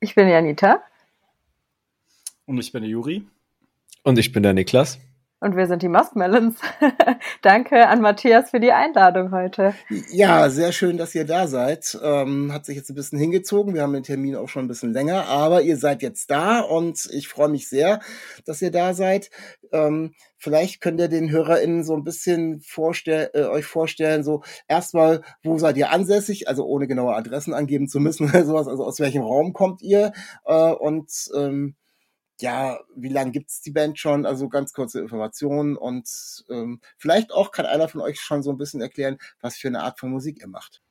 Ich 0.00 0.14
bin 0.14 0.28
Janita. 0.28 0.82
Und 2.46 2.58
ich 2.58 2.72
bin 2.72 2.82
der 2.82 2.90
Juri. 2.90 3.26
Und 4.02 4.18
ich 4.18 4.32
bin 4.32 4.42
der 4.42 4.54
Niklas. 4.54 4.98
Und 5.42 5.56
wir 5.56 5.66
sind 5.66 5.80
die 5.80 5.88
Muskmelons. 5.88 6.56
Danke 7.42 7.88
an 7.88 8.02
Matthias 8.02 8.50
für 8.50 8.60
die 8.60 8.72
Einladung 8.72 9.32
heute. 9.32 9.74
Ja, 10.10 10.50
sehr 10.50 10.70
schön, 10.70 10.98
dass 10.98 11.14
ihr 11.14 11.24
da 11.24 11.48
seid. 11.48 11.98
Ähm, 12.02 12.52
hat 12.52 12.66
sich 12.66 12.76
jetzt 12.76 12.90
ein 12.90 12.94
bisschen 12.94 13.18
hingezogen. 13.18 13.72
Wir 13.72 13.80
haben 13.80 13.94
den 13.94 14.02
Termin 14.02 14.36
auch 14.36 14.50
schon 14.50 14.66
ein 14.66 14.68
bisschen 14.68 14.92
länger, 14.92 15.28
aber 15.28 15.62
ihr 15.62 15.78
seid 15.78 16.02
jetzt 16.02 16.30
da 16.30 16.60
und 16.60 17.08
ich 17.10 17.28
freue 17.28 17.48
mich 17.48 17.70
sehr, 17.70 18.00
dass 18.44 18.60
ihr 18.60 18.70
da 18.70 18.92
seid. 18.92 19.30
Ähm, 19.72 20.12
vielleicht 20.36 20.82
könnt 20.82 21.00
ihr 21.00 21.08
den 21.08 21.30
HörerInnen 21.30 21.84
so 21.84 21.96
ein 21.96 22.04
bisschen 22.04 22.60
vorstell 22.60 23.30
äh, 23.32 23.44
euch 23.44 23.64
vorstellen, 23.64 24.22
so 24.22 24.42
erstmal, 24.68 25.22
wo 25.42 25.56
seid 25.56 25.78
ihr 25.78 25.90
ansässig, 25.90 26.48
also 26.48 26.66
ohne 26.66 26.86
genaue 26.86 27.14
Adressen 27.14 27.54
angeben 27.54 27.88
zu 27.88 27.98
müssen 27.98 28.24
oder 28.28 28.44
sowas, 28.44 28.68
also 28.68 28.84
aus 28.84 29.00
welchem 29.00 29.22
Raum 29.22 29.54
kommt 29.54 29.80
ihr 29.80 30.12
äh, 30.44 30.72
und 30.72 31.10
ähm, 31.34 31.76
ja, 32.40 32.80
wie 32.94 33.08
lange 33.08 33.30
gibt's 33.30 33.60
die 33.60 33.70
Band 33.70 33.98
schon? 33.98 34.26
Also 34.26 34.48
ganz 34.48 34.72
kurze 34.72 35.00
Informationen 35.00 35.76
und 35.76 36.08
ähm, 36.50 36.80
vielleicht 36.98 37.32
auch 37.32 37.50
kann 37.50 37.66
einer 37.66 37.88
von 37.88 38.00
euch 38.00 38.20
schon 38.20 38.42
so 38.42 38.50
ein 38.50 38.58
bisschen 38.58 38.80
erklären, 38.80 39.18
was 39.40 39.56
für 39.56 39.68
eine 39.68 39.82
Art 39.82 39.98
von 39.98 40.10
Musik 40.10 40.40
ihr 40.40 40.48
macht. 40.48 40.82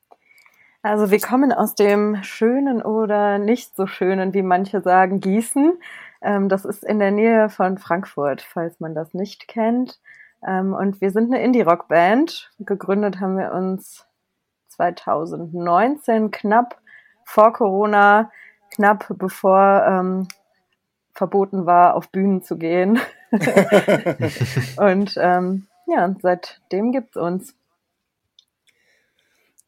Also 0.82 1.10
wir 1.10 1.20
kommen 1.20 1.52
aus 1.52 1.74
dem 1.74 2.22
schönen 2.22 2.80
oder 2.80 3.38
nicht 3.38 3.76
so 3.76 3.86
schönen, 3.86 4.32
wie 4.32 4.42
manche 4.42 4.80
sagen, 4.80 5.20
Gießen. 5.20 5.78
Ähm, 6.22 6.48
das 6.48 6.64
ist 6.64 6.84
in 6.84 6.98
der 6.98 7.10
Nähe 7.10 7.50
von 7.50 7.76
Frankfurt, 7.76 8.40
falls 8.40 8.80
man 8.80 8.94
das 8.94 9.12
nicht 9.12 9.46
kennt. 9.46 10.00
Ähm, 10.46 10.72
und 10.72 11.00
wir 11.02 11.10
sind 11.10 11.32
eine 11.32 11.42
Indie-Rock-Band. 11.42 12.52
Gegründet 12.60 13.20
haben 13.20 13.36
wir 13.36 13.52
uns 13.52 14.06
2019, 14.68 16.30
knapp 16.30 16.80
vor 17.24 17.52
Corona, 17.52 18.30
knapp 18.74 19.06
bevor 19.18 19.84
ähm, 19.86 20.28
verboten 21.20 21.66
war, 21.66 21.96
auf 21.96 22.08
Bühnen 22.08 22.42
zu 22.42 22.56
gehen. 22.56 22.98
und 24.78 25.14
ähm, 25.18 25.66
ja, 25.86 26.16
seitdem 26.18 26.92
gibt's 26.92 27.18
uns. 27.18 27.54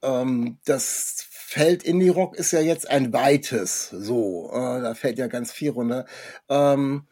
Ähm, 0.01 0.57
das 0.65 1.27
Feld 1.31 1.83
Indie 1.83 2.09
Rock 2.09 2.37
ist 2.37 2.53
ja 2.53 2.61
jetzt 2.61 2.89
ein 2.89 3.13
weites, 3.13 3.91
so, 3.91 4.51
äh, 4.51 4.81
da 4.81 4.95
fällt 4.95 5.19
ja 5.19 5.27
ganz 5.27 5.53
viel 5.53 5.73
runter. 5.73 6.07
Ähm, 6.49 7.07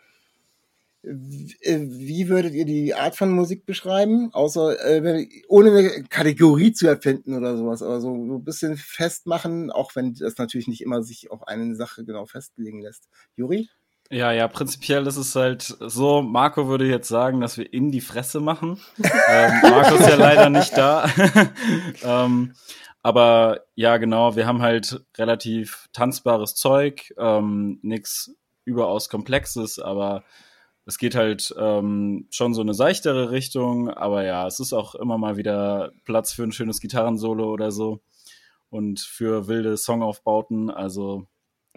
wie 1.02 2.28
würdet 2.28 2.54
ihr 2.54 2.64
die 2.64 2.94
Art 2.94 3.14
von 3.16 3.30
Musik 3.30 3.66
beschreiben? 3.66 4.32
Außer 4.32 4.82
äh, 4.82 5.28
ohne 5.48 5.70
eine 5.70 6.04
Kategorie 6.04 6.72
zu 6.72 6.86
erfinden 6.88 7.34
oder 7.34 7.58
sowas, 7.58 7.82
aber 7.82 8.00
so, 8.00 8.26
so 8.26 8.36
ein 8.36 8.44
bisschen 8.44 8.78
festmachen, 8.78 9.70
auch 9.70 9.94
wenn 9.96 10.14
das 10.14 10.38
natürlich 10.38 10.68
nicht 10.68 10.80
immer 10.80 11.02
sich 11.02 11.30
auf 11.30 11.46
eine 11.46 11.74
Sache 11.74 12.06
genau 12.06 12.24
festlegen 12.24 12.80
lässt. 12.80 13.08
Juri? 13.36 13.68
Ja, 14.12 14.32
ja, 14.32 14.48
prinzipiell 14.48 15.06
ist 15.06 15.16
es 15.16 15.36
halt 15.36 15.62
so, 15.62 16.20
Marco 16.20 16.66
würde 16.66 16.84
jetzt 16.84 17.06
sagen, 17.06 17.40
dass 17.40 17.56
wir 17.56 17.72
in 17.72 17.92
die 17.92 18.00
Fresse 18.00 18.40
machen. 18.40 18.80
ähm, 19.28 19.52
Marco 19.62 19.94
ist 19.94 20.08
ja 20.08 20.16
leider 20.16 20.50
nicht 20.50 20.76
da. 20.76 21.08
ähm, 22.02 22.54
aber 23.02 23.60
ja, 23.76 23.98
genau, 23.98 24.34
wir 24.34 24.48
haben 24.48 24.62
halt 24.62 25.04
relativ 25.16 25.88
tanzbares 25.92 26.56
Zeug, 26.56 27.14
ähm, 27.18 27.78
nichts 27.82 28.34
überaus 28.64 29.08
Komplexes, 29.08 29.78
aber 29.78 30.24
es 30.86 30.98
geht 30.98 31.14
halt 31.14 31.54
ähm, 31.56 32.26
schon 32.30 32.52
so 32.52 32.62
eine 32.62 32.74
seichtere 32.74 33.30
Richtung. 33.30 33.90
Aber 33.90 34.24
ja, 34.24 34.44
es 34.46 34.58
ist 34.58 34.72
auch 34.72 34.96
immer 34.96 35.18
mal 35.18 35.36
wieder 35.36 35.92
Platz 36.04 36.32
für 36.32 36.42
ein 36.42 36.52
schönes 36.52 36.80
Gitarrensolo 36.80 37.48
oder 37.48 37.70
so 37.70 38.00
und 38.70 38.98
für 38.98 39.46
wilde 39.46 39.76
Songaufbauten. 39.76 40.68
Also 40.68 41.28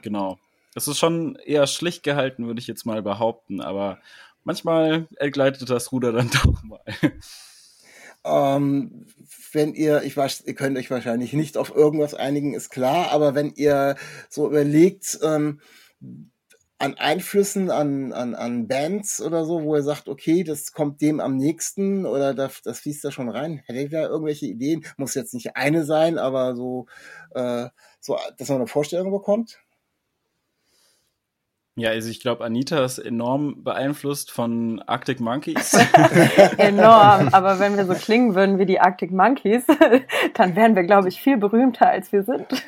genau. 0.01 0.39
Es 0.75 0.87
ist 0.87 0.97
schon 0.97 1.35
eher 1.35 1.67
schlicht 1.67 2.03
gehalten, 2.03 2.47
würde 2.47 2.59
ich 2.59 2.67
jetzt 2.67 2.85
mal 2.85 3.01
behaupten, 3.01 3.61
aber 3.61 3.99
manchmal 4.43 5.07
entgleitet 5.17 5.69
das 5.69 5.91
Ruder 5.91 6.11
dann 6.11 6.29
doch 6.43 6.63
mal. 6.63 6.81
Ähm, 8.25 9.05
wenn 9.51 9.73
ihr, 9.73 10.03
ich 10.03 10.15
weiß, 10.15 10.43
ihr 10.45 10.55
könnt 10.55 10.77
euch 10.77 10.89
wahrscheinlich 10.89 11.33
nicht 11.33 11.57
auf 11.57 11.75
irgendwas 11.75 12.13
einigen, 12.13 12.53
ist 12.53 12.69
klar, 12.69 13.11
aber 13.11 13.35
wenn 13.35 13.51
ihr 13.55 13.95
so 14.29 14.47
überlegt, 14.47 15.19
ähm, 15.21 15.59
an 16.79 16.95
Einflüssen, 16.95 17.71
an, 17.71 18.11
an, 18.11 18.35
an 18.35 18.67
Bands 18.67 19.21
oder 19.21 19.45
so, 19.45 19.63
wo 19.63 19.75
ihr 19.75 19.83
sagt, 19.83 20.09
okay, 20.09 20.43
das 20.43 20.73
kommt 20.73 21.01
dem 21.01 21.21
am 21.21 21.37
nächsten 21.37 22.05
oder 22.05 22.33
das, 22.33 22.61
das 22.61 22.81
fließt 22.81 23.05
da 23.05 23.11
schon 23.11 23.29
rein. 23.29 23.61
Hättet 23.65 23.91
ihr 23.93 24.01
da 24.01 24.07
irgendwelche 24.09 24.47
Ideen? 24.47 24.85
Muss 24.97 25.13
jetzt 25.13 25.33
nicht 25.33 25.55
eine 25.55 25.85
sein, 25.85 26.17
aber 26.17 26.57
so, 26.57 26.87
äh, 27.35 27.69
so 28.01 28.17
dass 28.37 28.49
man 28.49 28.57
eine 28.57 28.67
Vorstellung 28.67 29.11
bekommt? 29.11 29.59
Ja, 31.75 31.89
also 31.89 32.09
ich 32.09 32.19
glaube, 32.19 32.43
Anita 32.43 32.85
ist 32.85 32.99
enorm 32.99 33.63
beeinflusst 33.63 34.29
von 34.29 34.83
Arctic 34.85 35.19
Monkeys. 35.19 35.73
enorm, 36.57 37.29
aber 37.31 37.57
wenn 37.59 37.75
wir 37.77 37.85
so 37.87 37.95
klingen 37.95 38.35
würden 38.35 38.59
wie 38.59 38.67
die 38.67 38.79
Arctic 38.79 39.11
Monkeys, 39.11 39.63
dann 40.35 40.55
wären 40.55 40.75
wir, 40.75 40.83
glaube 40.83 41.09
ich, 41.09 41.19
viel 41.19 41.37
berühmter, 41.37 41.87
als 41.87 42.11
wir 42.11 42.21
sind. 42.23 42.45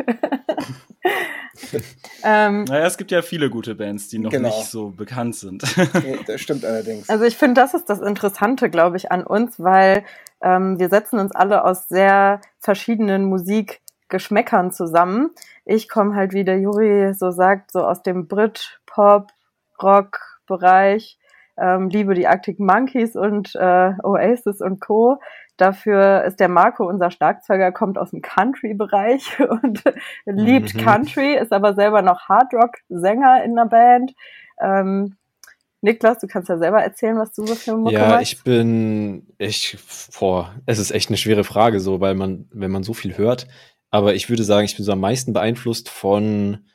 ähm, 2.23 2.63
naja, 2.63 2.87
es 2.87 2.97
gibt 2.97 3.11
ja 3.11 3.21
viele 3.21 3.51
gute 3.51 3.75
Bands, 3.75 4.07
die 4.07 4.17
noch 4.17 4.31
genau. 4.31 4.49
nicht 4.49 4.71
so 4.71 4.89
bekannt 4.89 5.35
sind. 5.35 5.63
das 6.25 6.41
stimmt 6.41 6.65
allerdings. 6.65 7.07
Also 7.07 7.25
ich 7.25 7.37
finde, 7.37 7.61
das 7.61 7.75
ist 7.75 7.87
das 7.87 8.01
Interessante, 8.01 8.71
glaube 8.71 8.97
ich, 8.97 9.11
an 9.11 9.23
uns, 9.23 9.59
weil 9.59 10.03
ähm, 10.41 10.79
wir 10.79 10.89
setzen 10.89 11.19
uns 11.19 11.31
alle 11.31 11.63
aus 11.63 11.87
sehr 11.89 12.41
verschiedenen 12.59 13.25
Musikgeschmäckern 13.25 14.71
zusammen. 14.71 15.29
Ich 15.63 15.89
komme 15.89 16.15
halt, 16.15 16.33
wie 16.33 16.43
der 16.43 16.59
Juri 16.59 17.13
so 17.13 17.29
sagt, 17.29 17.71
so 17.71 17.83
aus 17.83 18.01
dem 18.01 18.27
Brit, 18.27 18.79
Pop, 18.95 19.31
Rock 19.83 20.19
Bereich. 20.47 21.17
Ähm, 21.57 21.89
liebe 21.89 22.13
die 22.13 22.27
Arctic 22.27 22.59
Monkeys 22.59 23.15
und 23.15 23.55
äh, 23.55 23.91
Oasis 24.03 24.61
und 24.61 24.79
Co. 24.79 25.19
Dafür 25.57 26.23
ist 26.25 26.39
der 26.39 26.49
Marco, 26.49 26.87
unser 26.87 27.11
Schlagzeuger, 27.11 27.71
kommt 27.71 27.97
aus 27.97 28.11
dem 28.11 28.21
Country-Bereich 28.21 29.39
und 29.63 29.83
liebt 30.25 30.73
mhm. 30.73 30.79
Country, 30.79 31.35
ist 31.35 31.53
aber 31.53 31.73
selber 31.73 32.01
noch 32.01 32.27
Hardrock-Sänger 32.27 33.43
in 33.43 33.55
der 33.55 33.65
Band. 33.65 34.13
Ähm, 34.61 35.17
Niklas, 35.81 36.19
du 36.19 36.27
kannst 36.27 36.49
ja 36.49 36.57
selber 36.57 36.81
erzählen, 36.81 37.17
was 37.17 37.33
du 37.33 37.45
so 37.45 37.55
für 37.55 37.77
Mucke 37.77 37.93
Ja, 37.93 38.19
ich 38.19 38.43
bin, 38.43 39.27
ich, 39.37 39.77
boah, 40.17 40.55
es 40.65 40.79
ist 40.79 40.91
echt 40.91 41.09
eine 41.09 41.17
schwere 41.17 41.43
Frage 41.43 41.79
so, 41.79 41.99
weil 41.99 42.15
man, 42.15 42.49
wenn 42.51 42.71
man 42.71 42.83
so 42.83 42.93
viel 42.93 43.17
hört, 43.17 43.47
aber 43.91 44.15
ich 44.15 44.29
würde 44.29 44.43
sagen, 44.43 44.65
ich 44.65 44.75
bin 44.75 44.85
so 44.85 44.93
am 44.93 44.99
meisten 44.99 45.31
beeinflusst 45.31 45.89
von 45.89 46.65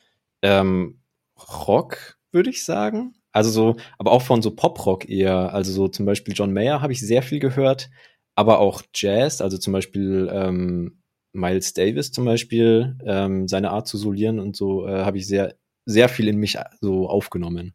ähm, 0.42 0.99
Rock, 1.48 2.18
würde 2.32 2.50
ich 2.50 2.64
sagen. 2.64 3.14
Also 3.32 3.50
so, 3.50 3.76
aber 3.98 4.12
auch 4.12 4.22
von 4.22 4.42
so 4.42 4.50
Pop-Rock 4.50 5.08
eher. 5.08 5.54
Also 5.54 5.72
so 5.72 5.88
zum 5.88 6.06
Beispiel 6.06 6.34
John 6.34 6.52
Mayer 6.52 6.82
habe 6.82 6.92
ich 6.92 7.00
sehr 7.00 7.22
viel 7.22 7.38
gehört, 7.38 7.90
aber 8.34 8.58
auch 8.58 8.82
Jazz, 8.94 9.40
also 9.40 9.56
zum 9.58 9.72
Beispiel 9.72 10.28
ähm, 10.32 11.02
Miles 11.32 11.72
Davis 11.74 12.10
zum 12.12 12.24
Beispiel, 12.24 12.96
ähm, 13.04 13.46
seine 13.46 13.70
Art 13.70 13.86
zu 13.86 13.96
solieren 13.98 14.40
und 14.40 14.56
so 14.56 14.86
äh, 14.86 15.04
habe 15.04 15.18
ich 15.18 15.26
sehr, 15.26 15.54
sehr 15.86 16.08
viel 16.08 16.28
in 16.28 16.36
mich 16.36 16.58
so 16.80 17.08
aufgenommen. 17.08 17.74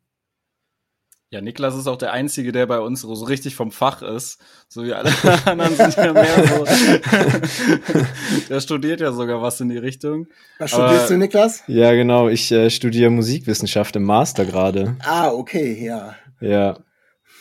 Ja, 1.31 1.41
Niklas 1.41 1.75
ist 1.75 1.87
auch 1.87 1.97
der 1.97 2.13
Einzige, 2.13 2.51
der 2.51 2.67
bei 2.67 2.79
uns 2.79 3.01
so 3.01 3.13
richtig 3.25 3.55
vom 3.55 3.71
Fach 3.71 4.01
ist. 4.01 4.39
So 4.69 4.85
wie 4.85 4.93
alle 4.93 5.11
anderen 5.45 5.75
sind 5.75 5.95
ja 5.95 6.13
mehr 6.13 6.47
so. 6.47 6.65
der 8.49 8.59
studiert 8.61 9.01
ja 9.01 9.11
sogar 9.11 9.41
was 9.41 9.59
in 9.59 9.69
die 9.69 9.77
Richtung. 9.77 10.27
Was 10.59 10.71
studierst 10.71 11.05
Aber, 11.05 11.07
du, 11.07 11.17
Niklas? 11.17 11.63
Ja, 11.67 11.93
genau. 11.93 12.29
Ich 12.29 12.51
äh, 12.51 12.69
studiere 12.69 13.09
Musikwissenschaft 13.09 13.95
im 13.95 14.03
Master 14.03 14.45
gerade. 14.45 14.97
Ah, 15.03 15.31
okay, 15.31 15.83
ja. 15.83 16.15
Ja. 16.39 16.77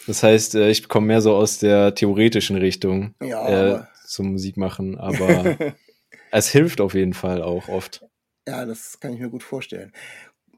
Das 0.07 0.23
heißt, 0.23 0.55
äh, 0.55 0.71
ich 0.71 0.89
komme 0.89 1.09
mehr 1.09 1.21
so 1.21 1.35
aus 1.35 1.59
der 1.59 1.95
theoretischen 1.95 2.57
Richtung 2.57 3.15
ja, 3.23 3.77
äh, 3.77 3.83
zum 4.07 4.33
Musikmachen, 4.33 4.99
aber 4.99 5.57
es 6.31 6.49
hilft 6.49 6.81
auf 6.81 6.95
jeden 6.95 7.15
Fall 7.15 7.43
auch 7.43 7.69
oft. 7.69 8.05
Ja, 8.47 8.67
das 8.67 9.01
kann 9.01 9.15
ich 9.15 9.21
mir 9.21 9.31
gut 9.31 9.43
vorstellen. 9.43 9.93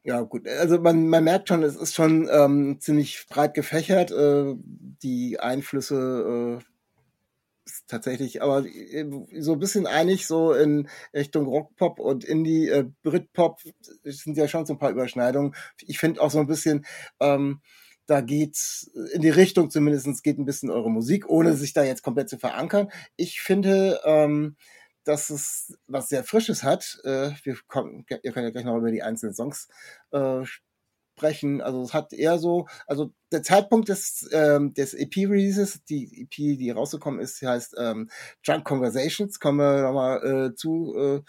Ja, 0.06 0.20
gut. 0.22 0.46
Also 0.46 0.78
man, 0.80 1.08
man 1.08 1.24
merkt 1.24 1.48
schon, 1.48 1.64
es 1.64 1.74
ist 1.74 1.94
schon 1.96 2.28
ähm, 2.30 2.78
ziemlich 2.80 3.26
breit 3.28 3.54
gefächert. 3.54 4.12
Äh, 4.12 4.54
die 5.02 5.40
Einflüsse 5.40 6.60
äh, 6.60 6.64
tatsächlich, 7.88 8.40
aber 8.40 8.64
äh, 8.64 9.04
so 9.40 9.54
ein 9.54 9.58
bisschen 9.58 9.88
einig, 9.88 10.28
so 10.28 10.52
in 10.52 10.88
Richtung 11.12 11.46
Rockpop 11.46 11.98
und 11.98 12.22
Indie, 12.24 12.68
äh, 12.68 12.84
Britpop 13.02 13.60
sind 14.04 14.36
ja 14.36 14.46
schon 14.46 14.64
so 14.64 14.74
ein 14.74 14.78
paar 14.78 14.90
Überschneidungen. 14.92 15.56
Ich 15.86 15.98
finde 15.98 16.20
auch 16.20 16.30
so 16.30 16.38
ein 16.38 16.46
bisschen, 16.46 16.86
ähm, 17.18 17.60
da 18.06 18.20
geht 18.20 18.56
in 19.12 19.22
die 19.22 19.30
Richtung 19.30 19.70
zumindestens 19.70 20.22
geht 20.22 20.38
ein 20.38 20.44
bisschen 20.44 20.70
eure 20.70 20.90
Musik, 20.90 21.28
ohne 21.28 21.54
sich 21.56 21.72
da 21.72 21.82
jetzt 21.82 22.04
komplett 22.04 22.28
zu 22.28 22.38
verankern. 22.38 22.88
Ich 23.16 23.40
finde, 23.40 24.00
ähm, 24.04 24.54
dass 25.06 25.30
es 25.30 25.78
was 25.86 26.08
sehr 26.08 26.24
Frisches 26.24 26.62
hat. 26.62 26.98
Äh, 27.04 27.30
wir 27.44 27.56
kommen, 27.68 28.04
ihr 28.22 28.32
könnt 28.32 28.44
ja 28.44 28.50
gleich 28.50 28.64
noch 28.64 28.76
über 28.76 28.90
die 28.90 29.02
einzelnen 29.02 29.34
Songs 29.34 29.68
äh, 30.10 30.42
sprechen. 31.16 31.60
Also 31.62 31.82
es 31.82 31.94
hat 31.94 32.12
eher 32.12 32.38
so, 32.38 32.66
also 32.86 33.12
der 33.32 33.42
Zeitpunkt 33.42 33.88
des, 33.88 34.28
ähm, 34.32 34.74
des 34.74 34.94
EP-Releases, 34.94 35.84
die 35.84 36.22
EP, 36.22 36.58
die 36.58 36.70
rausgekommen 36.70 37.20
ist, 37.20 37.40
heißt 37.40 37.76
ähm, 37.78 38.10
Drunk 38.44 38.64
Conversations, 38.64 39.38
kommen 39.38 39.58
wir 39.58 39.82
nochmal 39.82 40.50
äh, 40.50 40.54
zu. 40.54 40.94
Äh, 40.96 41.22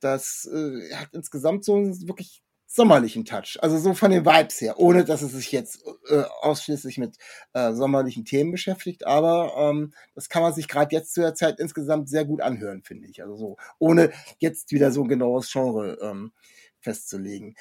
das 0.00 0.48
äh, 0.52 0.94
hat 0.94 1.08
insgesamt 1.12 1.64
so 1.64 1.76
wirklich 2.06 2.43
sommerlichen 2.74 3.24
Touch. 3.24 3.56
Also 3.60 3.78
so 3.78 3.94
von 3.94 4.10
den 4.10 4.26
Vibes 4.26 4.60
her, 4.60 4.78
ohne 4.78 5.04
dass 5.04 5.22
es 5.22 5.32
sich 5.32 5.52
jetzt 5.52 5.84
äh, 6.08 6.24
ausschließlich 6.40 6.98
mit 6.98 7.16
äh, 7.52 7.72
sommerlichen 7.72 8.24
Themen 8.24 8.50
beschäftigt. 8.50 9.06
Aber 9.06 9.54
ähm, 9.56 9.92
das 10.14 10.28
kann 10.28 10.42
man 10.42 10.52
sich 10.52 10.68
gerade 10.68 10.94
jetzt 10.94 11.14
zu 11.14 11.20
der 11.20 11.34
Zeit 11.34 11.60
insgesamt 11.60 12.08
sehr 12.08 12.24
gut 12.24 12.40
anhören, 12.40 12.82
finde 12.82 13.08
ich. 13.08 13.22
Also 13.22 13.36
so, 13.36 13.56
ohne 13.78 14.12
jetzt 14.38 14.72
wieder 14.72 14.90
so 14.90 15.02
ein 15.02 15.08
genaues 15.08 15.50
Genre 15.50 15.98
ähm, 16.02 16.32
festzulegen 16.80 17.54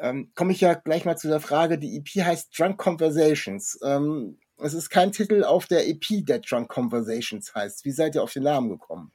ähm, 0.00 0.32
komme 0.34 0.52
ich 0.52 0.60
ja 0.60 0.74
gleich 0.74 1.04
mal 1.04 1.16
zu 1.16 1.28
der 1.28 1.40
Frage, 1.40 1.78
die 1.78 1.96
EP 1.96 2.24
heißt 2.24 2.58
Drunk 2.58 2.78
Conversations. 2.78 3.78
Ähm, 3.84 4.38
es 4.58 4.74
ist 4.74 4.90
kein 4.90 5.12
Titel 5.12 5.44
auf 5.44 5.66
der 5.66 5.88
EP, 5.88 6.24
der 6.24 6.38
Drunk 6.38 6.68
Conversations 6.68 7.54
heißt. 7.54 7.84
Wie 7.84 7.90
seid 7.90 8.14
ihr 8.14 8.22
auf 8.22 8.32
den 8.32 8.44
Namen 8.44 8.70
gekommen? 8.70 9.12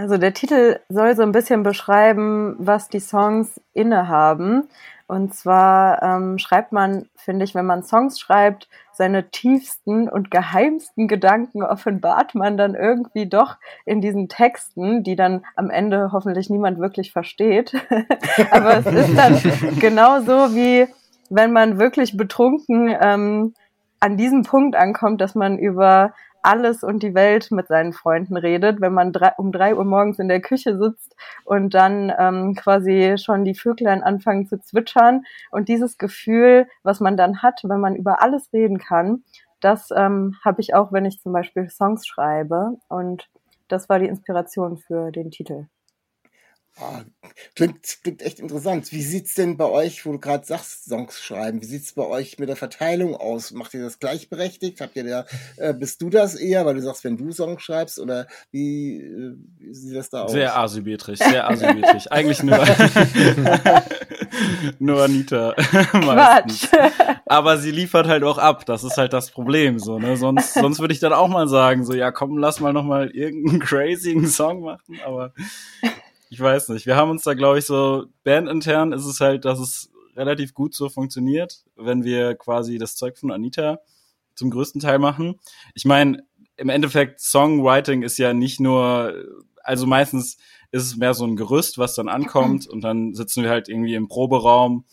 Also 0.00 0.16
der 0.16 0.32
Titel 0.32 0.80
soll 0.88 1.14
so 1.14 1.22
ein 1.22 1.32
bisschen 1.32 1.62
beschreiben, 1.62 2.56
was 2.58 2.88
die 2.88 3.00
Songs 3.00 3.60
innehaben. 3.74 4.66
Und 5.06 5.34
zwar 5.34 6.02
ähm, 6.02 6.38
schreibt 6.38 6.72
man, 6.72 7.10
finde 7.16 7.44
ich, 7.44 7.54
wenn 7.54 7.66
man 7.66 7.82
Songs 7.82 8.18
schreibt, 8.18 8.70
seine 8.92 9.30
tiefsten 9.30 10.08
und 10.08 10.30
geheimsten 10.30 11.06
Gedanken 11.06 11.62
offenbart 11.62 12.34
man 12.34 12.56
dann 12.56 12.74
irgendwie 12.74 13.26
doch 13.26 13.56
in 13.84 14.00
diesen 14.00 14.30
Texten, 14.30 15.02
die 15.02 15.16
dann 15.16 15.44
am 15.54 15.68
Ende 15.68 16.12
hoffentlich 16.12 16.48
niemand 16.48 16.78
wirklich 16.78 17.12
versteht. 17.12 17.74
Aber 18.50 18.78
es 18.78 18.86
ist 18.86 19.18
dann 19.18 19.38
genauso 19.80 20.54
wie 20.54 20.88
wenn 21.28 21.52
man 21.52 21.78
wirklich 21.78 22.16
betrunken 22.16 22.96
ähm, 22.98 23.52
an 24.00 24.16
diesem 24.16 24.44
Punkt 24.44 24.76
ankommt, 24.76 25.20
dass 25.20 25.34
man 25.34 25.58
über 25.58 26.14
alles 26.42 26.82
und 26.82 27.02
die 27.02 27.14
Welt 27.14 27.50
mit 27.50 27.68
seinen 27.68 27.92
Freunden 27.92 28.36
redet, 28.36 28.80
wenn 28.80 28.94
man 28.94 29.12
drei, 29.12 29.32
um 29.36 29.52
drei 29.52 29.74
Uhr 29.74 29.84
morgens 29.84 30.18
in 30.18 30.28
der 30.28 30.40
Küche 30.40 30.78
sitzt 30.78 31.14
und 31.44 31.74
dann 31.74 32.12
ähm, 32.18 32.54
quasi 32.54 33.16
schon 33.18 33.44
die 33.44 33.54
Vöglein 33.54 34.02
anfangen 34.02 34.46
zu 34.46 34.60
zwitschern. 34.60 35.22
Und 35.50 35.68
dieses 35.68 35.98
Gefühl, 35.98 36.66
was 36.82 37.00
man 37.00 37.16
dann 37.16 37.42
hat, 37.42 37.60
wenn 37.64 37.80
man 37.80 37.96
über 37.96 38.22
alles 38.22 38.52
reden 38.52 38.78
kann, 38.78 39.24
das 39.60 39.90
ähm, 39.94 40.36
habe 40.44 40.60
ich 40.60 40.74
auch, 40.74 40.92
wenn 40.92 41.04
ich 41.04 41.20
zum 41.20 41.32
Beispiel 41.32 41.68
Songs 41.68 42.06
schreibe. 42.06 42.78
Und 42.88 43.28
das 43.68 43.88
war 43.88 43.98
die 43.98 44.08
Inspiration 44.08 44.78
für 44.78 45.10
den 45.10 45.30
Titel. 45.30 45.66
Oh, 46.78 47.00
klingt, 47.56 47.98
klingt 48.02 48.22
echt 48.22 48.38
interessant. 48.38 48.90
Wie 48.92 49.02
sieht's 49.02 49.34
denn 49.34 49.56
bei 49.56 49.66
euch, 49.66 50.06
wo 50.06 50.12
du 50.12 50.18
gerade 50.18 50.46
sagst, 50.46 50.84
Songs 50.84 51.20
schreiben, 51.20 51.60
wie 51.60 51.66
sieht's 51.66 51.92
bei 51.92 52.06
euch 52.06 52.38
mit 52.38 52.48
der 52.48 52.56
Verteilung 52.56 53.14
aus? 53.14 53.50
Macht 53.50 53.74
ihr 53.74 53.82
das 53.82 53.98
gleichberechtigt? 53.98 54.80
Habt 54.80 54.96
ihr 54.96 55.04
da, 55.04 55.26
äh, 55.56 55.74
bist 55.74 56.00
du 56.00 56.08
das 56.08 56.36
eher, 56.36 56.64
weil 56.64 56.76
du 56.76 56.82
sagst, 56.82 57.04
wenn 57.04 57.18
du 57.18 57.32
Songs 57.32 57.62
schreibst 57.62 57.98
oder 57.98 58.26
wie, 58.50 58.96
äh, 58.96 59.36
wie 59.58 59.74
sieht 59.74 59.96
das 59.96 60.08
da 60.08 60.22
aus? 60.22 60.32
Sehr 60.32 60.56
asymmetrisch, 60.56 61.18
sehr 61.18 61.50
asymmetrisch. 61.50 62.06
Eigentlich 62.10 62.42
nur, 62.42 62.58
nur 64.78 65.02
Anita 65.02 65.54
meistens. 65.92 66.68
Aber 67.26 67.58
sie 67.58 67.72
liefert 67.72 68.06
halt 68.06 68.22
auch 68.22 68.38
ab, 68.38 68.64
das 68.64 68.84
ist 68.84 68.96
halt 68.96 69.12
das 69.12 69.30
Problem, 69.30 69.78
so, 69.78 69.98
ne? 69.98 70.16
Sonst, 70.16 70.54
sonst 70.54 70.80
würde 70.80 70.94
ich 70.94 71.00
dann 71.00 71.12
auch 71.12 71.28
mal 71.28 71.46
sagen, 71.46 71.84
so, 71.84 71.94
ja, 71.94 72.10
komm, 72.10 72.38
lass 72.38 72.60
mal 72.60 72.72
noch 72.72 72.84
mal 72.84 73.10
irgendeinen 73.10 73.60
crazy 73.60 74.18
Song 74.26 74.62
machen, 74.62 74.98
aber 75.04 75.32
ich 76.30 76.40
weiß 76.40 76.68
nicht. 76.68 76.86
Wir 76.86 76.96
haben 76.96 77.10
uns 77.10 77.24
da, 77.24 77.34
glaube 77.34 77.58
ich, 77.58 77.66
so 77.66 78.06
bandintern 78.22 78.92
ist 78.92 79.04
es 79.04 79.20
halt, 79.20 79.44
dass 79.44 79.58
es 79.58 79.90
relativ 80.16 80.54
gut 80.54 80.74
so 80.74 80.88
funktioniert, 80.88 81.64
wenn 81.76 82.04
wir 82.04 82.36
quasi 82.36 82.78
das 82.78 82.94
Zeug 82.94 83.18
von 83.18 83.32
Anita 83.32 83.80
zum 84.36 84.50
größten 84.50 84.80
Teil 84.80 85.00
machen. 85.00 85.40
Ich 85.74 85.84
meine, 85.84 86.24
im 86.56 86.68
Endeffekt, 86.68 87.20
Songwriting 87.20 88.02
ist 88.02 88.16
ja 88.16 88.32
nicht 88.32 88.60
nur, 88.60 89.12
also 89.64 89.86
meistens 89.86 90.36
ist 90.70 90.84
es 90.84 90.96
mehr 90.96 91.14
so 91.14 91.26
ein 91.26 91.34
Gerüst, 91.34 91.78
was 91.78 91.96
dann 91.96 92.08
ankommt 92.08 92.68
und 92.68 92.82
dann 92.82 93.12
sitzen 93.14 93.42
wir 93.42 93.50
halt 93.50 93.68
irgendwie 93.68 93.94
im 93.94 94.06
Proberaum. 94.06 94.84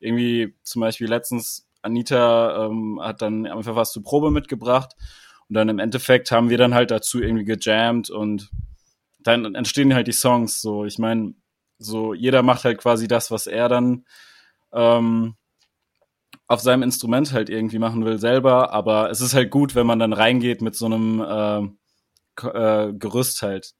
Irgendwie 0.00 0.54
zum 0.62 0.80
Beispiel 0.80 1.08
letztens 1.08 1.68
Anita 1.82 2.66
ähm, 2.66 3.00
hat 3.02 3.20
dann 3.20 3.46
einfach 3.46 3.76
was 3.76 3.92
zur 3.92 4.02
Probe 4.02 4.30
mitgebracht 4.30 4.94
und 5.48 5.54
dann 5.54 5.68
im 5.68 5.78
Endeffekt 5.78 6.30
haben 6.30 6.48
wir 6.48 6.56
dann 6.56 6.74
halt 6.74 6.90
dazu 6.90 7.20
irgendwie 7.20 7.44
gejammt 7.44 8.08
und 8.08 8.50
dann 9.26 9.54
entstehen 9.54 9.94
halt 9.94 10.06
die 10.06 10.12
Songs 10.12 10.60
so. 10.60 10.84
Ich 10.84 10.98
meine, 10.98 11.34
so 11.78 12.14
jeder 12.14 12.42
macht 12.42 12.64
halt 12.64 12.78
quasi 12.78 13.08
das, 13.08 13.30
was 13.30 13.46
er 13.46 13.68
dann 13.68 14.04
ähm, 14.72 15.34
auf 16.46 16.60
seinem 16.60 16.82
Instrument 16.82 17.32
halt 17.32 17.50
irgendwie 17.50 17.78
machen 17.78 18.04
will 18.04 18.18
selber. 18.18 18.72
Aber 18.72 19.10
es 19.10 19.20
ist 19.20 19.34
halt 19.34 19.50
gut, 19.50 19.74
wenn 19.74 19.86
man 19.86 19.98
dann 19.98 20.12
reingeht 20.12 20.62
mit 20.62 20.76
so 20.76 20.86
einem 20.86 21.20
äh, 21.20 21.62
äh, 22.46 22.92
Gerüst 22.92 23.42
halt. 23.42 23.72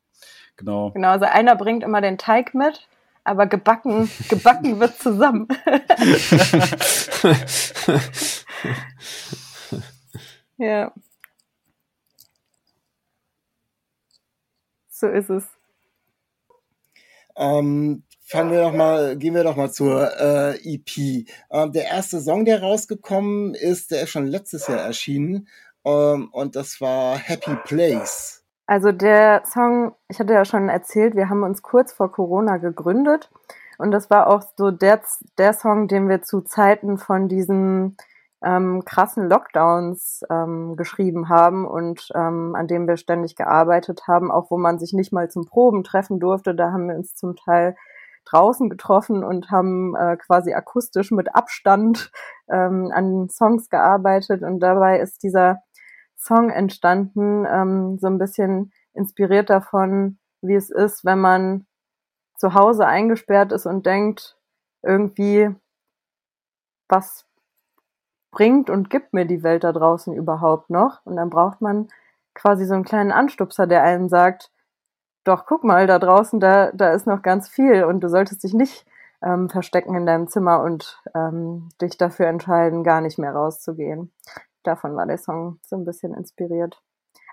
Genau. 0.57 0.91
Genau, 0.93 1.11
also 1.11 1.27
einer 1.27 1.55
bringt 1.55 1.85
immer 1.85 2.01
den 2.01 2.19
Teig 2.19 2.55
mit, 2.55 2.89
aber 3.25 3.47
gebacken, 3.47 4.11
gebacken 4.29 4.81
wird 4.81 4.99
zusammen. 4.99 5.49
ja. 10.57 10.93
So 14.99 15.09
ist 15.09 15.29
es. 15.29 15.45
Ähm, 17.37 18.03
fangen 18.25 18.51
wir 18.51 18.63
doch 18.63 18.73
mal, 18.73 19.15
gehen 19.19 19.35
wir 19.35 19.45
doch 19.45 19.55
mal 19.55 19.71
zur 19.71 20.11
äh, 20.19 20.57
EP. 20.57 21.27
Ähm, 21.51 21.73
der 21.73 21.85
erste 21.85 22.19
Song, 22.19 22.47
der 22.47 22.63
rausgekommen 22.63 23.55
ist, 23.55 23.91
der 23.91 24.05
ist 24.05 24.11
schon 24.11 24.27
letztes 24.27 24.69
Jahr 24.69 24.81
erschienen. 24.81 25.49
Ähm, 25.85 26.31
und 26.33 26.57
das 26.57 26.81
war 26.81 27.19
Happy 27.19 27.57
Place. 27.65 28.43
Also 28.67 28.91
der 28.91 29.43
Song, 29.45 29.95
ich 30.09 30.19
hatte 30.19 30.33
ja 30.33 30.47
schon 30.47 30.71
erzählt, 30.71 31.15
wir 31.15 31.29
haben 31.29 31.43
uns 31.43 31.61
kurz 31.61 31.93
vor 31.93 32.11
Corona 32.11 32.57
gegründet. 32.57 33.31
Und 33.77 33.91
das 33.91 34.09
war 34.09 34.29
auch 34.29 34.45
so 34.57 34.71
der, 34.71 35.03
der 35.37 35.53
Song, 35.53 35.89
den 35.89 36.09
wir 36.09 36.23
zu 36.23 36.41
Zeiten 36.41 36.97
von 36.97 37.29
diesem 37.29 37.97
ähm, 38.45 38.85
krassen 38.85 39.29
Lockdowns 39.29 40.23
ähm, 40.31 40.77
geschrieben 40.77 41.29
haben 41.29 41.67
und 41.67 42.09
ähm, 42.15 42.55
an 42.55 42.67
dem 42.67 42.87
wir 42.87 42.97
ständig 42.97 43.35
gearbeitet 43.37 44.03
haben, 44.07 44.31
auch 44.31 44.51
wo 44.51 44.59
man 44.59 44.79
sich 44.79 44.93
nicht 44.93 45.13
mal 45.13 45.31
zum 45.31 45.47
Proben 45.47 45.85
treffen 45.85 46.21
durfte. 46.21 46.55
Da 46.55 46.73
haben 46.73 46.89
wir 46.89 46.97
uns 46.97 47.15
zum 47.15 47.37
Teil 47.37 47.77
draußen 48.27 48.69
getroffen 48.69 49.25
und 49.25 49.51
haben 49.51 49.97
äh, 49.97 50.17
quasi 50.17 50.53
akustisch 50.53 51.11
mit 51.13 51.35
Abstand 51.35 52.11
ähm, 52.51 52.91
an 52.93 53.29
Songs 53.29 53.71
gearbeitet. 53.71 54.43
Und 54.43 54.61
dabei 54.61 55.01
ist 55.01 55.23
dieser 55.23 55.61
Song 56.17 56.51
entstanden, 56.51 57.47
ähm, 57.49 57.99
so 57.99 58.09
ein 58.09 58.19
bisschen 58.19 58.73
inspiriert 58.95 59.49
davon, 59.49 60.19
wie 60.43 60.55
es 60.55 60.71
ist, 60.71 61.05
wenn 61.05 61.21
man 61.21 61.67
zu 62.37 62.55
Hause 62.55 62.87
eingesperrt 62.87 63.53
ist 63.53 63.67
und 63.67 63.87
denkt, 63.87 64.37
irgendwie, 64.83 65.55
was 66.89 67.26
bringt 68.37 68.69
und 68.69 68.91
gibt 68.91 69.15
mir 69.15 69.25
die 69.25 69.43
Welt 69.43 69.65
da 69.65 69.73
draußen 69.73 70.13
überhaupt 70.13 70.69
noch? 70.69 71.01
Und 71.07 71.17
dann 71.17 71.31
braucht 71.31 71.63
man 71.63 71.89
quasi 72.35 72.67
so 72.67 72.75
einen 72.75 72.85
kleinen 72.85 73.11
Anstupser, 73.11 73.67
der 73.67 73.83
einem 73.83 74.11
sagt, 74.11 74.51
doch, 75.25 75.47
guck 75.47 75.65
mal, 75.65 75.87
da 75.87 75.99
draußen, 75.99 76.39
da, 76.39 76.71
da 76.73 76.93
ist 76.93 77.07
noch 77.07 77.23
ganz 77.23 77.49
viel 77.49 77.85
und 77.85 78.01
du 78.01 78.09
solltest 78.09 78.45
dich 78.45 78.53
nicht 78.53 78.87
ähm, 79.23 79.49
verstecken 79.49 79.95
in 79.97 80.05
deinem 80.05 80.29
Zimmer 80.29 80.63
und 80.63 81.03
ähm, 81.15 81.71
dich 81.81 81.97
dafür 81.97 82.27
entscheiden, 82.27 82.85
gar 82.85 83.01
nicht 83.01 83.19
mehr 83.19 83.33
rauszugehen. 83.33 84.13
Davon 84.63 84.95
war 84.97 85.07
der 85.07 85.19
Song 85.19 85.59
so 85.63 85.75
ein 85.75 85.87
bisschen 85.87 86.13
inspiriert 86.13 86.83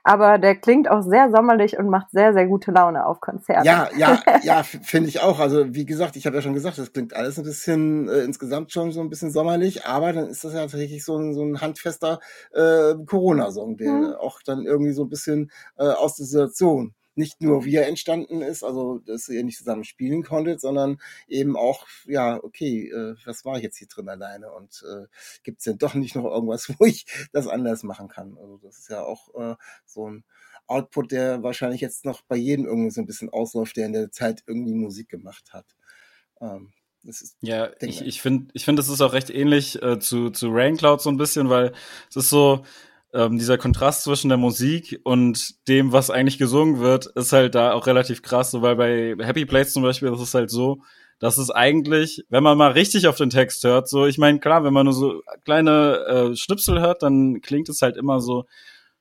aber 0.04 0.38
der 0.38 0.56
klingt 0.56 0.90
auch 0.90 1.02
sehr 1.02 1.32
sommerlich 1.32 1.78
und 1.78 1.90
macht 1.90 2.12
sehr, 2.12 2.34
sehr 2.34 2.46
gute 2.48 2.72
Laune 2.72 3.06
auf 3.06 3.22
Konzerten. 3.22 3.66
Ja, 3.66 3.90
ja, 3.98 4.22
ja, 4.44 4.64
finde 4.64 5.10
ich 5.10 5.22
auch. 5.22 5.40
Also 5.40 5.74
wie 5.74 5.86
gesagt, 5.86 6.16
ich 6.18 6.26
habe 6.26 6.36
ja 6.36 6.42
schon 6.42 6.54
gesagt, 6.54 6.78
das 6.78 6.92
klingt 6.92 7.16
alles 7.16 7.38
ein 7.38 7.46
bisschen 7.46 8.10
äh, 8.10 8.20
insgesamt 8.20 8.72
schon 8.72 8.92
so 8.92 9.02
ein 9.02 9.10
bisschen 9.10 9.32
sommerlich, 9.32 9.86
aber 9.86 10.12
dann 10.12 10.28
ist 10.28 10.44
das 10.44 10.54
ja 10.54 10.62
tatsächlich 10.62 11.06
so 11.06 11.18
ein, 11.18 11.34
so 11.34 11.44
ein 11.44 11.62
handfester 11.62 12.20
äh, 12.52 12.96
Corona-Song, 13.06 13.78
der 13.78 13.92
mhm. 13.92 14.14
auch 14.20 14.42
dann 14.46 14.66
irgendwie 14.66 14.92
so 14.92 15.04
ein 15.04 15.10
bisschen 15.10 15.52
äh, 15.78 15.84
aus 15.84 16.18
der 16.18 16.26
Situation 16.26 16.94
nicht 17.16 17.42
nur 17.42 17.66
wie 17.66 17.76
er 17.76 17.88
entstanden 17.88 18.42
ist, 18.42 18.64
also 18.64 19.00
dass 19.00 19.30
ihr 19.30 19.44
nicht 19.44 19.58
zusammen 19.58 19.84
spielen 19.84 20.24
konntet, 20.24 20.62
sondern 20.62 21.00
eben 21.28 21.56
auch, 21.56 21.86
ja, 22.06 22.44
okay, 22.44 22.90
äh, 22.90 23.16
was 23.26 23.46
war 23.46 23.58
ich 23.58 23.64
jetzt 23.64 23.78
hier 23.78 23.88
drin 23.88 24.10
alleine 24.10 24.52
und 24.52 24.84
äh, 24.88 25.08
gibt 25.44 25.60
es 25.60 25.66
denn 25.66 25.78
doch 25.78 25.94
nicht 25.94 26.16
noch 26.16 26.26
irgendwas, 26.26 26.70
wo 26.80 26.86
ich 26.86 27.06
das 27.32 27.48
anders 27.48 27.84
machen 27.84 28.08
kann? 28.08 28.38
Also 28.38 28.58
das 28.58 28.80
ist 28.80 28.90
ja 28.90 29.04
auch 29.04 29.34
äh, 29.36 29.56
so 29.86 30.10
ein 30.10 30.24
Output, 30.68 31.12
der 31.12 31.44
wahrscheinlich 31.44 31.82
jetzt 31.82 32.06
noch 32.06 32.22
bei 32.22 32.36
jedem 32.36 32.66
irgendwie 32.66 32.92
so 32.92 33.02
ein 33.02 33.06
bisschen 33.06 33.30
ausläuft, 33.30 33.76
der 33.78 33.86
in 33.86 33.94
der 33.94 34.12
Zeit 34.12 34.44
irgendwie 34.48 34.74
Musik 34.74 35.10
gemacht 35.10 35.52
hat. 35.52 35.66
Ähm, 36.40 36.74
ist, 37.04 37.36
ja, 37.42 37.70
ich, 37.82 38.02
ich 38.02 38.22
finde, 38.22 38.50
ich 38.54 38.64
finde, 38.64 38.80
das 38.80 38.88
ist 38.88 39.02
auch 39.02 39.12
recht 39.12 39.30
ähnlich 39.30 39.82
äh, 39.82 40.00
zu, 40.00 40.30
zu 40.30 40.50
Raincloud 40.50 41.02
so 41.02 41.10
ein 41.10 41.18
bisschen, 41.18 41.50
weil 41.50 41.74
es 42.10 42.16
ist 42.16 42.30
so, 42.30 42.64
ähm, 43.14 43.38
dieser 43.38 43.58
Kontrast 43.58 44.04
zwischen 44.04 44.30
der 44.30 44.38
Musik 44.38 45.00
und 45.04 45.68
dem, 45.68 45.92
was 45.92 46.10
eigentlich 46.10 46.38
gesungen 46.38 46.80
wird, 46.80 47.06
ist 47.06 47.32
halt 47.32 47.56
da 47.56 47.74
auch 47.74 47.88
relativ 47.88 48.22
krass, 48.22 48.52
so, 48.52 48.62
weil 48.62 48.76
bei 48.76 49.16
Happy 49.26 49.46
Place 49.46 49.74
zum 49.74 49.84
Beispiel, 49.84 50.10
das 50.10 50.22
ist 50.22 50.34
halt 50.34 50.50
so, 50.50 50.82
dass 51.20 51.38
es 51.38 51.52
eigentlich, 51.52 52.26
wenn 52.30 52.44
man 52.44 52.58
mal 52.58 52.72
richtig 52.72 53.08
auf 53.08 53.18
den 53.18 53.30
Text 53.30 53.64
hört, 53.64 53.88
so, 53.88 54.06
ich 54.06 54.18
meine, 54.18 54.40
klar, 54.40 54.64
wenn 54.64 54.74
man 54.74 54.86
nur 54.86 54.94
so 54.94 55.22
kleine 55.46 56.32
äh, 56.34 56.36
Schnipsel 56.36 56.82
hört, 56.82 57.04
dann 57.04 57.42
klingt 57.42 57.70
es 57.70 57.82
halt 57.82 57.98
immer 57.98 58.20
so, 58.20 58.46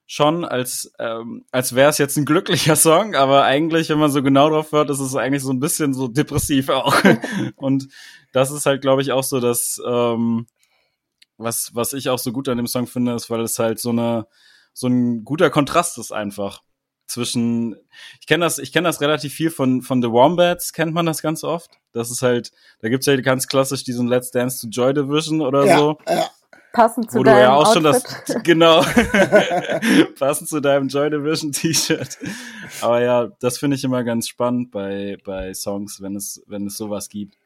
schon, 0.07 0.45
als, 0.45 0.93
ähm, 0.99 1.47
als 1.53 1.75
wäre 1.75 1.89
es 1.89 1.97
jetzt 1.97 2.19
ein 2.19 2.27
glücklicher 2.27 2.77
Song, 2.77 3.15
aber 3.15 3.45
eigentlich, 3.45 3.89
wenn 3.89 3.99
man 3.99 4.11
so 4.11 4.23
genau 4.23 4.51
drauf 4.51 4.73
hört, 4.73 4.91
ist 4.91 5.01
es 5.01 5.17
eigentlich 5.17 5.43
so 5.43 5.51
ein 5.51 5.61
bisschen 5.61 5.95
so 5.95 6.07
depressiv 6.07 6.69
auch. 6.69 6.95
und 7.57 7.89
das 8.33 8.51
ist 8.51 8.67
halt, 8.67 8.83
glaube 8.83 9.01
ich, 9.01 9.13
auch 9.13 9.25
so, 9.25 9.41
dass 9.41 9.81
ähm, 9.87 10.47
was, 11.37 11.71
was 11.75 11.93
ich 11.93 12.09
auch 12.09 12.19
so 12.19 12.33
gut 12.33 12.49
an 12.49 12.57
dem 12.57 12.67
Song 12.67 12.87
finde, 12.87 13.15
ist, 13.15 13.31
weil 13.31 13.41
es 13.41 13.59
halt 13.59 13.79
so 13.79 13.91
eine, 13.91 14.27
so 14.73 14.87
ein 14.87 15.25
guter 15.25 15.51
Kontrast 15.51 15.99
ist 15.99 16.13
einfach 16.13 16.63
zwischen 17.07 17.77
ich 18.21 18.27
kenne 18.27 18.47
das 18.47 18.59
ich 18.59 18.73
kenne 18.73 18.89
das 18.89 19.03
relativ 19.03 19.35
viel 19.35 19.51
von 19.51 19.83
von 19.83 20.01
The 20.01 20.11
Wombats 20.11 20.73
kennt 20.73 20.95
man 20.95 21.05
das 21.05 21.21
ganz 21.21 21.45
oft 21.45 21.71
das 21.93 22.11
ist 22.11 22.23
halt 22.23 22.53
da 22.81 22.89
gibt's 22.89 23.05
ja 23.05 23.17
ganz 23.17 23.49
klassisch 23.49 23.85
diesen 23.85 24.07
Let's 24.07 24.31
Dance 24.31 24.61
to 24.63 24.69
Joy 24.69 24.95
Division 24.95 25.43
oder 25.43 25.67
ja, 25.67 25.79
so 25.79 25.99
ja 26.09 26.31
passend 26.73 27.11
zu 27.11 27.19
Wo 27.19 27.23
deinem 27.23 27.37
du 27.37 27.41
ja 27.43 27.53
auch 27.55 27.67
Outfit. 27.67 27.75
schon 27.75 27.85
das, 27.85 28.43
genau, 28.43 28.83
passend 30.19 30.49
zu 30.49 30.61
deinem 30.61 30.89
Joy 30.89 31.11
Division 31.11 31.53
T-Shirt. 31.53 32.19
Aber 32.81 33.01
ja, 33.01 33.29
das 33.41 33.59
finde 33.59 33.77
ich 33.77 33.85
immer 33.85 34.03
ganz 34.05 34.29
spannend 34.29 34.71
bei, 34.71 35.19
bei 35.25 35.55
Songs, 35.55 36.01
wenn 36.01 36.17
es, 36.17 36.43
wenn 36.47 36.67
es 36.67 36.77
sowas 36.77 37.09
gibt. 37.09 37.37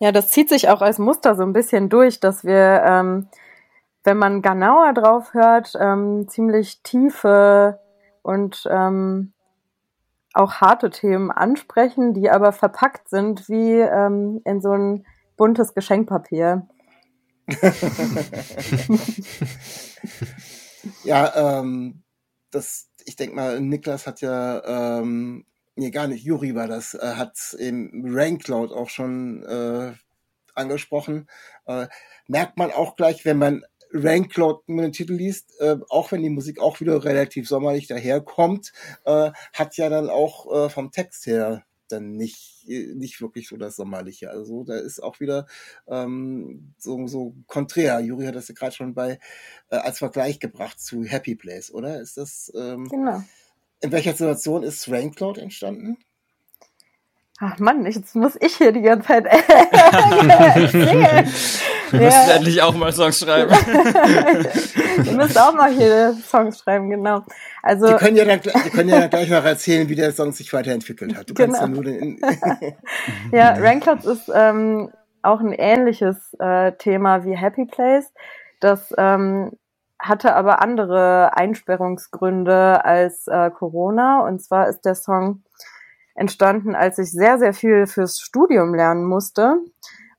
Ja, 0.00 0.12
das 0.12 0.30
zieht 0.30 0.48
sich 0.48 0.68
auch 0.68 0.82
als 0.82 0.98
Muster 0.98 1.34
so 1.34 1.42
ein 1.42 1.52
bisschen 1.52 1.88
durch, 1.88 2.20
dass 2.20 2.44
wir, 2.44 2.82
ähm, 2.84 3.28
wenn 4.02 4.18
man 4.18 4.42
genauer 4.42 4.92
drauf 4.92 5.34
hört, 5.34 5.72
ähm, 5.78 6.28
ziemlich 6.28 6.82
tiefe 6.82 7.80
und 8.22 8.64
ähm, 8.70 9.32
auch 10.34 10.54
harte 10.54 10.90
Themen 10.90 11.30
ansprechen, 11.30 12.12
die 12.12 12.28
aber 12.28 12.52
verpackt 12.52 13.08
sind 13.08 13.48
wie 13.48 13.78
ähm, 13.78 14.42
in 14.44 14.60
so 14.60 14.72
ein 14.72 15.06
buntes 15.36 15.74
Geschenkpapier. 15.74 16.66
ja, 21.04 21.60
ähm, 21.60 22.02
das, 22.50 22.90
ich 23.04 23.16
denke 23.16 23.36
mal, 23.36 23.60
Niklas 23.60 24.06
hat 24.06 24.20
ja, 24.20 25.00
ähm, 25.00 25.46
nee, 25.76 25.90
gar 25.90 26.06
nicht, 26.08 26.24
Juri 26.24 26.54
war 26.54 26.68
das, 26.68 26.94
äh, 26.94 27.14
hat 27.16 27.56
im 27.58 28.04
Raincloud 28.06 28.72
auch 28.72 28.88
schon 28.88 29.42
äh, 29.44 29.92
angesprochen. 30.54 31.28
Äh, 31.66 31.88
merkt 32.28 32.56
man 32.56 32.70
auch 32.70 32.96
gleich, 32.96 33.24
wenn 33.24 33.38
man 33.38 33.64
Raincloud 33.92 34.68
mit 34.68 34.84
den 34.84 34.92
Titel 34.92 35.14
liest, 35.14 35.60
äh, 35.60 35.76
auch 35.88 36.10
wenn 36.12 36.22
die 36.22 36.30
Musik 36.30 36.60
auch 36.60 36.80
wieder 36.80 37.04
relativ 37.04 37.48
sommerlich 37.48 37.86
daherkommt, 37.86 38.72
äh, 39.04 39.30
hat 39.52 39.76
ja 39.76 39.88
dann 39.88 40.10
auch 40.10 40.52
äh, 40.52 40.68
vom 40.68 40.90
Text 40.90 41.26
her 41.26 41.64
dann 41.88 42.16
nicht, 42.16 42.66
nicht 42.66 43.20
wirklich 43.20 43.48
so 43.48 43.56
das 43.56 43.76
Sommerliche. 43.76 44.30
Also 44.30 44.64
da 44.64 44.76
ist 44.76 45.02
auch 45.02 45.20
wieder 45.20 45.46
ähm, 45.86 46.74
so, 46.78 47.06
so 47.06 47.34
konträr. 47.46 48.00
Juri 48.00 48.26
hat 48.26 48.34
das 48.34 48.48
ja 48.48 48.54
gerade 48.54 48.74
schon 48.74 48.94
bei 48.94 49.18
äh, 49.70 49.76
als 49.76 49.98
Vergleich 49.98 50.40
gebracht 50.40 50.80
zu 50.80 51.04
Happy 51.04 51.36
Place, 51.36 51.72
oder? 51.72 52.00
Ist 52.00 52.16
das 52.16 52.50
ähm, 52.56 52.88
Genau. 52.88 53.22
In 53.84 53.92
welcher 53.92 54.12
Situation 54.12 54.62
ist 54.62 54.90
Raincloud 54.90 55.38
entstanden? 55.38 55.96
Ach 57.40 57.58
Mann, 57.58 57.84
jetzt 57.84 58.14
muss 58.14 58.36
ich 58.40 58.56
hier 58.56 58.70
die 58.72 58.80
ganze 58.82 59.08
Zeit 59.08 59.26
erzählen. 59.26 61.26
Wir 61.90 62.00
Ja. 62.00 62.06
müssen 62.06 62.30
endlich 62.30 62.62
auch 62.62 62.74
mal 62.74 62.92
Songs 62.92 63.18
schreiben. 63.20 63.52
Ihr 65.04 65.12
müsst 65.12 65.38
auch 65.38 65.52
mal 65.54 65.70
hier 65.72 66.16
Songs 66.24 66.58
schreiben, 66.60 66.88
genau. 66.90 67.22
Also 67.62 67.88
Die 67.88 67.94
können 67.94 68.16
ja 68.16 68.24
dann, 68.24 68.40
die 68.40 68.70
können 68.70 68.88
ja 68.88 69.00
dann 69.00 69.10
gleich 69.10 69.28
noch 69.28 69.44
erzählen, 69.44 69.88
wie 69.88 69.94
der 69.96 70.12
Song 70.12 70.32
sich 70.32 70.52
weiterentwickelt 70.52 71.16
hat. 71.16 71.28
Du 71.30 71.34
kannst 71.34 71.60
ja 71.60 71.66
Genau. 71.66 71.82
nur 71.82 71.84
den, 71.84 72.18
Ja, 73.32 73.54
Rankclouds 73.58 74.04
ist 74.06 74.30
ähm, 74.34 74.90
auch 75.22 75.40
ein 75.40 75.52
ähnliches 75.52 76.16
äh, 76.38 76.72
Thema 76.72 77.24
wie 77.24 77.36
Happy 77.36 77.66
Place. 77.66 78.06
Das 78.60 78.94
ähm, 78.96 79.52
hatte 80.04 80.36
aber 80.36 80.60
andere 80.60 81.36
Einsperrungsgründe 81.36 82.84
als 82.84 83.26
äh, 83.26 83.50
Corona. 83.50 84.20
Und 84.20 84.42
zwar 84.42 84.68
ist 84.68 84.82
der 84.82 84.94
Song 84.94 85.42
entstanden, 86.14 86.74
als 86.74 86.98
ich 86.98 87.10
sehr, 87.10 87.38
sehr 87.38 87.54
viel 87.54 87.86
fürs 87.86 88.20
Studium 88.20 88.74
lernen 88.74 89.04
musste. 89.04 89.56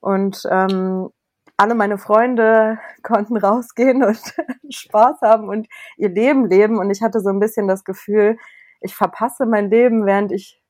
Und 0.00 0.42
ähm, 0.50 1.10
alle 1.56 1.74
meine 1.74 1.98
Freunde 1.98 2.78
konnten 3.02 3.36
rausgehen 3.36 4.02
und 4.02 4.20
Spaß 4.70 5.20
haben 5.22 5.48
und 5.48 5.68
ihr 5.96 6.08
Leben 6.08 6.46
leben. 6.46 6.78
Und 6.78 6.90
ich 6.90 7.02
hatte 7.02 7.20
so 7.20 7.30
ein 7.30 7.40
bisschen 7.40 7.68
das 7.68 7.84
Gefühl, 7.84 8.36
ich 8.80 8.94
verpasse 8.94 9.46
mein 9.46 9.70
Leben, 9.70 10.04
während 10.04 10.32
ich 10.32 10.62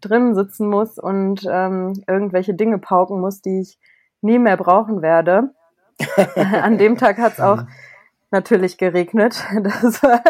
drin 0.00 0.34
sitzen 0.34 0.68
muss 0.68 0.98
und 0.98 1.46
ähm, 1.48 2.02
irgendwelche 2.08 2.54
Dinge 2.54 2.78
pauken 2.78 3.20
muss, 3.20 3.40
die 3.40 3.60
ich 3.60 3.78
nie 4.20 4.38
mehr 4.38 4.56
brauchen 4.56 5.00
werde. 5.00 5.54
An 6.36 6.76
dem 6.76 6.96
Tag 6.98 7.18
hat 7.18 7.34
es 7.34 7.40
auch 7.40 7.62
natürlich 8.30 8.78
geregnet. 8.78 9.44
Das 9.62 10.02
war 10.02 10.22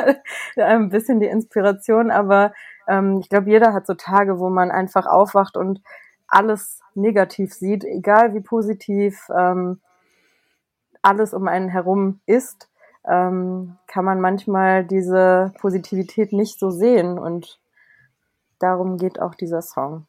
ein 0.56 0.90
bisschen 0.90 1.20
die 1.20 1.26
Inspiration, 1.26 2.10
aber 2.10 2.52
ähm, 2.88 3.18
ich 3.20 3.28
glaube, 3.28 3.50
jeder 3.50 3.72
hat 3.72 3.86
so 3.86 3.94
Tage, 3.94 4.38
wo 4.38 4.50
man 4.50 4.70
einfach 4.70 5.06
aufwacht 5.06 5.56
und 5.56 5.82
alles 6.28 6.80
negativ 6.94 7.52
sieht, 7.52 7.84
egal 7.84 8.34
wie 8.34 8.40
positiv 8.40 9.28
ähm, 9.36 9.80
alles 11.02 11.34
um 11.34 11.46
einen 11.46 11.68
herum 11.68 12.20
ist, 12.26 12.68
ähm, 13.06 13.76
kann 13.86 14.04
man 14.04 14.20
manchmal 14.20 14.84
diese 14.84 15.52
Positivität 15.60 16.32
nicht 16.32 16.58
so 16.58 16.70
sehen 16.70 17.18
und 17.18 17.60
darum 18.58 18.96
geht 18.96 19.20
auch 19.20 19.34
dieser 19.34 19.62
Song. 19.62 20.06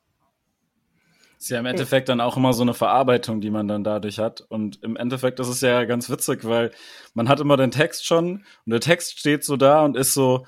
Ist 1.40 1.50
ja 1.50 1.60
im 1.60 1.66
Endeffekt 1.68 2.10
dann 2.10 2.20
auch 2.20 2.36
immer 2.36 2.54
so 2.54 2.64
eine 2.64 2.74
Verarbeitung, 2.74 3.42
die 3.42 3.52
man 3.52 3.68
dann 3.68 3.84
dadurch 3.84 4.18
hat. 4.18 4.42
Und 4.42 4.82
im 4.84 4.96
Endeffekt 4.96 5.40
ist 5.40 5.50
es 5.50 5.62
ja 5.62 5.86
ganz 5.86 6.10
witzig, 6.10 6.44
weil 6.44 6.72
man 7.14 7.30
hat 7.30 7.40
immer 7.40 7.58
den 7.58 7.72
Text 7.72 8.06
schon 8.06 8.44
und 8.66 8.72
der 8.72 8.80
Text 8.80 9.20
steht 9.20 9.44
so 9.44 9.56
da 9.56 9.86
und 9.86 9.96
ist 9.96 10.16
so, 10.16 10.46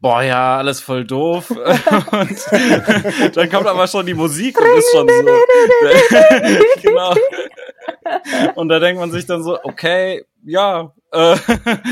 boah, 0.00 0.22
ja, 0.22 0.58
alles 0.58 0.80
voll 0.80 1.04
doof. 1.04 1.50
und 2.10 3.36
dann 3.36 3.50
kommt 3.50 3.66
aber 3.66 3.88
schon 3.88 4.06
die 4.06 4.14
Musik 4.14 4.60
und 4.60 4.78
ist 4.78 4.92
schon 4.92 5.08
so. 5.08 6.82
genau. 6.82 7.14
Und 8.54 8.68
da 8.68 8.78
denkt 8.78 9.00
man 9.00 9.10
sich 9.10 9.26
dann 9.26 9.42
so, 9.42 9.58
okay, 9.64 10.24
ja, 10.44 10.92
äh, 11.12 11.36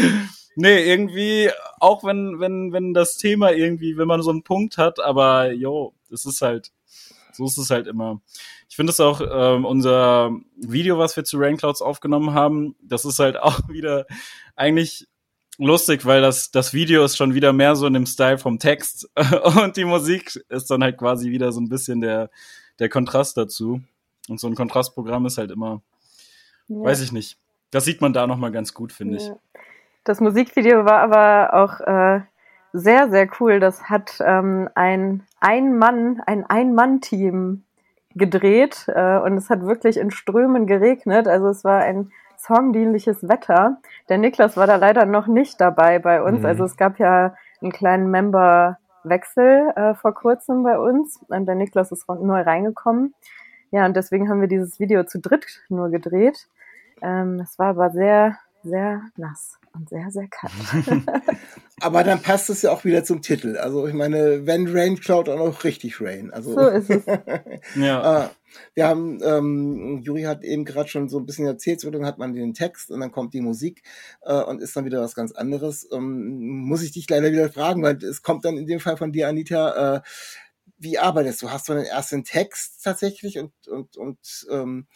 nee, 0.56 0.88
irgendwie, 0.88 1.50
auch 1.80 2.04
wenn, 2.04 2.38
wenn, 2.40 2.72
wenn 2.72 2.94
das 2.94 3.16
Thema 3.16 3.52
irgendwie, 3.52 3.96
wenn 3.96 4.08
man 4.08 4.22
so 4.22 4.30
einen 4.30 4.44
Punkt 4.44 4.78
hat, 4.78 5.00
aber 5.00 5.52
jo, 5.52 5.94
es 6.12 6.26
ist 6.26 6.42
halt, 6.42 6.70
so 7.36 7.44
ist 7.44 7.58
es 7.58 7.70
halt 7.70 7.86
immer. 7.86 8.20
Ich 8.68 8.76
finde 8.76 8.90
es 8.92 9.00
auch, 9.00 9.20
ähm, 9.20 9.64
unser 9.64 10.30
Video, 10.56 10.98
was 10.98 11.16
wir 11.16 11.24
zu 11.24 11.38
Rainclouds 11.38 11.82
aufgenommen 11.82 12.34
haben, 12.34 12.74
das 12.82 13.04
ist 13.04 13.18
halt 13.18 13.36
auch 13.40 13.68
wieder 13.68 14.06
eigentlich 14.56 15.06
lustig, 15.58 16.04
weil 16.04 16.20
das, 16.20 16.50
das 16.50 16.74
Video 16.74 17.04
ist 17.04 17.16
schon 17.16 17.34
wieder 17.34 17.52
mehr 17.52 17.76
so 17.76 17.86
in 17.86 17.94
dem 17.94 18.06
Style 18.06 18.38
vom 18.38 18.58
Text 18.58 19.08
und 19.62 19.76
die 19.76 19.84
Musik 19.84 20.38
ist 20.48 20.70
dann 20.70 20.82
halt 20.82 20.98
quasi 20.98 21.30
wieder 21.30 21.52
so 21.52 21.60
ein 21.60 21.68
bisschen 21.68 22.00
der, 22.00 22.30
der 22.78 22.88
Kontrast 22.88 23.36
dazu. 23.36 23.80
Und 24.28 24.40
so 24.40 24.48
ein 24.48 24.54
Kontrastprogramm 24.54 25.24
ist 25.26 25.38
halt 25.38 25.50
immer, 25.52 25.82
Ja. 26.68 26.82
weiß 26.82 27.00
ich 27.00 27.12
nicht. 27.12 27.38
Das 27.70 27.84
sieht 27.84 28.00
man 28.00 28.12
da 28.12 28.26
nochmal 28.26 28.52
ganz 28.52 28.74
gut, 28.74 28.92
finde 28.92 29.16
ich. 29.18 29.26
Ja. 29.28 29.36
Das 30.04 30.20
Musikvideo 30.20 30.84
war 30.84 31.00
aber 31.00 31.54
auch 31.54 31.80
äh, 31.80 32.20
sehr, 32.76 33.08
sehr 33.08 33.28
cool. 33.40 33.60
Das 33.60 33.84
hat 33.84 34.18
ähm, 34.20 34.68
ein 34.74 35.22
Ein-Mann, 35.40 36.20
ein 36.26 36.44
Ein-Mann-Team 36.44 37.64
gedreht 38.14 38.86
äh, 38.88 39.18
und 39.18 39.36
es 39.36 39.50
hat 39.50 39.62
wirklich 39.62 39.96
in 39.96 40.10
Strömen 40.10 40.66
geregnet. 40.66 41.28
Also 41.28 41.48
es 41.48 41.64
war 41.64 41.80
ein 41.80 42.10
songdienliches 42.36 43.28
Wetter. 43.28 43.78
Der 44.08 44.18
Niklas 44.18 44.56
war 44.56 44.66
da 44.66 44.76
leider 44.76 45.06
noch 45.06 45.26
nicht 45.26 45.60
dabei 45.60 45.98
bei 45.98 46.22
uns. 46.22 46.40
Mhm. 46.40 46.46
Also 46.46 46.64
es 46.64 46.76
gab 46.76 46.98
ja 46.98 47.34
einen 47.62 47.72
kleinen 47.72 48.10
Memberwechsel 48.10 49.72
äh, 49.74 49.94
vor 49.94 50.14
kurzem 50.14 50.62
bei 50.62 50.78
uns 50.78 51.20
und 51.28 51.46
der 51.46 51.54
Niklas 51.54 51.92
ist 51.92 52.08
neu 52.08 52.42
reingekommen. 52.42 53.14
Ja, 53.70 53.84
und 53.86 53.96
deswegen 53.96 54.28
haben 54.28 54.40
wir 54.40 54.48
dieses 54.48 54.78
Video 54.78 55.04
zu 55.04 55.18
dritt 55.18 55.62
nur 55.68 55.90
gedreht. 55.90 56.48
Ähm, 57.02 57.40
es 57.40 57.58
war 57.58 57.68
aber 57.68 57.90
sehr, 57.90 58.38
sehr 58.62 59.02
nass 59.16 59.58
und 59.74 59.88
sehr, 59.88 60.10
sehr 60.10 60.28
kalt. 60.28 60.52
Aber 61.80 62.04
dann 62.04 62.22
passt 62.22 62.48
es 62.48 62.62
ja 62.62 62.70
auch 62.70 62.84
wieder 62.84 63.04
zum 63.04 63.20
Titel. 63.20 63.58
Also 63.58 63.86
ich 63.86 63.92
meine, 63.92 64.46
wenn 64.46 64.66
Rain 64.68 64.98
klaut 64.98 65.28
auch 65.28 65.36
noch 65.36 65.64
richtig 65.64 66.00
Rain. 66.00 66.30
Also 66.32 66.54
So 66.54 66.68
ist 66.68 66.90
es. 66.90 67.04
Ja. 67.76 68.24
äh, 68.24 68.28
wir 68.74 68.88
haben, 68.88 69.18
ähm, 69.22 70.00
Juri 70.02 70.22
hat 70.22 70.42
eben 70.42 70.64
gerade 70.64 70.88
schon 70.88 71.10
so 71.10 71.18
ein 71.18 71.26
bisschen 71.26 71.46
erzählt, 71.46 71.80
so 71.80 71.90
dann 71.90 72.06
hat 72.06 72.16
man 72.16 72.32
den 72.32 72.54
Text 72.54 72.90
und 72.90 73.00
dann 73.00 73.12
kommt 73.12 73.34
die 73.34 73.42
Musik 73.42 73.82
äh, 74.22 74.42
und 74.42 74.62
ist 74.62 74.74
dann 74.74 74.86
wieder 74.86 75.02
was 75.02 75.14
ganz 75.14 75.32
anderes. 75.32 75.86
Ähm, 75.92 76.64
muss 76.66 76.82
ich 76.82 76.92
dich 76.92 77.08
leider 77.10 77.30
wieder 77.30 77.50
fragen, 77.50 77.82
weil 77.82 78.02
es 78.02 78.22
kommt 78.22 78.46
dann 78.46 78.56
in 78.56 78.66
dem 78.66 78.80
Fall 78.80 78.96
von 78.96 79.12
dir, 79.12 79.28
Anita, 79.28 79.96
äh, 79.96 80.00
wie 80.78 80.98
arbeitest 80.98 81.42
du? 81.42 81.50
Hast 81.50 81.68
du 81.68 81.74
dann 81.74 81.84
erst 81.84 82.12
den 82.12 82.24
Text 82.24 82.82
tatsächlich 82.84 83.38
und, 83.38 83.52
und, 83.68 83.96
und 83.98 84.46
ähm, 84.50 84.86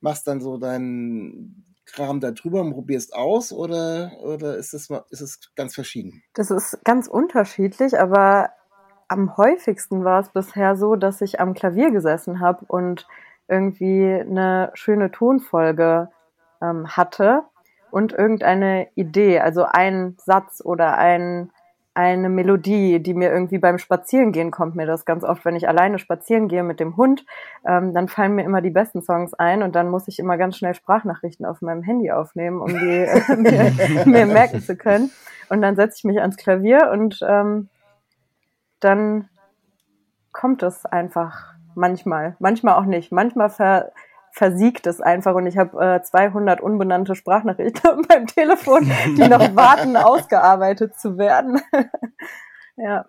machst 0.00 0.26
dann 0.26 0.40
so 0.40 0.56
deinen 0.56 1.69
Kram 1.92 2.20
da 2.20 2.30
drüber 2.30 2.60
und 2.60 2.72
probierst 2.72 3.14
aus 3.14 3.52
oder, 3.52 4.12
oder 4.22 4.56
ist 4.56 4.74
es 4.74 4.90
ist 5.10 5.20
es 5.20 5.54
ganz 5.54 5.74
verschieden? 5.74 6.22
Das 6.34 6.50
ist 6.50 6.84
ganz 6.84 7.08
unterschiedlich, 7.08 7.98
aber 7.98 8.50
am 9.08 9.36
häufigsten 9.36 10.04
war 10.04 10.20
es 10.20 10.28
bisher 10.28 10.76
so, 10.76 10.94
dass 10.94 11.20
ich 11.20 11.40
am 11.40 11.54
Klavier 11.54 11.90
gesessen 11.90 12.40
habe 12.40 12.64
und 12.68 13.08
irgendwie 13.48 14.12
eine 14.12 14.70
schöne 14.74 15.10
Tonfolge 15.10 16.08
ähm, 16.62 16.86
hatte 16.96 17.42
und 17.90 18.12
irgendeine 18.12 18.88
Idee, 18.94 19.40
also 19.40 19.64
ein 19.64 20.16
Satz 20.24 20.62
oder 20.64 20.96
ein, 20.96 21.50
eine 22.00 22.30
Melodie, 22.30 22.98
die 22.98 23.12
mir 23.12 23.30
irgendwie 23.30 23.58
beim 23.58 23.76
Spazierengehen 23.76 24.50
kommt 24.50 24.74
mir 24.74 24.86
das 24.86 25.04
ganz 25.04 25.22
oft, 25.22 25.44
wenn 25.44 25.54
ich 25.54 25.68
alleine 25.68 25.98
spazieren 25.98 26.48
gehe 26.48 26.62
mit 26.62 26.80
dem 26.80 26.96
Hund, 26.96 27.26
ähm, 27.66 27.92
dann 27.92 28.08
fallen 28.08 28.34
mir 28.34 28.44
immer 28.44 28.62
die 28.62 28.70
besten 28.70 29.02
Songs 29.02 29.34
ein 29.34 29.62
und 29.62 29.74
dann 29.74 29.90
muss 29.90 30.08
ich 30.08 30.18
immer 30.18 30.38
ganz 30.38 30.56
schnell 30.56 30.72
Sprachnachrichten 30.74 31.44
auf 31.44 31.60
meinem 31.60 31.82
Handy 31.82 32.10
aufnehmen, 32.10 32.62
um 32.62 32.68
die 32.68 33.06
mir, 33.36 34.06
mir 34.06 34.26
merken 34.26 34.62
zu 34.62 34.76
können. 34.76 35.10
Und 35.50 35.60
dann 35.60 35.76
setze 35.76 35.98
ich 35.98 36.04
mich 36.04 36.20
ans 36.20 36.38
Klavier 36.38 36.90
und 36.90 37.20
ähm, 37.28 37.68
dann 38.80 39.28
kommt 40.32 40.62
es 40.62 40.86
einfach 40.86 41.52
manchmal, 41.74 42.36
manchmal 42.38 42.74
auch 42.74 42.86
nicht. 42.86 43.12
Manchmal 43.12 43.50
ver, 43.50 43.92
versiegt 44.32 44.86
es 44.86 45.00
einfach 45.00 45.34
und 45.34 45.46
ich 45.46 45.58
habe 45.58 45.96
äh, 45.96 46.02
200 46.02 46.60
unbenannte 46.60 47.14
Sprachnachrichten 47.14 47.90
auf 47.90 48.08
meinem 48.08 48.26
Telefon, 48.26 48.90
die 49.16 49.28
noch 49.28 49.40
warten, 49.56 49.96
ausgearbeitet 49.96 50.98
zu 50.98 51.18
werden. 51.18 51.60
ja. 52.76 53.06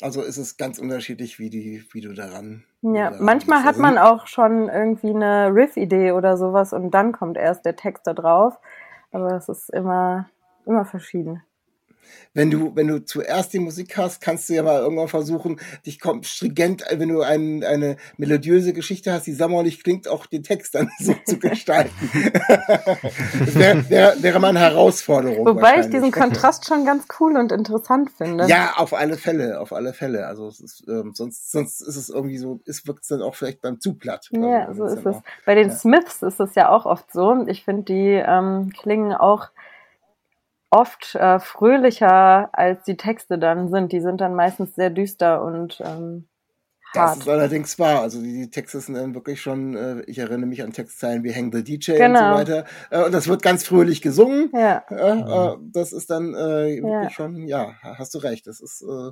Also 0.00 0.22
ist 0.22 0.38
es 0.38 0.56
ganz 0.56 0.78
unterschiedlich, 0.78 1.38
wie 1.38 1.50
die, 1.50 1.84
wie 1.92 2.00
du 2.00 2.12
daran. 2.14 2.64
Ja, 2.82 3.10
daran 3.10 3.24
manchmal 3.24 3.60
hat 3.60 3.68
Also 3.68 3.82
man 3.82 3.98
auch 3.98 4.26
schon 4.26 4.68
irgendwie 4.68 5.10
eine 5.10 5.54
Riff-Idee 5.54 6.12
oder 6.12 6.36
sowas 6.36 6.72
und 6.72 6.90
dann 6.90 7.12
kommt 7.12 7.36
erst 7.36 7.64
der 7.64 7.76
Text 7.76 8.06
da 8.06 8.12
drauf. 8.12 8.58
Aber 9.12 9.32
es 9.36 9.48
ist 9.48 9.70
immer, 9.70 10.28
immer 10.66 10.84
verschieden. 10.84 11.42
Wenn 12.32 12.50
du, 12.50 12.74
wenn 12.74 12.88
du 12.88 13.04
zuerst 13.04 13.52
die 13.52 13.58
Musik 13.60 13.96
hast, 13.96 14.20
kannst 14.20 14.48
du 14.48 14.54
ja 14.54 14.62
mal 14.62 14.80
irgendwann 14.80 15.08
versuchen, 15.08 15.60
dich 15.86 16.00
kommt 16.00 16.26
stringent, 16.26 16.84
wenn 16.90 17.08
du 17.08 17.22
ein, 17.22 17.62
eine 17.62 17.96
melodiöse 18.16 18.72
Geschichte 18.72 19.12
hast, 19.12 19.26
die 19.26 19.32
sommerlich 19.34 19.82
klingt, 19.82 20.08
auch 20.08 20.26
den 20.26 20.42
Text 20.42 20.74
dann 20.74 20.90
so 20.98 21.14
zu 21.24 21.38
gestalten. 21.38 21.92
das 23.38 23.54
wäre, 23.54 23.88
wäre, 23.90 24.22
wäre 24.22 24.40
mal 24.40 24.48
eine 24.48 24.60
Herausforderung. 24.60 25.46
Wobei 25.46 25.80
ich 25.80 25.86
diesen 25.90 26.10
Kontrast 26.10 26.66
schon 26.66 26.84
ganz 26.84 27.04
cool 27.20 27.36
und 27.36 27.52
interessant 27.52 28.10
finde. 28.10 28.46
Ja, 28.46 28.74
auf 28.76 28.94
alle 28.94 29.16
Fälle, 29.16 29.60
auf 29.60 29.72
alle 29.72 29.92
Fälle. 29.92 30.26
Also 30.26 30.48
es 30.48 30.60
ist, 30.60 30.84
ähm, 30.88 31.12
sonst, 31.14 31.52
sonst 31.52 31.80
ist 31.80 31.96
es 31.96 32.08
irgendwie 32.08 32.38
so, 32.38 32.60
es 32.66 32.86
wirkt 32.86 33.10
dann 33.10 33.22
auch 33.22 33.34
vielleicht 33.34 33.62
beim 33.62 33.80
zu 33.80 33.94
platt. 33.94 34.28
Ja, 34.32 34.66
Also, 34.66 34.86
so 34.88 34.94
ist 34.94 35.06
es. 35.06 35.16
auch- 35.16 35.22
Bei 35.46 35.54
den 35.54 35.68
ja. 35.68 35.74
Smiths 35.74 36.22
ist 36.22 36.40
es 36.40 36.54
ja 36.54 36.68
auch 36.70 36.86
oft 36.86 37.12
so. 37.12 37.44
Ich 37.46 37.64
finde, 37.64 37.82
die 37.84 38.22
ähm, 38.26 38.72
klingen 38.78 39.12
auch 39.12 39.48
oft 40.70 41.14
äh, 41.14 41.38
fröhlicher, 41.40 42.50
als 42.52 42.84
die 42.84 42.96
Texte 42.96 43.38
dann 43.38 43.70
sind. 43.70 43.92
Die 43.92 44.00
sind 44.00 44.20
dann 44.20 44.34
meistens 44.34 44.74
sehr 44.74 44.90
düster 44.90 45.42
und 45.42 45.80
ähm, 45.84 46.28
Das 46.92 47.10
hart. 47.10 47.18
ist 47.18 47.28
allerdings 47.28 47.78
wahr. 47.78 48.00
Also 48.02 48.20
die, 48.22 48.32
die 48.32 48.50
Texte 48.50 48.80
sind 48.80 48.94
dann 48.94 49.14
wirklich 49.14 49.40
schon, 49.42 49.74
äh, 49.76 50.02
ich 50.06 50.18
erinnere 50.18 50.46
mich 50.46 50.62
an 50.62 50.72
Textzeilen 50.72 51.24
wie 51.24 51.34
Hang 51.34 51.52
the 51.52 51.62
DJ 51.64 51.92
und 51.92 51.98
Genau. 51.98 52.30
so 52.30 52.30
weiter. 52.30 52.64
Äh, 52.90 53.04
und 53.04 53.12
das 53.12 53.28
wird 53.28 53.42
ganz 53.42 53.64
fröhlich 53.64 54.00
gesungen. 54.02 54.50
Ja, 54.52 54.84
Ja, 54.90 55.54
äh, 55.54 55.56
das 55.72 55.92
ist 55.92 56.10
dann 56.10 56.34
äh, 56.34 56.80
wirklich 56.82 56.90
Ja. 56.92 57.10
schon, 57.10 57.46
ja, 57.48 57.74
hast 57.82 58.14
du 58.14 58.18
recht. 58.18 58.46
Das 58.46 58.60
ist 58.60 58.82
äh, 58.82 59.10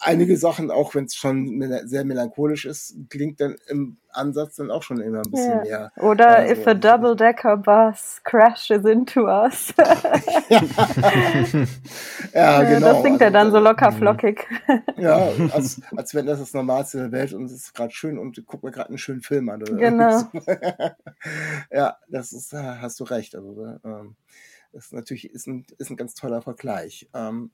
einige 0.00 0.36
Sachen, 0.36 0.70
auch 0.70 0.94
wenn 0.94 1.04
es 1.04 1.14
schon 1.14 1.56
mel- 1.58 1.86
sehr 1.86 2.04
melancholisch 2.04 2.64
ist, 2.64 2.96
klingt 3.10 3.40
dann 3.40 3.56
im 3.68 3.98
Ansatz 4.10 4.56
dann 4.56 4.70
auch 4.70 4.82
schon 4.82 5.00
immer 5.00 5.18
ein 5.18 5.30
bisschen 5.30 5.64
Ja. 5.66 5.90
mehr. 5.92 5.92
Oder 6.02 6.28
Also- 6.38 6.52
if 6.54 6.66
a 6.66 6.74
double-decker 6.74 7.56
bus 7.58 8.20
crashes 8.24 8.84
into 8.86 9.26
us. 9.26 9.74
Ja, 12.34 12.62
genau. 12.62 12.92
das 12.94 13.02
singt 13.02 13.20
er 13.20 13.30
dann 13.30 13.50
so 13.50 13.56
Also, 13.58 13.68
locker 13.68 13.92
flockig. 13.92 14.46
Ja, 14.96 15.28
als, 15.52 15.80
als 15.96 16.14
wenn 16.14 16.26
das 16.26 16.38
das 16.40 16.52
Normalste 16.54 16.98
der 16.98 17.12
Welt 17.12 17.32
und 17.32 17.44
es 17.44 17.52
ist 17.52 17.74
gerade 17.74 17.92
schön 17.92 18.18
und 18.18 18.42
guck 18.46 18.62
mir 18.62 18.70
gerade 18.70 18.88
einen 18.88 18.98
schönen 18.98 19.20
Film 19.22 19.48
an. 19.48 19.62
Oder 19.62 19.74
Genau. 19.76 20.22
irgendwie 20.32 20.40
so. 20.40 20.56
ja, 21.70 21.96
das 22.08 22.32
ist, 22.32 22.52
äh, 22.52 22.56
hast 22.80 22.98
du 23.00 23.04
recht. 23.04 23.34
Also, 23.36 23.54
da, 23.54 23.78
ähm, 23.84 24.16
das 24.72 24.86
ist 24.86 24.92
natürlich 24.92 25.30
ist 25.32 25.46
ein, 25.46 25.66
ist 25.78 25.90
ein 25.90 25.96
ganz 25.96 26.14
toller 26.14 26.42
Vergleich. 26.42 27.08
Ähm, 27.14 27.50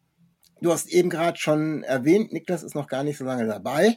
du 0.61 0.73
hast 0.73 0.89
eben 0.89 1.11
gerade 1.11 1.39
schon 1.39 1.83
erwähnt, 1.83 2.33
Niklas 2.33 2.63
ist 2.63 2.75
noch 2.75 2.87
gar 2.89 3.03
nicht 3.05 3.19
so 3.19 3.25
lange 3.25 3.47
dabei. 3.47 3.97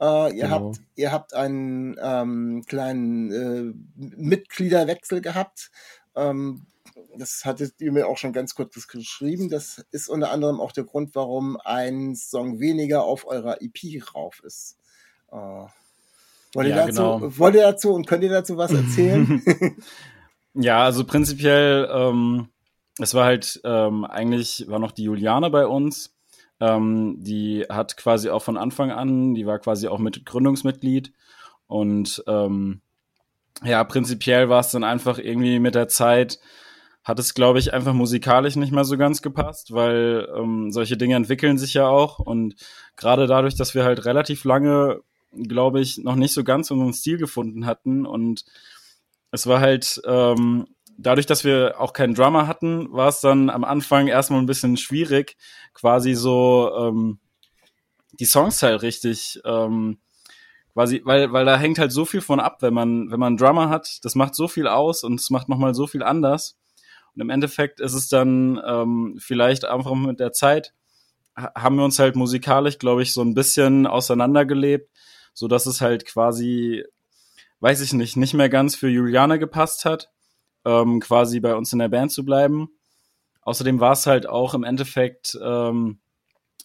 Äh, 0.00 0.36
ihr, 0.36 0.44
Genau. 0.44 0.50
habt, 0.50 0.80
ihr 0.96 1.12
habt 1.12 1.34
einen 1.34 1.96
ähm, 2.02 2.64
kleinen 2.66 3.32
äh, 3.32 3.72
Mitgliederwechsel 4.16 5.20
gehabt. 5.20 5.70
Ähm, 6.16 6.66
das 7.16 7.44
hattet 7.44 7.74
ihr 7.80 7.92
mir 7.92 8.06
auch 8.08 8.16
schon 8.18 8.32
ganz 8.32 8.54
kurz 8.54 8.86
geschrieben. 8.88 9.48
Das 9.48 9.84
ist 9.90 10.08
unter 10.08 10.30
anderem 10.30 10.60
auch 10.60 10.72
der 10.72 10.84
Grund, 10.84 11.14
warum 11.14 11.56
ein 11.64 12.14
Song 12.16 12.60
weniger 12.60 13.04
auf 13.04 13.26
eurer 13.26 13.58
EP 13.62 14.02
rauf 14.14 14.40
ist. 14.44 14.76
Äh, 15.30 15.36
wollt, 15.36 16.68
ihr 16.68 16.68
Ja, 16.68 16.86
dazu, 16.86 16.92
genau. 16.92 17.38
wollt 17.38 17.54
ihr 17.54 17.62
dazu 17.62 17.92
und 17.92 18.06
könnt 18.06 18.22
ihr 18.24 18.30
dazu 18.30 18.56
was 18.56 18.72
erzählen? 18.72 19.42
Ja, 20.54 20.82
also 20.82 21.04
prinzipiell, 21.04 21.88
ähm, 21.92 22.48
es 22.98 23.14
war 23.14 23.24
halt 23.24 23.60
ähm, 23.64 24.04
eigentlich 24.04 24.66
war 24.68 24.78
noch 24.78 24.92
die 24.92 25.04
Juliane 25.04 25.50
bei 25.50 25.66
uns. 25.66 26.14
Ähm, 26.60 27.16
die 27.20 27.64
hat 27.68 27.96
quasi 27.96 28.30
auch 28.30 28.42
von 28.42 28.56
Anfang 28.56 28.90
an, 28.90 29.34
die 29.34 29.46
war 29.46 29.58
quasi 29.60 29.86
auch 29.86 29.98
mit 29.98 30.26
Gründungsmitglied 30.26 31.12
und 31.68 32.22
ähm, 32.26 32.80
ja, 33.64 33.82
prinzipiell 33.84 34.48
war 34.48 34.60
es 34.60 34.70
dann 34.70 34.84
einfach 34.84 35.18
irgendwie 35.18 35.60
mit 35.60 35.74
der 35.74 35.88
Zeit 35.88 36.40
hat 37.08 37.18
es, 37.18 37.32
glaube 37.32 37.58
ich, 37.58 37.72
einfach 37.72 37.94
musikalisch 37.94 38.56
nicht 38.56 38.70
mehr 38.72 38.84
so 38.84 38.98
ganz 38.98 39.22
gepasst, 39.22 39.72
weil 39.72 40.28
ähm, 40.36 40.70
solche 40.70 40.98
Dinge 40.98 41.16
entwickeln 41.16 41.56
sich 41.56 41.72
ja 41.72 41.88
auch 41.88 42.18
und 42.18 42.54
gerade 42.96 43.26
dadurch, 43.26 43.54
dass 43.54 43.74
wir 43.74 43.84
halt 43.84 44.04
relativ 44.04 44.44
lange, 44.44 45.00
glaube 45.32 45.80
ich, 45.80 45.96
noch 45.96 46.16
nicht 46.16 46.34
so 46.34 46.44
ganz 46.44 46.70
unseren 46.70 46.92
Stil 46.92 47.16
gefunden 47.16 47.64
hatten 47.64 48.04
und 48.04 48.44
es 49.30 49.46
war 49.46 49.60
halt 49.60 50.02
ähm, 50.04 50.66
dadurch, 50.98 51.26
dass 51.26 51.44
wir 51.44 51.76
auch 51.80 51.92
keinen 51.94 52.14
Drummer 52.14 52.46
hatten, 52.46 52.92
war 52.92 53.08
es 53.08 53.20
dann 53.20 53.50
am 53.50 53.64
Anfang 53.64 54.08
erstmal 54.08 54.40
ein 54.40 54.46
bisschen 54.46 54.76
schwierig, 54.76 55.36
quasi 55.74 56.14
so 56.14 56.70
ähm, 56.76 57.18
die 58.20 58.24
Songs 58.26 58.62
halt 58.62 58.82
richtig 58.82 59.40
ähm, 59.44 59.98
quasi, 60.74 61.02
weil 61.04 61.32
weil 61.32 61.44
da 61.44 61.58
hängt 61.58 61.78
halt 61.78 61.92
so 61.92 62.04
viel 62.04 62.20
von 62.20 62.40
ab, 62.40 62.58
wenn 62.62 62.74
man 62.74 63.10
wenn 63.10 63.20
man 63.20 63.28
einen 63.28 63.36
Drummer 63.38 63.68
hat, 63.70 64.04
das 64.04 64.14
macht 64.14 64.34
so 64.34 64.48
viel 64.48 64.66
aus 64.68 65.04
und 65.04 65.20
es 65.20 65.30
macht 65.30 65.48
noch 65.48 65.58
mal 65.58 65.74
so 65.74 65.86
viel 65.86 66.02
anders. 66.02 66.56
Und 67.14 67.22
im 67.22 67.30
Endeffekt 67.30 67.80
ist 67.80 67.94
es 67.94 68.08
dann 68.08 68.60
ähm, 68.66 69.16
vielleicht 69.20 69.64
einfach 69.64 69.94
mit 69.94 70.20
der 70.20 70.32
Zeit 70.32 70.74
ha- 71.36 71.52
haben 71.56 71.76
wir 71.76 71.84
uns 71.84 71.98
halt 71.98 72.16
musikalisch, 72.16 72.78
glaube 72.78 73.02
ich, 73.02 73.12
so 73.12 73.22
ein 73.22 73.34
bisschen 73.34 73.86
auseinandergelebt, 73.86 74.90
so 75.34 75.48
dass 75.48 75.66
es 75.66 75.80
halt 75.80 76.06
quasi 76.06 76.84
weiß 77.60 77.80
ich 77.80 77.92
nicht, 77.92 78.16
nicht 78.16 78.34
mehr 78.34 78.48
ganz 78.48 78.76
für 78.76 78.88
Juliane 78.88 79.38
gepasst 79.38 79.84
hat, 79.84 80.10
ähm, 80.64 81.00
quasi 81.00 81.40
bei 81.40 81.54
uns 81.54 81.72
in 81.72 81.78
der 81.78 81.88
Band 81.88 82.12
zu 82.12 82.24
bleiben. 82.24 82.68
Außerdem 83.42 83.80
war 83.80 83.92
es 83.92 84.06
halt 84.06 84.26
auch 84.28 84.54
im 84.54 84.64
Endeffekt 84.64 85.38
ähm, 85.42 86.00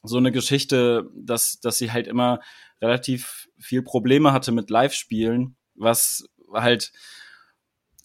so 0.04 0.18
eine 0.18 0.32
Geschichte, 0.32 1.10
dass, 1.16 1.60
dass 1.62 1.78
sie 1.78 1.92
halt 1.92 2.08
immer 2.08 2.42
relativ 2.82 3.48
viel 3.58 3.82
Probleme 3.82 4.34
hatte 4.34 4.52
mit 4.52 4.70
Live-Spielen, 4.70 5.56
was 5.76 6.26
halt 6.54 6.92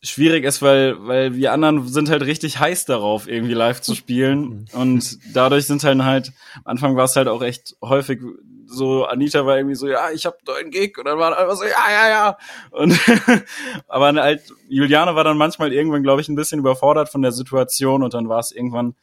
schwierig 0.02 0.44
ist, 0.44 0.62
weil, 0.62 0.96
weil 1.06 1.34
wir 1.34 1.52
anderen 1.52 1.86
sind 1.88 2.08
halt 2.08 2.22
richtig 2.22 2.60
heiß 2.60 2.84
darauf, 2.84 3.28
irgendwie 3.28 3.54
live 3.54 3.80
zu 3.80 3.94
spielen. 3.94 4.68
Und 4.72 5.18
dadurch 5.34 5.66
sind 5.66 5.82
halt 5.82 6.02
halt, 6.02 6.32
am 6.56 6.62
Anfang 6.66 6.96
war 6.96 7.04
es 7.04 7.16
halt 7.16 7.28
auch 7.28 7.42
echt 7.42 7.76
häufig 7.82 8.20
so, 8.66 9.06
Anita 9.06 9.46
war 9.46 9.56
irgendwie 9.56 9.74
so, 9.74 9.88
ja, 9.88 10.10
ich 10.10 10.26
hab 10.26 10.38
einen 10.48 10.70
Gig. 10.70 10.98
Und 10.98 11.06
dann 11.06 11.18
war 11.18 11.36
einfach 11.36 11.56
so, 11.56 11.64
ja, 11.64 11.90
ja, 11.90 12.08
ja. 12.08 12.38
Und 12.70 12.98
aber 13.88 14.12
halt, 14.12 14.42
Juliane 14.68 15.14
war 15.14 15.24
dann 15.24 15.38
manchmal 15.38 15.72
irgendwann, 15.72 16.02
glaube 16.02 16.20
ich, 16.20 16.28
ein 16.28 16.36
bisschen 16.36 16.60
überfordert 16.60 17.08
von 17.08 17.22
der 17.22 17.32
Situation 17.32 18.02
und 18.02 18.14
dann 18.14 18.28
war 18.28 18.38
es 18.38 18.52
irgendwann 18.52 18.94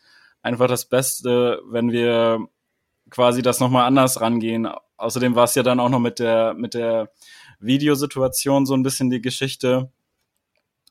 einfach 0.42 0.68
das 0.68 0.86
Beste, 0.86 1.62
wenn 1.66 1.92
wir 1.92 2.48
quasi 3.10 3.42
das 3.42 3.60
nochmal 3.60 3.86
anders 3.86 4.22
rangehen. 4.22 4.70
Außerdem 4.98 5.36
war 5.36 5.46
es 5.46 5.56
ja 5.56 5.64
dann 5.64 5.80
auch 5.80 5.90
noch 5.90 6.00
mit 6.00 6.20
der, 6.20 6.54
mit 6.54 6.74
der 6.74 7.10
Videosituation 7.60 8.66
so 8.66 8.76
ein 8.76 8.84
bisschen 8.84 9.10
die 9.10 9.22
Geschichte, 9.22 9.90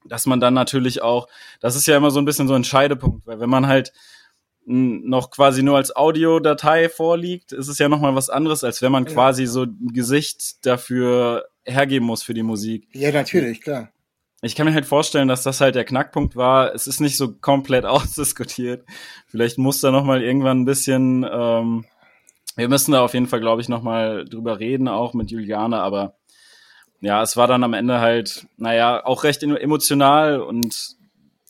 dass 0.05 0.27
man 0.27 0.41
dann 0.41 0.55
natürlich 0.55 1.03
auch, 1.03 1.29
das 1.61 1.77
ist 1.77 1.87
ja 1.87 1.97
immer 1.97 2.11
so 2.11 2.21
ein 2.21 2.25
bisschen 2.25 2.49
so 2.49 2.55
ein 2.55 2.65
Scheidepunkt, 2.65 3.27
weil 3.27 3.41
wenn 3.41 3.51
man 3.51 3.67
halt 3.67 3.93
noch 4.67 5.31
quasi 5.31 5.63
nur 5.63 5.77
als 5.77 5.95
Audiodatei 5.95 6.89
vorliegt, 6.89 7.53
ist 7.53 7.69
es 7.69 7.79
ja 7.79 7.89
nochmal 7.89 8.15
was 8.15 8.31
anderes, 8.31 8.65
als 8.65 8.81
wenn 8.81 8.93
man 8.93 9.05
ja. 9.05 9.13
quasi 9.13 9.47
so 9.47 9.65
ein 9.65 9.91
Gesicht 9.93 10.65
dafür 10.65 11.45
hergeben 11.65 12.07
muss 12.07 12.23
für 12.23 12.35
die 12.35 12.43
Musik. 12.43 12.89
Ja, 12.93 13.13
natürlich, 13.13 13.61
klar. 13.61 13.91
Ich 14.41 14.55
kann 14.55 14.67
mir 14.67 14.75
halt 14.75 14.87
vorstellen, 14.87 15.29
dass 15.29 15.43
das 15.43 15.61
halt 15.61 15.75
der 15.75 15.85
Knackpunkt 15.85 16.37
war. 16.37 16.75
Es 16.75 16.87
ist 16.87 17.01
nicht 17.01 17.17
so 17.17 17.33
komplett 17.33 17.85
ausdiskutiert. 17.87 18.85
Vielleicht 19.27 19.59
muss 19.59 19.81
da 19.81 19.91
nochmal 19.91 20.23
irgendwann 20.23 20.63
ein 20.63 20.67
bisschen, 20.67 21.27
ähm, 21.31 21.85
wir 22.57 22.69
müssen 22.69 22.93
da 22.93 23.03
auf 23.03 23.15
jeden 23.15 23.27
Fall, 23.27 23.41
glaube 23.41 23.61
ich, 23.61 23.69
nochmal 23.69 24.25
drüber 24.25 24.61
reden, 24.61 24.89
auch 24.89 25.15
mit 25.15 25.31
Juliane, 25.31 25.81
aber 25.81 26.17
ja, 27.05 27.23
es 27.23 27.37
war 27.37 27.47
dann 27.47 27.65
am 27.65 27.75
Ende 27.75 28.01
halt, 28.01 28.47
naja, 28.57 29.05
auch 29.05 29.25
recht 29.25 29.43
emotional 29.43 30.41
und 30.41 30.97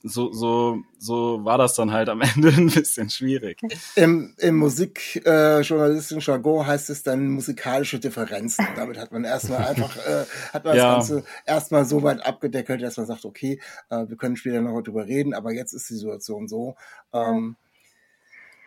so, 0.07 0.33
so, 0.33 0.83
so 0.99 1.45
war 1.45 1.57
das 1.57 1.75
dann 1.75 1.93
halt 1.93 2.11
am 2.11 2.21
Ende 2.35 2.49
ein 2.49 2.69
bisschen 2.69 3.09
schwierig. 3.09 3.61
Im, 3.95 4.35
im 4.38 4.57
musikjournalistischen 4.57 6.19
äh, 6.19 6.25
Jargon 6.25 6.67
heißt 6.67 6.90
es 6.90 7.03
dann 7.05 7.29
musikalische 7.29 7.99
Differenzen. 7.99 8.67
Damit 8.77 8.99
hat 8.99 9.12
man 9.12 9.25
erstmal 9.25 9.64
einfach, 9.64 9.97
äh, 9.97 10.25
hat 10.53 10.64
man 10.64 10.77
ja. 10.77 10.97
das 10.97 11.09
Ganze 11.09 11.25
erstmal 11.47 11.85
so 11.87 12.03
weit 12.03 12.25
abgedeckelt, 12.27 12.83
dass 12.83 12.99
man 12.99 13.07
sagt, 13.07 13.25
okay, 13.25 13.61
äh, 13.88 14.05
wir 14.07 14.17
können 14.17 14.37
später 14.37 14.61
noch 14.61 14.83
drüber 14.83 15.07
reden, 15.07 15.33
aber 15.33 15.53
jetzt 15.53 15.73
ist 15.73 15.88
die 15.88 15.95
Situation 15.95 16.49
so. 16.49 16.75
Ähm, 17.12 17.57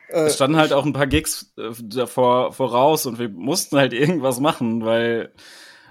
es 0.09 0.35
standen 0.35 0.57
halt 0.57 0.71
auch 0.71 0.85
ein 0.85 0.93
paar 0.93 1.07
Gigs 1.07 1.53
äh, 1.57 1.71
davor 1.83 2.53
voraus 2.53 3.05
und 3.05 3.19
wir 3.19 3.29
mussten 3.29 3.77
halt 3.77 3.93
irgendwas 3.93 4.39
machen, 4.39 4.85
weil 4.85 5.33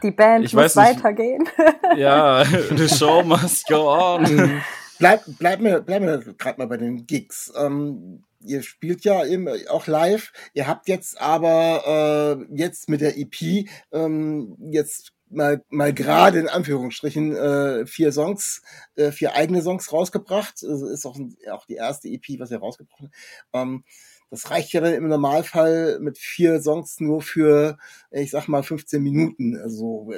die 0.03 0.11
Band 0.11 0.45
ich 0.45 0.55
muss 0.55 0.77
weitergehen. 0.77 1.49
ja, 1.97 2.45
the 2.45 2.89
show 2.89 3.23
must 3.23 3.67
go 3.67 3.91
on. 3.91 4.63
Bleib, 4.99 5.25
bleib 5.39 5.61
mir, 5.61 5.83
bleib 5.83 6.01
mir 6.01 6.21
gerade 6.39 6.59
mal 6.59 6.69
bei 6.69 6.79
den 6.79 7.07
Gigs. 7.07 7.53
Ähm, 7.55 8.25
ihr 8.41 8.63
spielt 8.63 9.05
ja 9.05 9.27
eben 9.27 9.47
auch 9.69 9.87
live. 9.87 10.33
Ihr 10.55 10.67
habt 10.67 10.89
jetzt 10.89 11.21
aber 11.21 12.39
äh, 12.51 12.57
jetzt 12.57 12.89
mit 12.89 13.03
der 13.03 13.19
EP 13.19 13.67
ähm, 13.93 14.57
jetzt 14.71 15.13
mal 15.29 15.63
mal 15.69 15.93
gerade 15.93 16.39
in 16.39 16.49
Anführungsstrichen 16.49 17.37
äh, 17.37 17.87
vier 17.87 18.13
Songs, 18.13 18.63
äh, 18.95 19.11
vier 19.11 19.35
eigene 19.35 19.61
Songs 19.61 19.93
rausgebracht. 19.93 20.65
Also 20.67 20.89
ist 20.89 21.05
auch, 21.05 21.19
auch 21.51 21.67
die 21.67 21.75
erste 21.75 22.09
EP, 22.09 22.39
was 22.39 22.51
ihr 22.51 22.59
rausgebracht 22.59 23.03
habt. 23.03 23.15
Ähm, 23.53 23.85
das 24.31 24.51
reicht 24.51 24.73
ja 24.73 24.81
dann 24.81 24.95
im 24.95 25.09
Normalfall 25.09 25.99
mit 26.01 26.19
vier 26.19 26.61
Songs 26.61 27.01
nur 27.01 27.23
für, 27.23 27.79
ich 28.11 28.31
sag 28.31 28.49
mal, 28.49 28.62
15 28.62 29.03
Minuten. 29.03 29.57
Also 29.57 30.12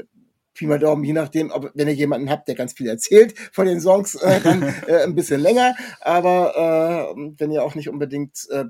Pi 0.55 0.66
mal 0.66 0.79
Daumen, 0.79 1.05
je 1.05 1.12
nachdem, 1.12 1.53
ob, 1.53 1.71
wenn 1.75 1.87
ihr 1.87 1.94
jemanden 1.94 2.31
habt, 2.31 2.49
der 2.49 2.57
ganz 2.57 2.73
viel 2.73 2.88
erzählt 2.88 3.38
von 3.53 3.66
den 3.66 3.81
Songs, 3.81 4.16
äh, 4.16 4.40
dann 4.40 4.62
äh, 4.88 5.05
ein 5.05 5.14
bisschen 5.14 5.40
länger. 5.40 5.77
Aber 6.01 7.14
äh, 7.16 7.33
wenn 7.38 7.53
ihr 7.53 7.62
auch 7.62 7.77
nicht 7.77 7.88
unbedingt 7.88 8.49
äh, 8.51 8.64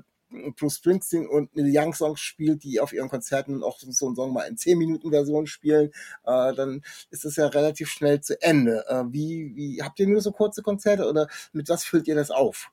Bruce 0.55 0.75
Springsteen 0.75 1.27
und 1.27 1.55
Neil 1.55 1.71
Young 1.73 1.93
Songs 1.95 2.19
spielt, 2.19 2.63
die 2.63 2.79
auf 2.79 2.93
ihren 2.93 3.09
Konzerten 3.09 3.63
auch 3.63 3.79
so 3.79 3.87
einen 3.87 4.15
Song 4.15 4.33
mal 4.33 4.43
in 4.43 4.57
10 4.57 4.77
Minuten 4.77 5.09
Version 5.09 5.47
spielen, 5.47 5.89
äh, 6.25 6.53
dann 6.53 6.83
ist 7.09 7.25
es 7.25 7.35
ja 7.37 7.47
relativ 7.47 7.89
schnell 7.89 8.21
zu 8.21 8.39
Ende. 8.41 8.85
Äh, 8.87 9.05
wie, 9.11 9.53
wie 9.55 9.81
habt 9.81 9.99
ihr 9.99 10.07
nur 10.07 10.21
so 10.21 10.31
kurze 10.31 10.61
Konzerte 10.61 11.07
oder 11.09 11.27
mit 11.53 11.69
was 11.69 11.83
füllt 11.83 12.07
ihr 12.07 12.15
das 12.15 12.29
auf? 12.29 12.71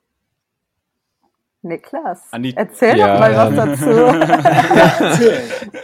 Niklas, 1.67 2.21
Andi 2.31 2.53
erzähl 2.55 2.97
ja, 2.97 3.13
doch 3.13 3.19
mal 3.19 3.35
was 3.35 3.79
dazu. 3.79 5.29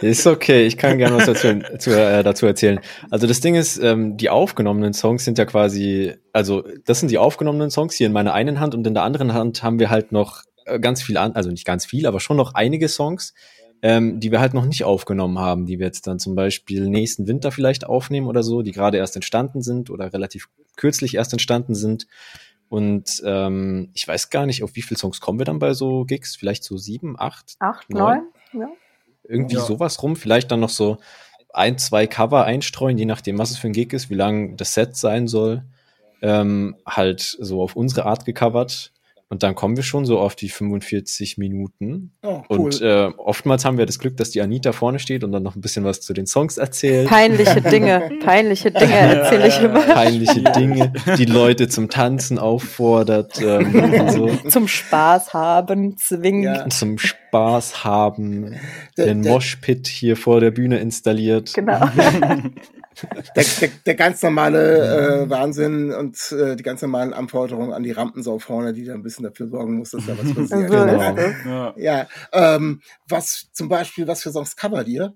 ist 0.00 0.26
okay, 0.26 0.66
ich 0.66 0.76
kann 0.76 0.98
gerne 0.98 1.16
was 1.16 1.26
dazu, 1.26 1.60
zu, 1.78 1.90
äh, 1.90 2.22
dazu 2.22 2.46
erzählen. 2.46 2.80
Also 3.10 3.26
das 3.26 3.40
Ding 3.40 3.54
ist, 3.54 3.78
ähm, 3.78 4.16
die 4.16 4.30
aufgenommenen 4.30 4.92
Songs 4.92 5.24
sind 5.24 5.38
ja 5.38 5.44
quasi, 5.44 6.14
also 6.32 6.64
das 6.84 7.00
sind 7.00 7.10
die 7.10 7.18
aufgenommenen 7.18 7.70
Songs 7.70 7.94
hier 7.94 8.06
in 8.06 8.12
meiner 8.12 8.34
einen 8.34 8.60
Hand 8.60 8.74
und 8.74 8.86
in 8.86 8.94
der 8.94 9.02
anderen 9.02 9.34
Hand 9.34 9.62
haben 9.62 9.78
wir 9.78 9.90
halt 9.90 10.12
noch 10.12 10.42
äh, 10.66 10.80
ganz 10.80 11.02
viel 11.02 11.16
an, 11.16 11.32
also 11.32 11.50
nicht 11.50 11.64
ganz 11.64 11.84
viel, 11.84 12.06
aber 12.06 12.20
schon 12.20 12.36
noch 12.36 12.54
einige 12.54 12.88
Songs, 12.88 13.34
ähm, 13.82 14.18
die 14.18 14.32
wir 14.32 14.40
halt 14.40 14.54
noch 14.54 14.64
nicht 14.64 14.84
aufgenommen 14.84 15.38
haben, 15.38 15.66
die 15.66 15.78
wir 15.78 15.86
jetzt 15.86 16.06
dann 16.06 16.18
zum 16.18 16.34
Beispiel 16.34 16.88
nächsten 16.88 17.26
Winter 17.26 17.52
vielleicht 17.52 17.86
aufnehmen 17.86 18.28
oder 18.28 18.42
so, 18.42 18.62
die 18.62 18.72
gerade 18.72 18.96
erst 18.96 19.14
entstanden 19.14 19.60
sind 19.60 19.90
oder 19.90 20.12
relativ 20.12 20.48
kürzlich 20.76 21.16
erst 21.16 21.32
entstanden 21.32 21.74
sind. 21.74 22.06
Und 22.68 23.22
ähm, 23.24 23.90
ich 23.94 24.06
weiß 24.06 24.30
gar 24.30 24.46
nicht, 24.46 24.62
auf 24.62 24.74
wie 24.74 24.82
viele 24.82 24.98
Songs 24.98 25.20
kommen 25.20 25.38
wir 25.38 25.46
dann 25.46 25.58
bei 25.58 25.74
so 25.74 26.04
Gigs? 26.04 26.36
Vielleicht 26.36 26.64
so 26.64 26.76
sieben, 26.76 27.18
acht? 27.18 27.54
Acht, 27.60 27.88
neun? 27.90 28.28
neun 28.52 28.62
ja. 28.62 28.68
Irgendwie 29.24 29.56
ja. 29.56 29.60
sowas 29.62 30.02
rum. 30.02 30.16
Vielleicht 30.16 30.50
dann 30.50 30.60
noch 30.60 30.70
so 30.70 30.98
ein, 31.52 31.78
zwei 31.78 32.06
Cover 32.06 32.44
einstreuen, 32.44 32.98
je 32.98 33.04
nachdem, 33.04 33.38
was 33.38 33.50
es 33.50 33.58
für 33.58 33.68
ein 33.68 33.72
Gig 33.72 33.92
ist, 33.92 34.10
wie 34.10 34.14
lang 34.14 34.56
das 34.56 34.74
Set 34.74 34.96
sein 34.96 35.28
soll. 35.28 35.62
Ähm, 36.20 36.76
halt 36.86 37.20
so 37.20 37.62
auf 37.62 37.76
unsere 37.76 38.06
Art 38.06 38.24
gecovert. 38.24 38.93
Und 39.28 39.42
dann 39.42 39.54
kommen 39.54 39.76
wir 39.76 39.82
schon 39.82 40.04
so 40.04 40.18
auf 40.18 40.36
die 40.36 40.48
45 40.48 41.38
Minuten. 41.38 42.12
Oh, 42.22 42.42
cool. 42.50 42.58
Und 42.58 42.82
äh, 42.82 43.10
oftmals 43.16 43.64
haben 43.64 43.78
wir 43.78 43.86
das 43.86 43.98
Glück, 43.98 44.16
dass 44.16 44.30
die 44.30 44.42
Anita 44.42 44.72
vorne 44.72 44.98
steht 44.98 45.24
und 45.24 45.32
dann 45.32 45.42
noch 45.42 45.56
ein 45.56 45.60
bisschen 45.60 45.84
was 45.84 46.00
zu 46.02 46.12
den 46.12 46.26
Songs 46.26 46.58
erzählt. 46.58 47.08
Peinliche 47.08 47.62
Dinge, 47.62 48.10
peinliche 48.24 48.70
Dinge 48.70 48.92
erzähle 48.92 49.48
ich 49.48 49.60
immer. 49.60 49.80
Peinliche 49.80 50.42
Dinge, 50.42 50.92
die 51.18 51.24
Leute 51.24 51.68
zum 51.68 51.88
Tanzen 51.88 52.38
auffordert. 52.38 53.40
Ähm, 53.40 54.10
so. 54.10 54.30
Zum 54.48 54.68
Spaß 54.68 55.32
haben, 55.32 55.96
zwingt. 55.96 56.44
Ja. 56.44 56.68
Zum 56.68 56.98
Spaß 56.98 57.84
haben, 57.84 58.56
den 58.98 59.22
Moshpit 59.22 59.86
hier 59.86 60.16
vor 60.16 60.40
der 60.40 60.50
Bühne 60.50 60.78
installiert. 60.78 61.54
Genau. 61.54 61.80
der, 63.36 63.44
der, 63.60 63.68
der 63.86 63.94
ganz 63.94 64.22
normale 64.22 65.24
äh, 65.24 65.30
Wahnsinn 65.30 65.92
und 65.92 66.32
äh, 66.32 66.56
die 66.56 66.62
ganz 66.62 66.82
normalen 66.82 67.12
Anforderungen 67.12 67.72
an 67.72 67.82
die 67.82 67.92
Rampensau 67.92 68.38
vorne, 68.38 68.72
die 68.72 68.84
da 68.84 68.94
ein 68.94 69.02
bisschen 69.02 69.24
dafür 69.24 69.48
sorgen 69.48 69.78
muss, 69.78 69.90
dass 69.90 70.06
da 70.06 70.12
was 70.18 70.34
passiert. 70.34 70.70
genau. 70.70 71.16
Ja, 71.46 71.74
ja 71.76 72.08
ähm, 72.32 72.80
was 73.08 73.48
zum 73.52 73.68
Beispiel, 73.68 74.06
was 74.06 74.22
für 74.22 74.30
Songs 74.30 74.56
covert 74.56 74.88
ihr? 74.88 75.14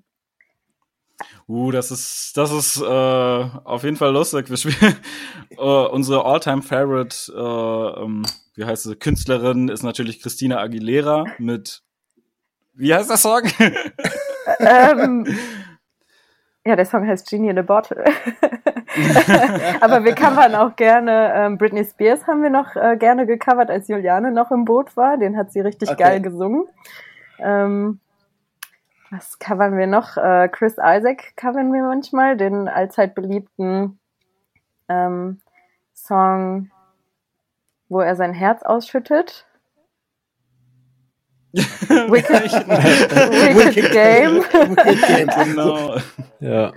Uh, 1.49 1.73
das 1.73 1.91
ist, 1.91 2.37
das 2.37 2.53
ist 2.53 2.81
äh, 2.81 2.85
auf 2.85 3.83
jeden 3.83 3.97
Fall 3.97 4.13
lustig. 4.13 4.49
Wir 4.51 4.57
spielen 4.57 4.97
äh, 5.51 5.57
unsere 5.57 6.25
Alltime 6.25 6.63
favorite 6.63 7.33
äh, 7.35 8.03
ähm, 8.03 8.25
wie 8.59 8.65
heißt 8.65 8.83
sie, 8.83 8.97
Künstlerin 8.97 9.69
ist 9.69 9.85
natürlich 9.85 10.21
Christina 10.21 10.59
Aguilera 10.59 11.25
mit, 11.39 11.83
wie 12.75 12.93
heißt 12.93 13.09
der 13.09 13.17
Song? 13.17 13.43
ähm, 14.59 15.25
ja, 16.69 16.77
der 16.77 16.85
Song 16.85 17.07
heißt 17.07 17.31
Genie 17.31 17.49
in 17.49 17.59
a 17.59 17.63
Bottle. 17.63 18.05
Aber 19.81 20.05
wir 20.05 20.15
covern 20.15 20.55
auch 20.55 20.77
gerne, 20.77 21.33
ähm, 21.35 21.57
Britney 21.57 21.83
Spears 21.83 22.27
haben 22.27 22.43
wir 22.43 22.51
noch 22.51 22.77
äh, 22.77 22.99
gerne 22.99 23.25
gecovert, 23.25 23.71
als 23.71 23.89
Juliane 23.89 24.33
noch 24.33 24.51
im 24.51 24.67
Boot 24.67 24.95
war. 24.95 25.17
Den 25.17 25.39
hat 25.39 25.51
sie 25.51 25.61
richtig 25.61 25.89
okay. 25.89 26.03
geil 26.03 26.21
gesungen. 26.21 26.67
Ähm, 27.39 28.01
was 29.11 29.39
covern 29.39 29.79
wir 29.79 29.87
noch? 29.87 30.19
Äh, 30.19 30.51
Chris 30.53 30.75
Isaac 30.75 31.35
covern 31.37 31.73
wir 31.73 31.85
manchmal, 31.85 32.37
den 32.37 32.69
allzeit 32.69 33.15
beliebten 33.15 33.99
ähm, 34.91 35.41
Song, 35.95 36.71
wo 37.89 38.01
er 38.01 38.15
sein 38.15 38.35
Herz 38.35 38.63
ausschüttet. 38.63 39.48
Wicked, 41.89 42.53
Wicked 43.57 43.93
Game. 43.93 44.37
Wicked 44.37 45.07
Game, 45.07 45.29
genau. 45.45 45.97
Ja. 46.41 46.73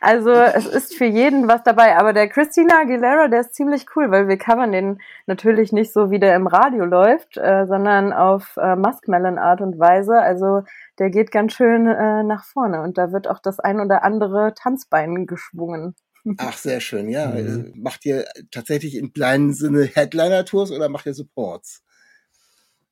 Also 0.00 0.30
es 0.30 0.66
ist 0.66 0.94
für 0.94 1.06
jeden 1.06 1.48
was 1.48 1.62
dabei, 1.64 1.96
aber 1.96 2.12
der 2.12 2.28
Christina 2.28 2.82
Aguilera, 2.82 3.28
der 3.28 3.40
ist 3.40 3.54
ziemlich 3.54 3.86
cool, 3.96 4.10
weil 4.10 4.28
wir 4.28 4.38
covern 4.38 4.70
den 4.72 5.00
natürlich 5.26 5.72
nicht 5.72 5.92
so, 5.92 6.10
wie 6.10 6.20
der 6.20 6.36
im 6.36 6.46
Radio 6.46 6.84
läuft, 6.84 7.36
äh, 7.36 7.66
sondern 7.66 8.12
auf 8.12 8.56
äh, 8.56 8.76
Muskmelon 8.76 9.38
Art 9.38 9.60
und 9.60 9.78
Weise. 9.78 10.20
Also 10.20 10.62
der 10.98 11.10
geht 11.10 11.32
ganz 11.32 11.54
schön 11.54 11.86
äh, 11.86 12.22
nach 12.22 12.44
vorne 12.44 12.82
und 12.82 12.96
da 12.96 13.12
wird 13.12 13.28
auch 13.28 13.40
das 13.40 13.58
ein 13.58 13.80
oder 13.80 14.04
andere 14.04 14.54
Tanzbein 14.54 15.26
geschwungen. 15.26 15.96
Ach, 16.36 16.56
sehr 16.56 16.80
schön, 16.80 17.08
ja. 17.08 17.26
Mhm. 17.26 17.72
Macht 17.76 18.04
ihr 18.04 18.26
tatsächlich 18.50 18.96
in 18.96 19.12
kleinen 19.12 19.52
Sinne 19.52 19.84
Headliner-Tours 19.84 20.70
oder 20.72 20.88
macht 20.88 21.06
ihr 21.06 21.14
Supports? 21.14 21.82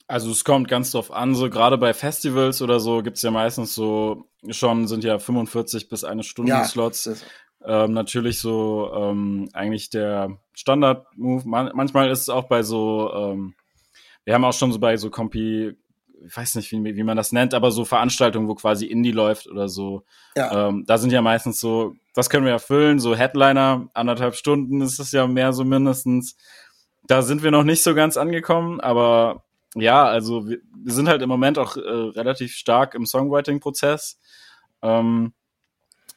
Also 0.09 0.31
es 0.31 0.45
kommt 0.45 0.69
ganz 0.69 0.93
drauf 0.93 1.11
an, 1.11 1.35
so 1.35 1.51
gerade 1.51 1.79
bei 1.79 1.93
Festivals 1.93 2.63
oder 2.63 2.79
so 2.79 3.03
gibt's 3.03 3.23
ja 3.23 3.33
meistens 3.33 3.75
so 3.75 4.29
schon, 4.51 4.87
sind 4.87 5.03
ja 5.03 5.19
45 5.19 5.89
bis 5.89 6.05
eine 6.05 6.23
Stunde 6.23 6.53
ja, 6.53 6.65
Slots. 6.65 7.25
Ähm, 7.65 7.93
natürlich 7.93 8.39
so 8.39 8.93
ähm, 8.95 9.49
eigentlich 9.53 9.91
der 9.91 10.39
Standard-Move. 10.53 11.49
Man 11.49 11.71
manchmal 11.75 12.11
ist 12.11 12.21
es 12.23 12.29
auch 12.29 12.45
bei 12.45 12.63
so, 12.63 13.13
ähm, 13.13 13.55
wir 14.25 14.35
haben 14.35 14.45
auch 14.45 14.53
schon 14.53 14.71
so 14.71 14.79
bei 14.79 14.97
so 14.97 15.11
Compi, 15.11 15.77
ich 16.25 16.37
weiß 16.37 16.55
nicht, 16.55 16.71
wie, 16.71 16.85
wie 16.85 17.03
man 17.03 17.17
das 17.17 17.33
nennt, 17.33 17.53
aber 17.53 17.73
so 17.73 17.85
Veranstaltungen, 17.85 18.47
wo 18.47 18.55
quasi 18.55 18.87
Indie 18.87 19.11
läuft 19.11 19.49
oder 19.49 19.69
so. 19.69 20.05
Ja. 20.37 20.69
Ähm, 20.69 20.85
da 20.87 20.99
sind 20.99 21.13
ja 21.13 21.21
meistens 21.21 21.59
so, 21.59 21.95
das 22.15 22.31
können 22.31 22.47
wir 22.47 22.53
erfüllen, 22.53 23.01
so 23.01 23.17
Headliner, 23.17 23.89
anderthalb 23.95 24.37
Stunden 24.37 24.81
ist 24.83 25.01
es 25.01 25.11
ja 25.11 25.27
mehr 25.27 25.53
so 25.53 25.65
mindestens. 25.65 26.37
Da 27.09 27.23
sind 27.23 27.43
wir 27.43 27.51
noch 27.51 27.65
nicht 27.65 27.83
so 27.83 27.95
ganz 27.95 28.17
angekommen, 28.17 28.81
aber 28.81 29.46
ja, 29.81 30.05
also 30.05 30.49
wir, 30.49 30.59
wir 30.75 30.93
sind 30.93 31.09
halt 31.09 31.23
im 31.23 31.29
Moment 31.29 31.59
auch 31.59 31.77
äh, 31.77 31.81
relativ 31.81 32.53
stark 32.53 32.95
im 32.95 33.07
Songwriting-Prozess. 33.07 34.19
Ähm, 34.83 35.33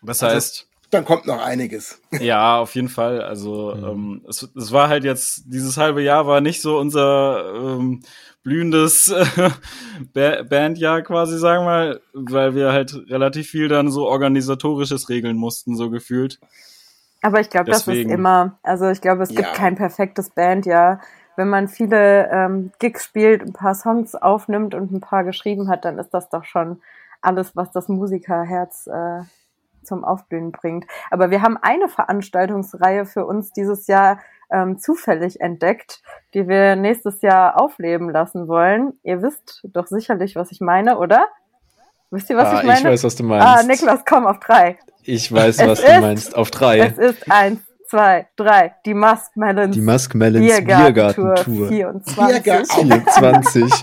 das 0.02 0.24
also, 0.24 0.36
heißt. 0.36 0.70
dann 0.92 1.06
kommt 1.06 1.26
noch 1.26 1.42
einiges. 1.42 2.02
Ja, 2.20 2.60
auf 2.60 2.76
jeden 2.76 2.90
Fall. 2.90 3.22
Also 3.22 3.76
mhm. 3.76 3.86
ähm, 3.86 4.26
es, 4.28 4.50
es 4.56 4.72
war 4.72 4.90
halt 4.90 5.04
jetzt, 5.04 5.44
dieses 5.48 5.78
halbe 5.78 6.02
Jahr 6.02 6.28
war 6.28 6.42
nicht 6.42 6.62
so 6.62 6.78
unser 6.78 7.54
ähm, 7.56 8.02
blühendes 8.44 9.10
äh, 10.14 10.44
Bandjahr 10.44 11.02
quasi, 11.02 11.38
sagen 11.38 11.66
wir 11.66 11.70
mal, 11.70 12.02
weil 12.14 12.56
wir 12.56 12.72
halt 12.72 12.94
relativ 13.10 13.50
viel 13.50 13.68
dann 13.68 13.92
so 13.92 14.08
organisatorisches 14.08 15.10
regeln 15.10 15.38
mussten, 15.38 15.76
so 15.76 15.90
gefühlt. 15.90 16.40
Aber 17.22 17.42
ich 17.42 17.50
glaube, 17.50 17.70
das 17.70 17.86
ist 17.86 18.10
immer, 18.10 18.60
also 18.64 18.90
ich 18.90 19.02
glaube, 19.02 19.24
es 19.24 19.30
gibt 19.30 19.42
ja. 19.42 19.54
kein 19.54 19.76
perfektes 19.76 20.30
Bandjahr. 20.30 21.02
Wenn 21.40 21.48
man 21.48 21.70
viele 21.70 22.30
ähm, 22.34 22.74
Gigs 22.80 23.06
spielt, 23.06 23.42
ein 23.42 23.54
paar 23.54 23.74
Songs 23.74 24.14
aufnimmt 24.14 24.76
und 24.76 24.92
ein 24.92 25.00
paar 25.00 25.24
geschrieben 25.24 25.70
hat, 25.70 25.86
dann 25.86 25.98
ist 25.98 26.10
das 26.10 26.28
doch 26.28 26.44
schon 26.44 26.82
alles, 27.22 27.56
was 27.56 27.72
das 27.72 27.88
Musikerherz 27.88 28.88
äh, 28.88 29.22
zum 29.82 30.04
Aufblühen 30.04 30.52
bringt. 30.52 30.86
Aber 31.10 31.32
wir 31.32 31.42
haben 31.42 31.56
eine 31.56 31.88
Veranstaltungsreihe 31.88 33.06
für 33.06 33.26
uns 33.26 33.54
dieses 33.54 33.88
Jahr 33.88 34.20
ähm, 34.52 34.80
zufällig 34.80 35.40
entdeckt, 35.40 36.02
die 36.34 36.50
wir 36.50 36.76
nächstes 36.76 37.22
Jahr 37.22 37.58
aufleben 37.58 38.10
lassen 38.10 38.50
wollen. 38.50 39.00
Ihr 39.04 39.22
wisst 39.22 39.62
doch 39.64 39.88
sicherlich, 39.88 40.36
was 40.36 40.52
ich 40.52 40.60
meine, 40.60 40.98
oder? 40.98 41.26
Wisst 42.12 42.30
ihr, 42.30 42.36
was 42.36 42.50
ah, 42.50 42.60
ich 42.60 42.64
meine? 42.64 42.80
Ich 42.80 42.86
weiß, 42.86 43.04
was 43.06 43.16
du 43.16 43.24
meinst. 43.24 43.48
Ah, 43.48 43.64
Niklas, 43.64 44.04
komm 44.06 44.26
auf 44.26 44.42
drei. 44.42 44.78
Ich 45.04 45.32
weiß, 45.32 45.58
es 45.58 45.68
was 45.68 45.80
ist, 45.80 45.88
du 45.88 46.02
meinst. 46.02 46.36
Auf 46.36 46.52
drei. 46.52 46.80
Es 46.80 46.98
ist 46.98 47.32
eins, 47.32 47.62
zwei, 47.90 48.28
drei. 48.36 48.76
Die 48.86 48.94
Musk 48.94 49.36
Melons. 49.36 49.76
Die 49.76 49.82
Musk 49.82 50.16
Melons 50.16 50.46
Biergarten 50.46 51.36
Tour 51.44 51.68
24. 51.68 52.16
Biergarten 52.16 52.66
24. 52.66 53.64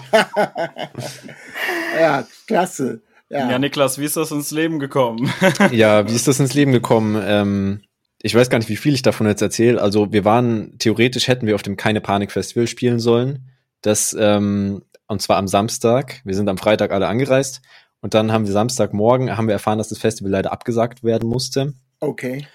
ja, 2.01 2.25
klasse. 2.47 3.03
Ja. 3.29 3.51
ja, 3.51 3.59
Niklas, 3.59 3.99
wie 3.99 4.05
ist 4.05 4.17
das 4.17 4.31
ins 4.31 4.53
Leben 4.53 4.79
gekommen? 4.79 5.33
ja, 5.73 6.09
wie 6.09 6.15
ist 6.15 6.29
das 6.29 6.39
ins 6.39 6.55
Leben 6.55 6.71
gekommen? 6.71 7.21
Ähm, 7.27 7.83
ich 8.23 8.35
weiß 8.35 8.51
gar 8.51 8.59
nicht, 8.59 8.69
wie 8.69 8.77
viel 8.77 8.95
ich 8.95 9.03
davon 9.03 9.27
jetzt 9.27 9.43
erzähle. 9.43 9.83
Also 9.83 10.13
wir 10.13 10.25
waren, 10.25 10.79
theoretisch 10.79 11.27
hätten 11.27 11.47
wir 11.47 11.57
auf 11.57 11.63
dem 11.63 11.77
Keine 11.77 12.01
Panik 12.01 12.31
Festival 12.31 12.69
spielen 12.69 13.01
sollen. 13.01 13.51
Das, 13.83 14.17
ähm, 14.19 14.83
und 15.09 15.23
zwar 15.23 15.39
am 15.39 15.49
Samstag. 15.49 16.21
Wir 16.25 16.35
sind 16.35 16.49
am 16.49 16.59
Freitag 16.59 16.93
alle 16.93 17.09
angereist. 17.09 17.63
Und 18.01 18.15
dann 18.15 18.31
haben 18.31 18.47
wir 18.47 18.53
Samstagmorgen, 18.53 19.37
haben 19.37 19.49
wir 19.49 19.55
erfahren, 19.55 19.79
dass 19.79 19.89
das 19.89 19.99
Festival 19.99 20.31
leider 20.31 20.53
abgesagt 20.53 21.03
werden 21.03 21.29
musste. 21.29 21.75
Okay. 21.99 22.47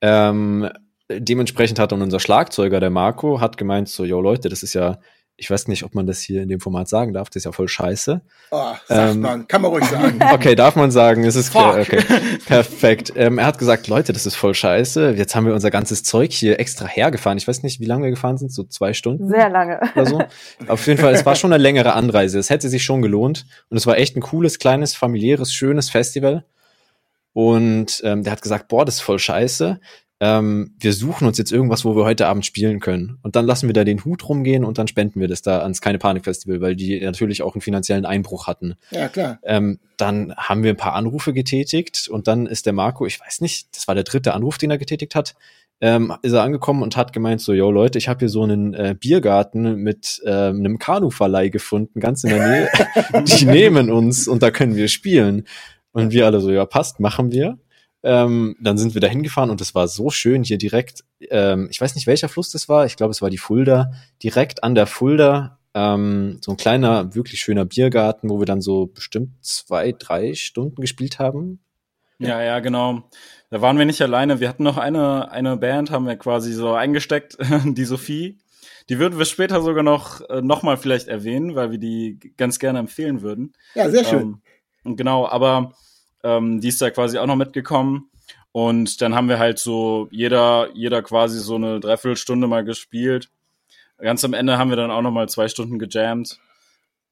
Ähm, 0.00 0.68
dementsprechend 1.10 1.78
hat 1.78 1.92
dann 1.92 2.02
unser 2.02 2.20
Schlagzeuger, 2.20 2.80
der 2.80 2.90
Marco, 2.90 3.40
hat 3.40 3.56
gemeint 3.56 3.88
so, 3.88 4.04
yo 4.04 4.20
Leute, 4.20 4.48
das 4.48 4.62
ist 4.62 4.74
ja 4.74 4.98
ich 5.36 5.50
weiß 5.50 5.66
nicht, 5.66 5.82
ob 5.82 5.94
man 5.94 6.06
das 6.06 6.20
hier 6.20 6.42
in 6.42 6.48
dem 6.48 6.60
Format 6.60 6.88
sagen 6.88 7.12
darf, 7.12 7.28
das 7.28 7.36
ist 7.36 7.44
ja 7.44 7.52
voll 7.52 7.66
scheiße. 7.66 8.20
Oh, 8.52 8.72
sagt 8.86 9.14
ähm, 9.14 9.20
man, 9.20 9.48
kann 9.48 9.62
man 9.62 9.72
ruhig 9.72 9.84
sagen. 9.84 10.20
Okay, 10.32 10.54
darf 10.54 10.76
man 10.76 10.90
sagen, 10.90 11.24
es 11.24 11.34
ist 11.34 11.50
klar, 11.50 11.78
okay, 11.80 12.02
perfekt. 12.46 13.12
Ähm, 13.16 13.38
er 13.38 13.46
hat 13.46 13.58
gesagt, 13.58 13.88
Leute, 13.88 14.12
das 14.12 14.26
ist 14.26 14.36
voll 14.36 14.54
scheiße. 14.54 15.14
Jetzt 15.16 15.34
haben 15.34 15.46
wir 15.46 15.54
unser 15.54 15.70
ganzes 15.70 16.02
Zeug 16.04 16.32
hier 16.32 16.60
extra 16.60 16.86
hergefahren. 16.86 17.36
Ich 17.36 17.48
weiß 17.48 17.62
nicht, 17.62 17.80
wie 17.80 17.84
lange 17.84 18.04
wir 18.04 18.10
gefahren 18.10 18.38
sind, 18.38 18.52
so 18.52 18.62
zwei 18.64 18.92
Stunden. 18.92 19.28
Sehr 19.28 19.48
lange. 19.48 19.80
Oder 19.94 20.06
so. 20.06 20.22
Auf 20.68 20.86
jeden 20.86 21.00
Fall, 21.00 21.14
es 21.14 21.26
war 21.26 21.34
schon 21.34 21.52
eine 21.52 21.62
längere 21.62 21.94
Anreise. 21.94 22.38
Es 22.38 22.50
hätte 22.50 22.68
sich 22.68 22.84
schon 22.84 23.02
gelohnt. 23.02 23.46
Und 23.70 23.76
es 23.76 23.86
war 23.86 23.98
echt 23.98 24.16
ein 24.16 24.22
cooles, 24.22 24.58
kleines, 24.58 24.94
familiäres, 24.94 25.52
schönes 25.52 25.90
Festival. 25.90 26.44
Und 27.32 28.00
ähm, 28.04 28.22
der 28.22 28.32
hat 28.32 28.42
gesagt, 28.42 28.68
boah, 28.68 28.84
das 28.84 28.96
ist 28.96 29.00
voll 29.00 29.18
scheiße 29.18 29.80
ähm, 30.24 30.74
wir 30.80 30.94
suchen 30.94 31.26
uns 31.26 31.36
jetzt 31.36 31.52
irgendwas, 31.52 31.84
wo 31.84 31.94
wir 31.94 32.04
heute 32.06 32.28
Abend 32.28 32.46
spielen 32.46 32.80
können. 32.80 33.18
Und 33.22 33.36
dann 33.36 33.44
lassen 33.44 33.68
wir 33.68 33.74
da 33.74 33.84
den 33.84 34.06
Hut 34.06 34.26
rumgehen 34.26 34.64
und 34.64 34.78
dann 34.78 34.88
spenden 34.88 35.20
wir 35.20 35.28
das 35.28 35.42
da 35.42 35.58
ans 35.58 35.82
Keine 35.82 35.98
Panik 35.98 36.24
Festival, 36.24 36.62
weil 36.62 36.76
die 36.76 36.98
natürlich 36.98 37.42
auch 37.42 37.54
einen 37.54 37.60
finanziellen 37.60 38.06
Einbruch 38.06 38.46
hatten. 38.46 38.76
Ja, 38.90 39.08
klar. 39.08 39.38
Ähm, 39.42 39.80
dann 39.98 40.34
haben 40.34 40.62
wir 40.62 40.70
ein 40.70 40.78
paar 40.78 40.94
Anrufe 40.94 41.34
getätigt 41.34 42.08
und 42.08 42.26
dann 42.26 42.46
ist 42.46 42.64
der 42.64 42.72
Marco, 42.72 43.04
ich 43.04 43.20
weiß 43.20 43.42
nicht, 43.42 43.76
das 43.76 43.86
war 43.86 43.94
der 43.94 44.04
dritte 44.04 44.32
Anruf, 44.32 44.56
den 44.56 44.70
er 44.70 44.78
getätigt 44.78 45.14
hat, 45.14 45.34
ähm, 45.82 46.14
ist 46.22 46.32
er 46.32 46.42
angekommen 46.42 46.82
und 46.82 46.96
hat 46.96 47.12
gemeint 47.12 47.42
so, 47.42 47.52
yo 47.52 47.70
Leute, 47.70 47.98
ich 47.98 48.08
habe 48.08 48.20
hier 48.20 48.30
so 48.30 48.44
einen 48.44 48.72
äh, 48.72 48.96
Biergarten 48.98 49.74
mit 49.76 50.22
äh, 50.24 50.30
einem 50.30 50.78
Kanuverleih 50.78 51.50
gefunden, 51.50 52.00
ganz 52.00 52.24
in 52.24 52.30
der 52.30 52.48
Nähe. 52.48 52.68
die 53.24 53.44
nehmen 53.44 53.90
uns 53.90 54.26
und 54.26 54.42
da 54.42 54.50
können 54.50 54.74
wir 54.74 54.88
spielen. 54.88 55.46
Und 55.92 56.12
wir 56.12 56.24
alle 56.24 56.40
so, 56.40 56.50
ja, 56.50 56.64
passt, 56.64 56.98
machen 56.98 57.30
wir. 57.30 57.58
Ähm, 58.06 58.54
dann 58.60 58.76
sind 58.76 58.92
wir 58.92 59.00
da 59.00 59.06
hingefahren 59.06 59.48
und 59.48 59.62
es 59.62 59.74
war 59.74 59.88
so 59.88 60.10
schön 60.10 60.44
hier 60.44 60.58
direkt, 60.58 61.04
ähm, 61.30 61.68
ich 61.70 61.80
weiß 61.80 61.94
nicht, 61.94 62.06
welcher 62.06 62.28
Fluss 62.28 62.50
das 62.50 62.68
war, 62.68 62.84
ich 62.84 62.96
glaube, 62.96 63.12
es 63.12 63.22
war 63.22 63.30
die 63.30 63.38
Fulda, 63.38 63.92
direkt 64.22 64.62
an 64.62 64.74
der 64.74 64.86
Fulda, 64.86 65.58
ähm, 65.72 66.38
so 66.42 66.52
ein 66.52 66.58
kleiner, 66.58 67.14
wirklich 67.14 67.40
schöner 67.40 67.64
Biergarten, 67.64 68.28
wo 68.28 68.38
wir 68.38 68.46
dann 68.46 68.60
so 68.60 68.86
bestimmt 68.86 69.30
zwei, 69.42 69.92
drei 69.92 70.34
Stunden 70.34 70.82
gespielt 70.82 71.18
haben. 71.18 71.60
Ja, 72.18 72.42
ja, 72.42 72.60
genau. 72.60 73.08
Da 73.50 73.60
waren 73.60 73.78
wir 73.78 73.86
nicht 73.86 74.02
alleine. 74.02 74.38
Wir 74.38 74.48
hatten 74.48 74.62
noch 74.62 74.78
eine, 74.78 75.30
eine 75.32 75.56
Band, 75.56 75.90
haben 75.90 76.06
wir 76.06 76.16
quasi 76.16 76.52
so 76.52 76.74
eingesteckt, 76.74 77.38
die 77.64 77.84
Sophie. 77.84 78.38
Die 78.88 78.98
würden 78.98 79.18
wir 79.18 79.24
später 79.24 79.62
sogar 79.62 79.82
noch, 79.82 80.20
äh, 80.28 80.42
noch 80.42 80.62
mal 80.62 80.76
vielleicht 80.76 81.08
erwähnen, 81.08 81.54
weil 81.54 81.70
wir 81.70 81.78
die 81.78 82.18
ganz 82.36 82.58
gerne 82.58 82.78
empfehlen 82.78 83.22
würden. 83.22 83.52
Ja, 83.74 83.90
sehr 83.90 84.04
schön. 84.04 84.42
Ähm, 84.84 84.96
genau, 84.96 85.26
aber 85.26 85.72
ähm, 86.24 86.60
die 86.60 86.68
ist 86.68 86.82
da 86.82 86.90
quasi 86.90 87.18
auch 87.18 87.26
noch 87.26 87.36
mitgekommen. 87.36 88.10
Und 88.50 89.00
dann 89.00 89.14
haben 89.14 89.28
wir 89.28 89.38
halt 89.38 89.58
so 89.58 90.08
jeder, 90.10 90.68
jeder 90.74 91.02
quasi 91.02 91.38
so 91.40 91.56
eine 91.56 91.80
Dreiviertelstunde 91.80 92.46
mal 92.46 92.64
gespielt. 92.64 93.30
Ganz 93.98 94.24
am 94.24 94.32
Ende 94.32 94.58
haben 94.58 94.70
wir 94.70 94.76
dann 94.76 94.90
auch 94.90 95.02
noch 95.02 95.10
mal 95.10 95.28
zwei 95.28 95.48
Stunden 95.48 95.78
gejammt. 95.78 96.40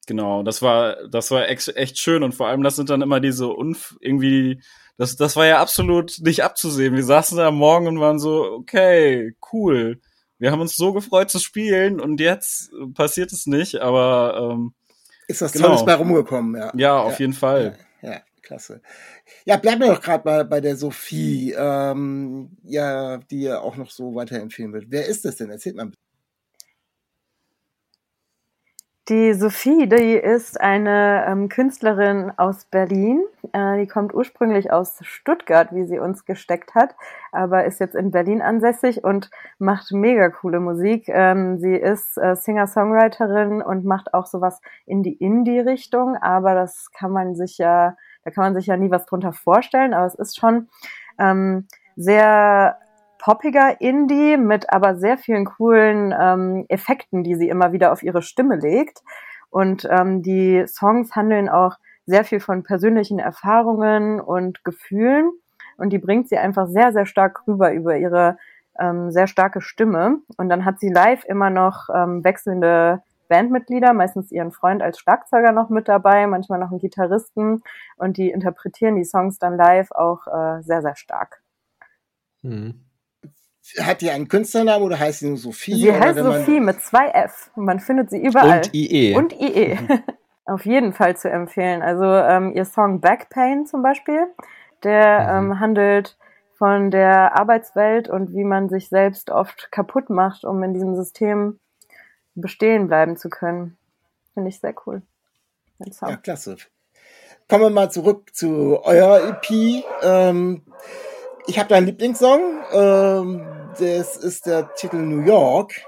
Genau, 0.05 0.43
das 0.43 0.61
war, 0.61 1.07
das 1.07 1.31
war 1.31 1.47
echt 1.47 1.97
schön 1.97 2.23
und 2.23 2.33
vor 2.33 2.47
allem, 2.47 2.63
das 2.63 2.75
sind 2.75 2.89
dann 2.89 3.01
immer 3.01 3.21
diese 3.21 3.47
Unf 3.47 3.95
irgendwie, 4.01 4.61
das, 4.97 5.15
das 5.15 5.35
war 5.37 5.45
ja 5.45 5.59
absolut 5.59 6.17
nicht 6.21 6.43
abzusehen. 6.43 6.95
Wir 6.95 7.05
saßen 7.05 7.37
da 7.37 7.47
am 7.47 7.55
Morgen 7.55 7.87
und 7.87 7.99
waren 8.01 8.19
so, 8.19 8.43
okay, 8.43 9.35
cool. 9.53 10.01
Wir 10.39 10.51
haben 10.51 10.59
uns 10.59 10.75
so 10.75 10.91
gefreut 10.91 11.29
zu 11.29 11.39
spielen 11.39 12.01
und 12.01 12.19
jetzt 12.19 12.71
passiert 12.95 13.31
es 13.31 13.47
nicht, 13.47 13.79
aber 13.79 14.51
ähm, 14.53 14.73
ist 15.27 15.41
das 15.41 15.53
genau. 15.53 15.67
Tolles 15.67 15.85
bei 15.85 15.93
rumgekommen, 15.93 16.55
ja. 16.59 16.71
Ja, 16.75 16.99
auf 16.99 17.13
ja, 17.13 17.19
jeden 17.19 17.33
Fall. 17.33 17.77
Ja, 17.77 17.85
klasse. 18.43 18.81
Ja, 19.45 19.57
bleiben 19.57 19.81
wir 19.81 19.87
doch 19.87 20.01
gerade 20.01 20.27
mal 20.27 20.45
bei 20.45 20.61
der 20.61 20.75
Sophie, 20.75 21.53
ähm, 21.57 22.57
ja, 22.63 23.17
die 23.17 23.41
ihr 23.43 23.61
auch 23.61 23.77
noch 23.77 23.89
so 23.89 24.15
weiterempfehlen 24.15 24.73
wird. 24.73 24.85
Wer 24.89 25.07
ist 25.07 25.25
das 25.25 25.37
denn? 25.37 25.49
Erzählt 25.49 25.75
mal 25.75 25.85
bitte. 25.85 25.97
Die 29.09 29.33
Sophie, 29.33 29.85
die 29.89 30.13
ist 30.13 30.61
eine 30.61 31.25
ähm, 31.27 31.49
Künstlerin 31.49 32.31
aus 32.37 32.63
Berlin. 32.63 33.21
Äh, 33.51 33.81
die 33.81 33.87
kommt 33.87 34.13
ursprünglich 34.13 34.71
aus 34.71 34.97
Stuttgart, 35.01 35.73
wie 35.73 35.85
sie 35.85 35.99
uns 35.99 36.23
gesteckt 36.23 36.73
hat, 36.73 36.95
aber 37.33 37.65
ist 37.65 37.81
jetzt 37.81 37.95
in 37.95 38.11
Berlin 38.11 38.41
ansässig 38.41 39.03
und 39.03 39.29
macht 39.59 39.91
mega 39.91 40.29
coole 40.29 40.61
Musik. 40.61 41.09
Ähm, 41.09 41.59
sie 41.59 41.75
ist 41.75 42.17
äh, 42.17 42.37
Singer-Songwriterin 42.37 43.61
und 43.61 43.83
macht 43.83 44.13
auch 44.13 44.25
sowas 44.25 44.61
in 44.85 45.03
die 45.03 45.15
Indie-Richtung, 45.17 46.15
aber 46.15 46.55
das 46.55 46.89
kann 46.93 47.11
man 47.11 47.35
sich 47.35 47.57
ja 47.57 47.97
da 48.23 48.31
kann 48.31 48.43
man 48.43 48.55
sich 48.55 48.67
ja 48.67 48.77
nie 48.77 48.91
was 48.91 49.05
drunter 49.05 49.33
vorstellen, 49.33 49.93
aber 49.93 50.05
es 50.05 50.15
ist 50.15 50.37
schon 50.37 50.69
ähm, 51.19 51.67
sehr 51.95 52.77
poppiger 53.19 53.79
Indie 53.79 54.35
mit 54.35 54.69
aber 54.71 54.95
sehr 54.95 55.17
vielen 55.17 55.45
coolen 55.45 56.13
ähm, 56.19 56.65
Effekten, 56.67 57.23
die 57.23 57.35
sie 57.35 57.47
immer 57.47 57.71
wieder 57.71 57.93
auf 57.93 58.03
ihre 58.03 58.21
Stimme 58.21 58.57
legt. 58.57 59.01
Und 59.49 59.87
ähm, 59.89 60.23
die 60.23 60.65
Songs 60.67 61.15
handeln 61.15 61.47
auch 61.47 61.77
sehr 62.05 62.25
viel 62.25 62.41
von 62.41 62.63
persönlichen 62.63 63.19
Erfahrungen 63.19 64.19
und 64.19 64.65
Gefühlen. 64.65 65.31
Und 65.77 65.91
die 65.91 65.99
bringt 65.99 66.27
sie 66.27 66.37
einfach 66.37 66.67
sehr, 66.67 66.91
sehr 66.91 67.05
stark 67.05 67.43
rüber 67.47 67.71
über 67.71 67.97
ihre 67.97 68.37
ähm, 68.77 69.11
sehr 69.11 69.27
starke 69.27 69.61
Stimme. 69.61 70.17
Und 70.37 70.49
dann 70.49 70.65
hat 70.65 70.79
sie 70.79 70.89
live 70.89 71.23
immer 71.25 71.49
noch 71.49 71.87
ähm, 71.93 72.23
wechselnde 72.23 73.03
Bandmitglieder, 73.27 73.93
meistens 73.93 74.31
ihren 74.31 74.51
Freund 74.51 74.81
als 74.81 74.99
Schlagzeuger 74.99 75.51
noch 75.51 75.69
mit 75.69 75.87
dabei, 75.87 76.27
manchmal 76.27 76.59
noch 76.59 76.69
einen 76.69 76.79
Gitarristen 76.79 77.63
und 77.97 78.17
die 78.17 78.29
interpretieren 78.29 78.95
die 78.95 79.05
Songs 79.05 79.39
dann 79.39 79.57
live 79.57 79.91
auch 79.91 80.27
äh, 80.27 80.61
sehr, 80.61 80.81
sehr 80.81 80.95
stark. 80.95 81.41
Mhm. 82.41 82.85
Hat 83.79 84.01
die 84.01 84.11
einen 84.11 84.27
Künstlernamen 84.27 84.83
oder 84.83 84.99
heißt 84.99 85.19
sie 85.19 85.29
nur 85.29 85.37
Sophie? 85.37 85.75
Sie 85.75 85.93
heißt 85.93 86.19
Sophie 86.19 86.59
mit 86.59 86.81
zwei 86.81 87.07
F. 87.07 87.49
Man 87.55 87.79
findet 87.79 88.09
sie 88.09 88.21
überall. 88.21 88.57
Und 88.57 88.73
IE. 88.73 89.15
Und 89.15 89.33
IE. 89.33 89.75
Mhm. 89.75 90.03
Auf 90.45 90.65
jeden 90.65 90.91
Fall 90.91 91.15
zu 91.15 91.29
empfehlen. 91.29 91.81
Also 91.81 92.03
ähm, 92.03 92.51
ihr 92.53 92.65
Song 92.65 92.99
Backpain 92.99 93.65
zum 93.65 93.81
Beispiel, 93.81 94.27
der 94.83 95.41
mhm. 95.41 95.51
ähm, 95.51 95.59
handelt 95.61 96.17
von 96.57 96.91
der 96.91 97.37
Arbeitswelt 97.39 98.09
und 98.09 98.33
wie 98.33 98.43
man 98.43 98.67
sich 98.67 98.89
selbst 98.89 99.29
oft 99.29 99.71
kaputt 99.71 100.09
macht, 100.09 100.43
um 100.43 100.61
in 100.63 100.73
diesem 100.73 100.95
System 100.95 101.59
bestehen 102.35 102.87
bleiben 102.87 103.17
zu 103.17 103.29
können. 103.29 103.77
Finde 104.33 104.49
ich 104.49 104.59
sehr 104.59 104.73
cool. 104.85 105.01
Ja, 105.79 106.15
klasse. 106.17 106.57
Kommen 107.49 107.63
wir 107.63 107.69
mal 107.69 107.91
zurück 107.91 108.33
zu 108.33 108.79
eurer 108.83 109.27
EP. 109.27 109.83
Ähm, 110.01 110.63
ich 111.45 111.59
habe 111.59 111.69
da 111.69 111.75
einen 111.75 111.87
Lieblingssong. 111.87 112.41
Ähm, 112.71 113.45
das 113.79 114.17
ist 114.17 114.45
der 114.45 114.73
Titel 114.75 114.97
New 114.97 115.25
York. 115.25 115.81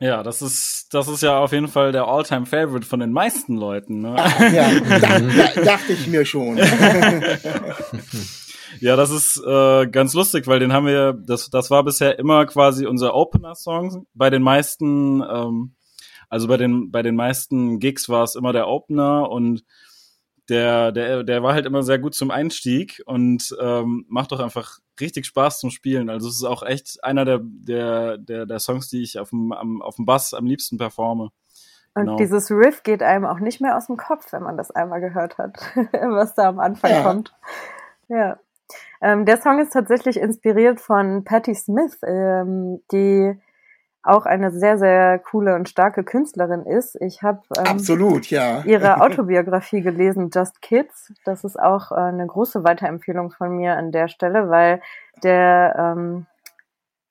Ja, 0.00 0.22
das 0.22 0.42
ist, 0.42 0.94
das 0.94 1.08
ist 1.08 1.22
ja 1.22 1.38
auf 1.40 1.50
jeden 1.50 1.66
Fall 1.66 1.90
der 1.90 2.06
Alltime 2.06 2.46
favorite 2.46 2.86
von 2.86 3.00
den 3.00 3.10
meisten 3.10 3.56
Leuten. 3.56 4.02
Ne? 4.02 4.14
Ach, 4.16 4.40
ja, 4.52 4.70
da, 4.88 5.18
da, 5.18 5.60
dachte 5.62 5.92
ich 5.92 6.06
mir 6.06 6.24
schon. 6.24 6.58
Ja, 8.80 8.96
das 8.96 9.10
ist 9.10 9.42
äh, 9.44 9.86
ganz 9.86 10.14
lustig, 10.14 10.46
weil 10.46 10.60
den 10.60 10.72
haben 10.72 10.86
wir, 10.86 11.12
das, 11.12 11.50
das 11.50 11.70
war 11.70 11.84
bisher 11.84 12.18
immer 12.18 12.46
quasi 12.46 12.86
unser 12.86 13.14
Opener-Song. 13.14 14.06
Bei 14.14 14.30
den 14.30 14.42
meisten, 14.42 15.22
ähm, 15.22 15.74
also 16.28 16.48
bei 16.48 16.56
den, 16.56 16.90
bei 16.90 17.02
den 17.02 17.16
meisten 17.16 17.78
Gigs 17.78 18.08
war 18.08 18.24
es 18.24 18.34
immer 18.34 18.52
der 18.52 18.68
Opener 18.68 19.30
und 19.30 19.64
der, 20.48 20.92
der, 20.92 21.24
der 21.24 21.42
war 21.42 21.52
halt 21.52 21.66
immer 21.66 21.82
sehr 21.82 21.98
gut 21.98 22.14
zum 22.14 22.30
Einstieg 22.30 23.02
und 23.04 23.54
ähm, 23.60 24.06
macht 24.08 24.32
doch 24.32 24.40
einfach 24.40 24.78
richtig 25.00 25.26
Spaß 25.26 25.60
zum 25.60 25.70
Spielen. 25.70 26.08
Also 26.08 26.28
es 26.28 26.36
ist 26.36 26.44
auch 26.44 26.62
echt 26.62 27.04
einer 27.04 27.24
der, 27.24 27.40
der, 27.42 28.18
der, 28.18 28.46
der 28.46 28.58
Songs, 28.58 28.88
die 28.88 29.02
ich 29.02 29.18
auf 29.18 29.30
dem, 29.30 29.52
am, 29.52 29.82
auf 29.82 29.96
dem 29.96 30.06
Bass 30.06 30.32
am 30.34 30.46
liebsten 30.46 30.78
performe. 30.78 31.30
Und 31.94 32.04
genau. 32.04 32.16
dieses 32.16 32.50
Riff 32.50 32.82
geht 32.82 33.02
einem 33.02 33.24
auch 33.24 33.40
nicht 33.40 33.60
mehr 33.60 33.76
aus 33.76 33.86
dem 33.86 33.96
Kopf, 33.96 34.32
wenn 34.32 34.42
man 34.42 34.56
das 34.56 34.70
einmal 34.70 35.00
gehört 35.00 35.36
hat, 35.36 35.58
was 35.74 36.34
da 36.34 36.48
am 36.48 36.60
Anfang 36.60 36.90
ja. 36.92 37.02
kommt. 37.02 37.34
Ja. 38.08 38.38
Ähm, 39.00 39.24
der 39.24 39.40
Song 39.40 39.60
ist 39.60 39.72
tatsächlich 39.72 40.18
inspiriert 40.18 40.80
von 40.80 41.24
Patti 41.24 41.54
Smith, 41.54 41.98
ähm, 42.04 42.82
die 42.92 43.38
auch 44.02 44.26
eine 44.26 44.50
sehr, 44.50 44.78
sehr 44.78 45.18
coole 45.18 45.54
und 45.54 45.68
starke 45.68 46.02
Künstlerin 46.02 46.64
ist. 46.64 46.96
Ich 47.00 47.22
habe 47.22 47.42
ähm, 47.56 47.66
absolut 47.66 48.30
ja 48.30 48.62
ihre 48.64 49.00
Autobiografie 49.02 49.82
gelesen, 49.82 50.30
Just 50.32 50.62
Kids. 50.62 51.12
Das 51.24 51.44
ist 51.44 51.58
auch 51.58 51.92
äh, 51.92 51.96
eine 51.96 52.26
große 52.26 52.64
Weiterempfehlung 52.64 53.30
von 53.30 53.56
mir 53.56 53.76
an 53.76 53.92
der 53.92 54.08
Stelle, 54.08 54.48
weil 54.48 54.80
der 55.22 55.74
ähm, 55.78 56.26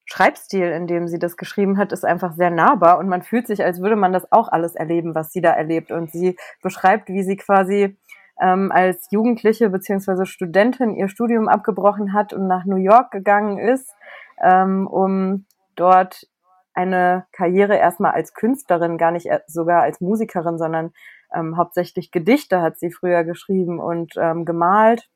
Schreibstil, 0.06 0.70
in 0.72 0.88
dem 0.88 1.08
sie 1.10 1.20
das 1.20 1.36
geschrieben 1.36 1.78
hat, 1.78 1.92
ist 1.92 2.06
einfach 2.06 2.34
sehr 2.34 2.50
nahbar 2.50 2.98
und 2.98 3.10
man 3.10 3.24
fühlt 3.24 3.46
sich, 3.46 3.64
als 3.64 3.82
würde 3.82 3.98
man 3.98 4.14
das 4.14 4.32
auch 4.32 4.48
alles 4.48 4.74
erleben, 4.74 5.14
was 5.14 5.32
sie 5.34 5.42
da 5.42 5.52
erlebt. 5.52 5.92
Und 5.92 6.12
sie 6.12 6.38
beschreibt, 6.64 7.10
wie 7.10 7.24
sie 7.24 7.36
quasi 7.36 7.98
ähm, 8.42 8.72
als 8.72 9.10
Jugendliche 9.12 9.70
beziehungsweise 9.70 10.26
Studentin 10.26 10.96
ihr 10.96 11.08
Studium 11.08 11.48
abgebrochen 11.48 12.14
hat 12.14 12.34
und 12.34 12.48
nach 12.48 12.66
New 12.66 12.78
York 12.78 13.12
gegangen 13.12 13.58
ist, 13.58 13.94
ähm, 14.42 14.88
um 14.88 15.46
dort 15.76 16.28
eine 16.74 17.26
Karriere 17.32 17.76
erstmal 17.76 18.12
als 18.12 18.34
Künstlerin, 18.34 18.98
gar 18.98 19.12
nicht 19.12 19.28
sogar 19.48 19.82
als 19.82 20.00
Musikerin, 20.00 20.60
sondern 20.60 20.94
ähm, 21.34 21.58
hauptsächlich 21.58 22.12
Gedichte 22.12 22.62
hat 22.62 22.78
sie 22.78 22.92
früher 22.92 23.24
geschrieben 23.24 23.80
und 23.80 24.14
ähm, 24.18 24.46
gemalt. 24.46 25.10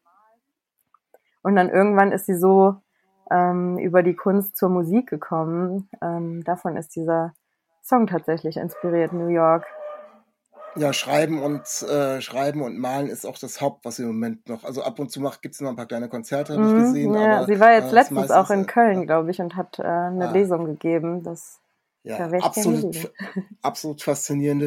Und 1.43 1.55
dann 1.55 1.69
irgendwann 1.69 2.11
ist 2.11 2.25
sie 2.25 2.35
so 2.35 2.77
ähm, 3.29 3.77
über 3.77 4.03
die 4.03 4.15
Kunst 4.15 4.57
zur 4.57 4.69
Musik 4.69 5.07
gekommen. 5.07 5.89
Ähm, 6.01 6.43
davon 6.43 6.77
ist 6.77 6.95
dieser 6.95 7.33
Song 7.83 8.07
tatsächlich 8.07 8.57
inspiriert, 8.57 9.13
New 9.13 9.27
York. 9.27 9.65
Ja, 10.75 10.93
Schreiben 10.93 11.41
und 11.41 11.81
äh, 11.83 12.21
Schreiben 12.21 12.61
und 12.61 12.77
Malen 12.77 13.07
ist 13.07 13.25
auch 13.25 13.37
das 13.37 13.59
Haupt, 13.59 13.83
was 13.83 13.99
im 13.99 14.07
Moment 14.07 14.47
noch. 14.47 14.63
Also 14.63 14.83
ab 14.83 14.99
und 14.99 15.11
zu 15.11 15.19
macht 15.19 15.41
gibt's 15.41 15.59
noch 15.59 15.69
ein 15.69 15.75
paar 15.75 15.85
kleine 15.85 16.07
Konzerte, 16.07 16.53
habe 16.53 16.65
ich 16.65 16.73
mhm, 16.73 16.79
gesehen. 16.79 17.13
Ja, 17.13 17.37
aber, 17.37 17.45
sie 17.45 17.59
war 17.59 17.73
jetzt 17.73 17.91
äh, 17.91 17.95
letztens 17.95 18.31
auch 18.31 18.49
in 18.49 18.65
Köln, 18.65 19.05
glaube 19.05 19.31
ich, 19.31 19.41
und 19.41 19.55
hat 19.55 19.79
äh, 19.79 19.83
eine 19.83 20.29
ah, 20.29 20.31
Lesung 20.31 20.65
gegeben. 20.65 21.23
Das 21.23 21.59
ja, 22.03 22.17
absolut, 22.17 23.11
absolut 23.61 24.01
faszinierende 24.01 24.65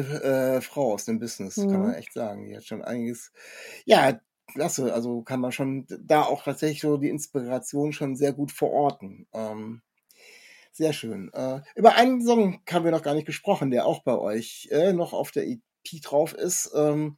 äh, 0.57 0.61
Frau 0.61 0.93
aus 0.93 1.05
dem 1.05 1.19
Business, 1.19 1.57
mhm. 1.57 1.71
kann 1.71 1.81
man 1.81 1.93
echt 1.95 2.13
sagen. 2.13 2.47
Die 2.47 2.55
hat 2.55 2.63
schon 2.63 2.83
einiges. 2.83 3.31
Ja, 3.85 4.19
klasse. 4.47 4.93
Also 4.93 5.21
kann 5.21 5.41
man 5.41 5.51
schon 5.51 5.85
da 5.87 6.21
auch 6.21 6.43
tatsächlich 6.43 6.81
so 6.81 6.97
die 6.97 7.09
Inspiration 7.09 7.93
schon 7.93 8.15
sehr 8.15 8.31
gut 8.31 8.51
verorten. 8.51 9.27
Ähm, 9.33 9.81
sehr 10.71 10.93
schön. 10.93 11.31
Äh, 11.33 11.61
über 11.75 11.95
einen 11.95 12.21
Song 12.21 12.59
haben 12.69 12.85
wir 12.85 12.91
noch 12.91 13.03
gar 13.03 13.15
nicht 13.15 13.27
gesprochen, 13.27 13.71
der 13.71 13.85
auch 13.85 14.03
bei 14.03 14.17
euch 14.17 14.67
äh, 14.71 14.93
noch 14.93 15.13
auf 15.13 15.31
der 15.31 15.45
EP 15.85 16.01
drauf 16.01 16.33
ist. 16.33 16.71
Ähm, 16.75 17.17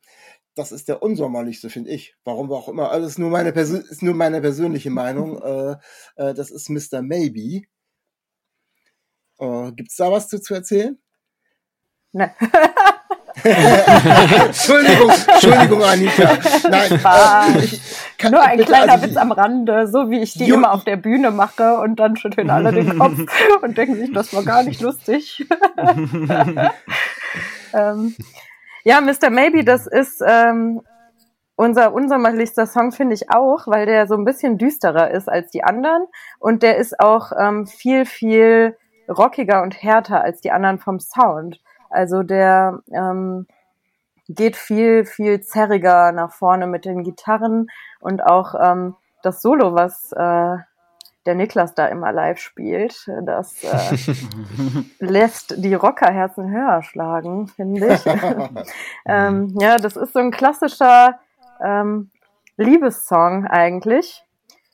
das 0.55 0.71
ist 0.71 0.87
der 0.87 1.03
unsommerlichste, 1.03 1.69
finde 1.69 1.91
ich. 1.91 2.15
Warum 2.23 2.51
auch 2.51 2.67
immer. 2.67 2.91
Also 2.91 3.07
ist 3.07 3.19
nur 3.19 3.29
meine, 3.29 3.53
Persön 3.53 3.81
ist 3.81 4.01
nur 4.01 4.15
meine 4.15 4.41
persönliche 4.41 4.89
Meinung. 4.89 5.41
äh, 5.41 5.71
äh, 6.15 6.33
das 6.33 6.51
ist 6.51 6.69
Mr. 6.69 7.01
Maybe. 7.01 7.67
Äh, 9.39 9.71
Gibt 9.73 9.91
es 9.91 9.97
da 9.97 10.11
was 10.11 10.27
zu, 10.29 10.41
zu 10.41 10.53
erzählen? 10.53 10.97
Nein. 12.11 12.31
Entschuldigung, 13.43 15.11
Entschuldigung, 15.11 15.83
Anita. 15.83 16.37
Nein, 16.69 16.99
ah, 17.03 17.45
ich, 17.61 17.79
kann, 18.17 18.31
nur 18.31 18.41
ein 18.41 18.57
bitte, 18.57 18.71
kleiner 18.71 18.93
also, 18.93 19.05
Witz 19.05 19.15
am 19.15 19.31
Rande, 19.31 19.87
so 19.87 20.09
wie 20.09 20.19
ich 20.21 20.33
die 20.33 20.49
immer 20.49 20.71
auf 20.71 20.83
der 20.83 20.97
Bühne 20.97 21.29
mache 21.31 21.77
und 21.77 21.97
dann 21.97 22.17
schütteln 22.17 22.49
alle 22.49 22.71
den 22.71 22.97
Kopf 22.97 23.19
und 23.61 23.77
denken 23.77 23.95
sich, 23.95 24.11
das 24.11 24.33
war 24.33 24.43
gar 24.43 24.63
nicht 24.63 24.81
lustig. 24.81 25.45
ähm, 27.73 28.15
ja, 28.87 29.01
Mr. 29.01 29.29
Maybe, 29.29 29.65
das 29.65 29.85
ist 29.85 30.23
ähm, 30.25 30.81
unser 31.57 31.91
unsommerlichster 31.91 32.65
Song, 32.65 32.93
finde 32.93 33.15
ich 33.15 33.29
auch, 33.29 33.67
weil 33.67 33.85
der 33.85 34.07
so 34.07 34.15
ein 34.15 34.23
bisschen 34.23 34.57
düsterer 34.57 35.11
ist 35.11 35.27
als 35.27 35.51
die 35.51 35.61
anderen 35.61 36.05
und 36.39 36.63
der 36.63 36.77
ist 36.77 36.97
auch 37.01 37.33
ähm, 37.37 37.67
viel, 37.67 38.05
viel 38.05 38.77
rockiger 39.09 39.61
und 39.61 39.83
härter 39.83 40.23
als 40.23 40.39
die 40.39 40.51
anderen 40.51 40.79
vom 40.79 41.01
Sound. 41.01 41.59
Also 41.89 42.23
der 42.23 42.79
ähm, 42.93 43.45
geht 44.29 44.55
viel, 44.55 45.03
viel 45.03 45.41
zerriger 45.41 46.13
nach 46.13 46.31
vorne 46.31 46.65
mit 46.65 46.85
den 46.85 47.03
Gitarren 47.03 47.67
und 47.99 48.23
auch 48.23 48.55
ähm, 48.57 48.95
das 49.21 49.41
Solo, 49.41 49.75
was 49.75 50.13
äh, 50.13 50.59
der 51.27 51.35
Niklas 51.35 51.75
da 51.75 51.87
immer 51.87 52.11
live 52.11 52.39
spielt, 52.39 53.07
das 53.23 53.63
äh, 53.63 54.15
lässt 54.99 55.55
die 55.57 55.73
Rockerherzen 55.73 56.49
höher 56.49 56.81
schlagen, 56.81 57.47
finde 57.47 57.93
ich. 57.93 58.01
ähm, 59.05 59.53
ja, 59.59 59.77
das 59.77 59.97
ist 59.97 60.13
so 60.13 60.19
ein 60.19 60.31
klassischer 60.31 61.19
ähm, 61.63 62.09
Liebessong 62.55 63.45
eigentlich, 63.45 64.23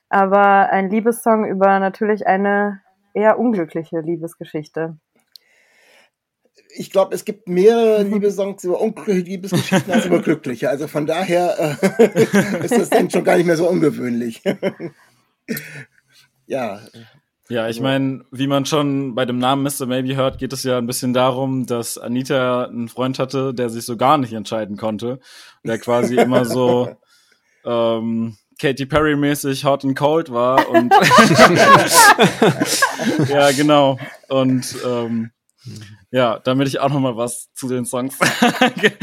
aber 0.10 0.70
ein 0.70 0.90
Liebessong 0.90 1.46
über 1.46 1.80
natürlich 1.80 2.28
eine 2.28 2.82
eher 3.14 3.40
unglückliche 3.40 4.00
Liebesgeschichte 4.00 4.96
ich 6.76 6.90
glaube, 6.90 7.14
es 7.14 7.24
gibt 7.24 7.48
mehrere 7.48 8.02
Liebessongs 8.02 8.64
über 8.64 8.82
unglückliche 8.82 9.22
Liebesgeschichten 9.22 9.94
als 9.94 10.06
über 10.06 10.20
glückliche. 10.20 10.70
Also 10.70 10.88
von 10.88 11.06
daher 11.06 11.78
äh, 11.80 12.64
ist 12.66 12.76
das 12.76 12.90
dann 12.90 13.12
schon 13.12 13.24
gar 13.24 13.38
nicht 13.38 13.46
mehr 13.46 13.58
so 13.58 13.70
ungewöhnlich. 13.70 14.42
Ja. 16.48 16.80
Ja, 17.50 17.68
ich 17.68 17.82
meine, 17.82 18.24
wie 18.32 18.48
man 18.48 18.66
schon 18.66 19.16
bei 19.16 19.26
dem 19.26 19.38
Namen 19.38 19.64
Mr. 19.64 19.86
Maybe 19.86 20.16
hört, 20.16 20.38
geht 20.38 20.54
es 20.54 20.64
ja 20.64 20.78
ein 20.78 20.88
bisschen 20.88 21.14
darum, 21.14 21.66
dass 21.66 21.98
Anita 21.98 22.66
einen 22.66 22.88
Freund 22.88 23.20
hatte, 23.20 23.54
der 23.54 23.70
sich 23.70 23.86
so 23.86 23.98
gar 23.98 24.18
nicht 24.18 24.32
entscheiden 24.32 24.78
konnte. 24.78 25.20
Der 25.64 25.78
quasi 25.78 26.16
immer 26.16 26.46
so 26.46 26.96
ähm, 27.66 28.38
Katy 28.60 28.86
Perry 28.86 29.18
mäßig 29.18 29.66
hot 29.66 29.84
and 29.84 29.98
cold 29.98 30.32
war 30.32 30.70
und 30.70 30.94
ja 33.30 33.52
genau 33.52 34.00
und 34.30 34.76
ähm, 34.86 35.32
ja, 36.12 36.40
damit 36.40 36.68
ich 36.68 36.80
auch 36.80 36.90
noch 36.90 37.00
mal 37.00 37.18
was 37.18 37.52
zu 37.54 37.68
den 37.68 37.86
Songs 37.86 38.18
sage. 38.20 38.94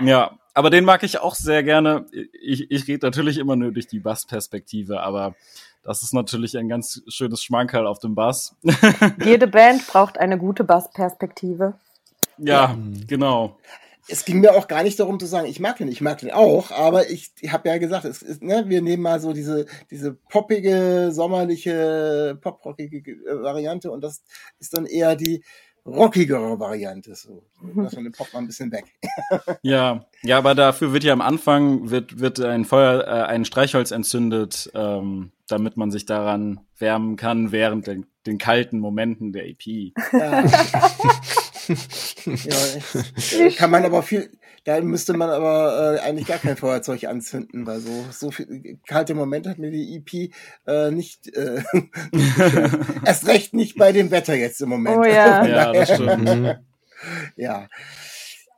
Ja, 0.00 0.38
aber 0.54 0.70
den 0.70 0.84
mag 0.84 1.02
ich 1.02 1.20
auch 1.20 1.34
sehr 1.34 1.62
gerne. 1.62 2.06
Ich, 2.42 2.70
ich 2.70 2.88
rede 2.88 3.06
natürlich 3.06 3.38
immer 3.38 3.56
nur 3.56 3.72
durch 3.72 3.86
die 3.86 4.00
Bassperspektive, 4.00 5.00
aber 5.00 5.34
das 5.82 6.02
ist 6.02 6.12
natürlich 6.12 6.56
ein 6.58 6.68
ganz 6.68 7.02
schönes 7.08 7.42
Schmankerl 7.42 7.86
auf 7.86 7.98
dem 7.98 8.14
Bass. 8.14 8.56
Jede 9.24 9.46
Band 9.46 9.86
braucht 9.86 10.18
eine 10.18 10.36
gute 10.38 10.64
Bassperspektive. 10.64 11.74
Ja, 12.38 12.76
genau 13.06 13.56
es 14.08 14.24
ging 14.24 14.40
mir 14.40 14.54
auch 14.54 14.68
gar 14.68 14.82
nicht 14.82 14.98
darum 14.98 15.20
zu 15.20 15.26
sagen, 15.26 15.46
ich 15.46 15.60
mag 15.60 15.76
den, 15.76 15.88
ich 15.88 16.00
mag 16.00 16.18
den 16.18 16.30
auch, 16.30 16.70
aber 16.70 17.10
ich, 17.10 17.30
ich 17.40 17.52
habe 17.52 17.68
ja 17.68 17.76
gesagt, 17.76 18.06
es 18.06 18.22
ist, 18.22 18.42
ne, 18.42 18.64
wir 18.66 18.80
nehmen 18.80 19.02
mal 19.02 19.20
so 19.20 19.34
diese, 19.34 19.66
diese 19.90 20.14
poppige, 20.14 21.10
sommerliche, 21.12 22.38
poprockige 22.40 23.18
Variante 23.42 23.90
und 23.90 24.02
das 24.02 24.22
ist 24.58 24.74
dann 24.74 24.86
eher 24.86 25.14
die 25.14 25.44
rockigere 25.88 26.58
Variante. 26.58 27.14
So. 27.14 27.44
Lass 27.74 27.94
von 27.94 28.04
dem 28.04 28.12
Pop 28.12 28.32
mal 28.32 28.40
ein 28.40 28.46
bisschen 28.46 28.70
weg. 28.72 28.84
ja, 29.62 30.06
ja, 30.22 30.38
aber 30.38 30.54
dafür 30.54 30.92
wird 30.92 31.04
ja 31.04 31.12
am 31.12 31.20
Anfang 31.20 31.90
wird, 31.90 32.20
wird 32.20 32.40
ein 32.40 32.64
Feuer, 32.64 33.04
äh, 33.06 33.26
ein 33.26 33.44
Streichholz 33.44 33.90
entzündet, 33.90 34.70
ähm, 34.74 35.32
damit 35.48 35.76
man 35.76 35.90
sich 35.90 36.06
daran 36.06 36.60
wärmen 36.78 37.16
kann 37.16 37.52
während 37.52 37.86
den, 37.86 38.06
den 38.26 38.38
kalten 38.38 38.78
Momenten 38.78 39.32
der 39.32 39.48
EP. 39.48 39.92
Ja. 40.12 40.44
ja, 42.24 43.50
kann 43.56 43.70
man 43.70 43.84
aber 43.84 44.02
viel, 44.02 44.30
da 44.68 44.82
müsste 44.82 45.14
man 45.14 45.30
aber 45.30 45.96
äh, 45.96 46.00
eigentlich 46.00 46.26
gar 46.26 46.36
kein 46.36 46.54
Feuerzeug 46.54 47.04
anzünden, 47.04 47.66
weil 47.66 47.80
so, 47.80 48.04
so 48.10 48.30
viel 48.30 48.78
kalte 48.86 49.14
Momente 49.14 49.48
hat 49.48 49.58
mir 49.58 49.70
die 49.70 49.96
EP 49.96 50.30
äh, 50.66 50.90
nicht, 50.90 51.34
äh, 51.34 51.62
erst 53.06 53.26
recht 53.26 53.54
nicht 53.54 53.78
bei 53.78 53.92
dem 53.92 54.10
Wetter 54.10 54.34
jetzt 54.34 54.60
im 54.60 54.68
Moment. 54.68 54.98
Oh 54.98 55.04
ja, 55.04 55.46
ja 55.46 55.72
das 55.72 55.94
stimmt. 55.94 56.22
Mhm. 56.22 56.54
ja. 57.36 57.66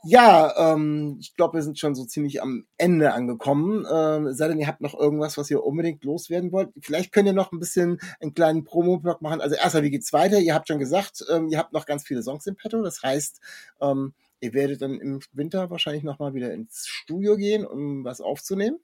Ja, 0.03 0.73
ähm, 0.73 1.19
ich 1.21 1.37
glaube, 1.37 1.59
wir 1.59 1.63
sind 1.63 1.79
schon 1.79 1.95
so 1.95 2.05
ziemlich 2.05 2.43
am 2.43 2.65
Ende 2.77 3.13
angekommen. 3.13 3.87
Ähm, 3.89 4.33
sei 4.33 4.49
denn, 4.49 4.59
ihr 4.59 4.67
habt 4.67 4.81
noch 4.81 4.99
irgendwas, 4.99 5.39
was 5.39 5.49
ihr 5.49 5.63
unbedingt 5.63 6.03
loswerden 6.03 6.51
wollt. 6.51 6.71
Vielleicht 6.81 7.13
könnt 7.13 7.29
ihr 7.29 7.35
noch 7.35 7.53
ein 7.53 7.61
bisschen 7.61 8.01
einen 8.19 8.35
kleinen 8.35 8.65
Promo-Blog 8.65 9.23
machen. 9.23 9.41
Also 9.41 9.55
erstmal, 9.55 9.85
wie 9.85 9.91
geht's 9.91 10.13
weiter? 10.13 10.41
Ihr 10.41 10.55
habt 10.55 10.67
schon 10.67 10.81
gesagt, 10.81 11.25
ähm, 11.31 11.51
ihr 11.51 11.59
habt 11.59 11.73
noch 11.73 11.87
ganz 11.87 12.03
viele 12.03 12.25
Songs 12.25 12.47
im 12.49 12.57
Petto. 12.57 12.83
Das 12.83 13.01
heißt, 13.03 13.41
ähm, 13.81 14.15
ihr 14.41 14.55
werdet 14.55 14.83
dann 14.83 15.01
im 15.01 15.21
Winter 15.33 15.71
wahrscheinlich 15.71 16.03
nochmal 16.03 16.35
wieder 16.35 16.53
ins 16.53 16.87
Studio 16.87 17.37
gehen, 17.37 17.65
um 17.65 18.05
was 18.05 18.21
aufzunehmen. 18.21 18.79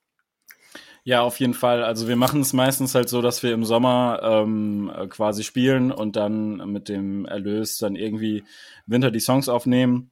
Ja, 1.04 1.22
auf 1.22 1.38
jeden 1.38 1.54
Fall. 1.54 1.84
Also 1.84 2.09
wir 2.09 2.16
machen 2.16 2.40
es 2.40 2.52
meistens 2.52 2.94
halt 2.94 3.09
so, 3.09 3.22
dass 3.22 3.42
wir 3.42 3.52
im 3.52 3.64
Sommer 3.64 4.20
ähm, 4.22 4.90
quasi 5.09 5.44
spielen 5.44 5.92
und 5.92 6.16
dann 6.16 6.57
mit 6.72 6.88
dem 6.88 7.26
Erlös 7.26 7.78
dann 7.78 7.94
irgendwie 7.94 8.42
Winter 8.86 9.12
die 9.12 9.20
Songs 9.20 9.48
aufnehmen. 9.48 10.11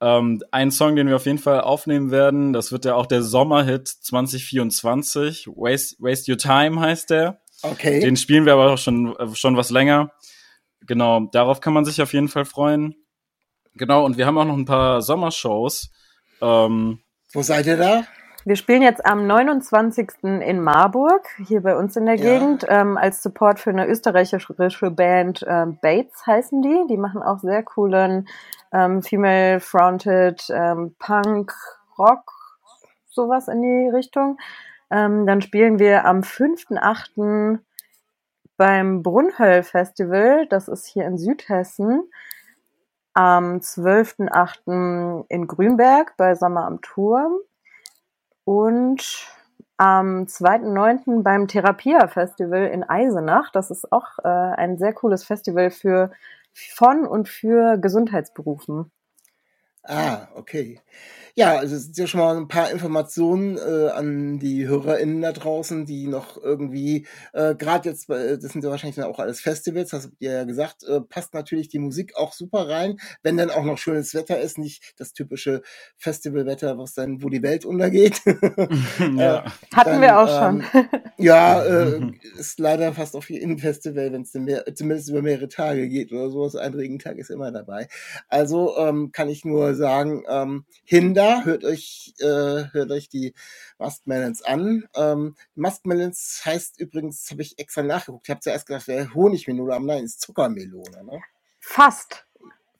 Ähm, 0.00 0.42
ein 0.50 0.72
Song, 0.72 0.96
den 0.96 1.06
wir 1.06 1.14
auf 1.14 1.26
jeden 1.26 1.38
Fall 1.38 1.60
aufnehmen 1.60 2.10
werden, 2.10 2.52
das 2.52 2.72
wird 2.72 2.84
ja 2.84 2.96
auch 2.96 3.06
der 3.06 3.22
Sommerhit 3.22 3.86
2024. 3.86 5.46
Waste, 5.46 5.94
Waste 6.00 6.32
Your 6.32 6.38
Time 6.38 6.80
heißt 6.80 7.10
der. 7.10 7.40
Okay. 7.62 8.00
Den 8.00 8.16
spielen 8.16 8.44
wir 8.44 8.54
aber 8.54 8.72
auch 8.72 8.78
schon, 8.78 9.14
äh, 9.16 9.32
schon 9.34 9.56
was 9.56 9.70
länger. 9.70 10.10
Genau, 10.80 11.28
darauf 11.30 11.60
kann 11.60 11.72
man 11.72 11.84
sich 11.84 12.02
auf 12.02 12.12
jeden 12.12 12.26
Fall 12.26 12.44
freuen. 12.44 12.96
Genau, 13.74 14.04
und 14.04 14.18
wir 14.18 14.26
haben 14.26 14.38
auch 14.38 14.44
noch 14.44 14.56
ein 14.56 14.64
paar 14.64 15.02
Sommershows. 15.02 15.90
Ähm, 16.40 17.00
Wo 17.32 17.42
seid 17.42 17.66
ihr 17.66 17.76
da? 17.76 18.04
Wir 18.44 18.56
spielen 18.56 18.82
jetzt 18.82 19.06
am 19.06 19.28
29. 19.28 20.24
in 20.24 20.60
Marburg, 20.60 21.28
hier 21.46 21.62
bei 21.62 21.76
uns 21.76 21.94
in 21.96 22.06
der 22.06 22.16
Ja. 22.16 22.38
Gegend, 22.38 22.66
ähm, 22.68 22.98
als 22.98 23.22
Support 23.22 23.60
für 23.60 23.70
eine 23.70 23.86
österreichische 23.86 24.90
Band 24.90 25.44
ähm, 25.46 25.78
Bates 25.80 26.26
heißen 26.26 26.60
die. 26.60 26.86
Die 26.90 26.96
machen 26.96 27.22
auch 27.22 27.38
sehr 27.38 27.62
coolen 27.62 28.26
ähm, 28.72 29.00
Female-Fronted 29.00 30.42
ähm, 30.50 30.96
Punk, 30.98 31.52
Rock, 31.96 32.32
sowas 33.08 33.46
in 33.46 33.62
die 33.62 33.88
Richtung. 33.94 34.38
Ähm, 34.90 35.24
dann 35.24 35.40
spielen 35.40 35.78
wir 35.78 36.04
am 36.04 36.20
5.8. 36.20 37.60
beim 38.56 39.02
Brunhöll 39.04 39.62
Festival, 39.62 40.48
das 40.48 40.66
ist 40.66 40.86
hier 40.86 41.06
in 41.06 41.16
Südhessen. 41.16 42.10
Am 43.14 43.58
12.8. 43.58 45.26
in 45.28 45.46
Grünberg 45.46 46.16
bei 46.16 46.34
Sommer 46.34 46.66
am 46.66 46.80
Turm 46.80 47.34
und 48.44 49.28
am 49.76 50.24
2.9. 50.24 51.22
beim 51.22 51.48
Therapia 51.48 52.08
Festival 52.08 52.66
in 52.66 52.84
Eisenach. 52.84 53.50
Das 53.52 53.70
ist 53.70 53.92
auch 53.92 54.18
äh, 54.22 54.28
ein 54.28 54.78
sehr 54.78 54.92
cooles 54.92 55.24
Festival 55.24 55.70
für 55.70 56.12
von 56.54 57.06
und 57.06 57.28
für 57.28 57.78
Gesundheitsberufen. 57.78 58.90
Ah, 59.84 60.28
okay. 60.36 60.78
Ja, 61.34 61.56
also 61.58 61.74
es 61.76 61.84
sind 61.84 61.96
ja 61.98 62.06
schon 62.06 62.20
mal 62.20 62.36
ein 62.36 62.46
paar 62.46 62.70
Informationen 62.70 63.56
äh, 63.56 63.88
an 63.88 64.38
die 64.38 64.68
HörerInnen 64.68 65.22
da 65.22 65.32
draußen, 65.32 65.86
die 65.86 66.06
noch 66.06 66.36
irgendwie, 66.40 67.06
äh, 67.32 67.54
gerade 67.56 67.88
jetzt, 67.88 68.08
äh, 68.10 68.38
das 68.38 68.52
sind 68.52 68.62
ja 68.62 68.70
wahrscheinlich 68.70 68.96
dann 68.96 69.06
auch 69.06 69.18
alles 69.18 69.40
Festivals, 69.40 69.90
das 69.90 70.04
habt 70.04 70.16
ihr 70.20 70.30
ja 70.32 70.44
gesagt, 70.44 70.84
äh, 70.84 71.00
passt 71.00 71.34
natürlich 71.34 71.68
die 71.68 71.78
Musik 71.78 72.16
auch 72.16 72.32
super 72.32 72.68
rein, 72.68 72.98
wenn 73.22 73.38
dann 73.38 73.50
auch 73.50 73.64
noch 73.64 73.78
schönes 73.78 74.14
Wetter 74.14 74.38
ist, 74.40 74.58
nicht 74.58 74.92
das 74.98 75.14
typische 75.14 75.62
Festivalwetter, 75.96 76.78
was 76.78 76.94
dann, 76.94 77.22
wo 77.22 77.28
die 77.30 77.42
Welt 77.42 77.64
untergeht. 77.64 78.20
ja. 79.16 79.44
Hatten 79.74 80.00
Dann, 80.00 80.02
wir 80.02 80.18
auch 80.18 80.28
schon. 80.28 80.64
ähm, 80.74 80.92
Ja, 81.18 81.62
äh, 81.64 82.00
ist 82.38 82.58
leider 82.58 82.92
fast 82.92 83.14
auf 83.16 83.30
jedem 83.30 83.58
Festival, 83.58 84.12
wenn 84.12 84.22
es 84.22 84.34
mehr, 84.34 84.64
zumindest 84.74 85.10
über 85.10 85.22
mehrere 85.22 85.48
Tage 85.48 85.88
geht 85.88 86.12
oder 86.12 86.30
sowas. 86.30 86.56
Ein 86.56 86.74
Regentag 86.74 87.16
ist 87.18 87.30
immer 87.30 87.52
dabei. 87.52 87.88
Also 88.28 88.76
ähm, 88.78 89.12
kann 89.12 89.28
ich 89.28 89.44
nur 89.44 89.71
sagen, 89.74 90.24
ähm, 90.28 90.64
Hinder, 90.84 91.44
hört 91.44 91.64
euch, 91.64 92.14
äh, 92.20 92.24
hört 92.72 92.90
euch 92.90 93.08
die 93.08 93.34
Muskmelons 93.78 94.42
an. 94.42 94.84
Ähm, 94.94 95.36
Muskmelons 95.54 96.42
heißt 96.44 96.80
übrigens, 96.80 97.30
habe 97.30 97.42
ich 97.42 97.58
extra 97.58 97.82
nachgeguckt. 97.82 98.26
Ich 98.26 98.30
habe 98.30 98.40
zuerst 98.40 98.66
gedacht, 98.66 98.88
wäre 98.88 99.14
Honigmelone, 99.14 99.74
aber 99.74 99.84
nein, 99.84 100.04
ist 100.04 100.20
Zuckermelone. 100.20 101.04
Ne? 101.04 101.20
Fast. 101.60 102.26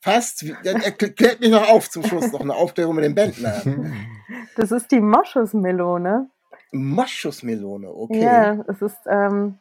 Fast. 0.01 0.45
Dann 0.65 0.83
erklärt 0.83 1.41
mich 1.41 1.51
noch 1.51 1.69
auf 1.69 1.89
zum 1.89 2.05
Schluss 2.05 2.33
noch 2.33 2.41
eine 2.41 2.55
Aufklärung 2.55 2.97
mit 2.97 3.05
dem 3.05 3.15
Bandnamen. 3.15 4.09
Das 4.57 4.71
ist 4.71 4.91
die 4.91 5.01
Moschusmelone. 5.01 6.29
Moschusmelone, 6.73 7.89
okay. 7.89 8.23
Ja, 8.23 8.65
es 8.67 8.83
ist 8.83 8.99
ähm, 9.07 9.59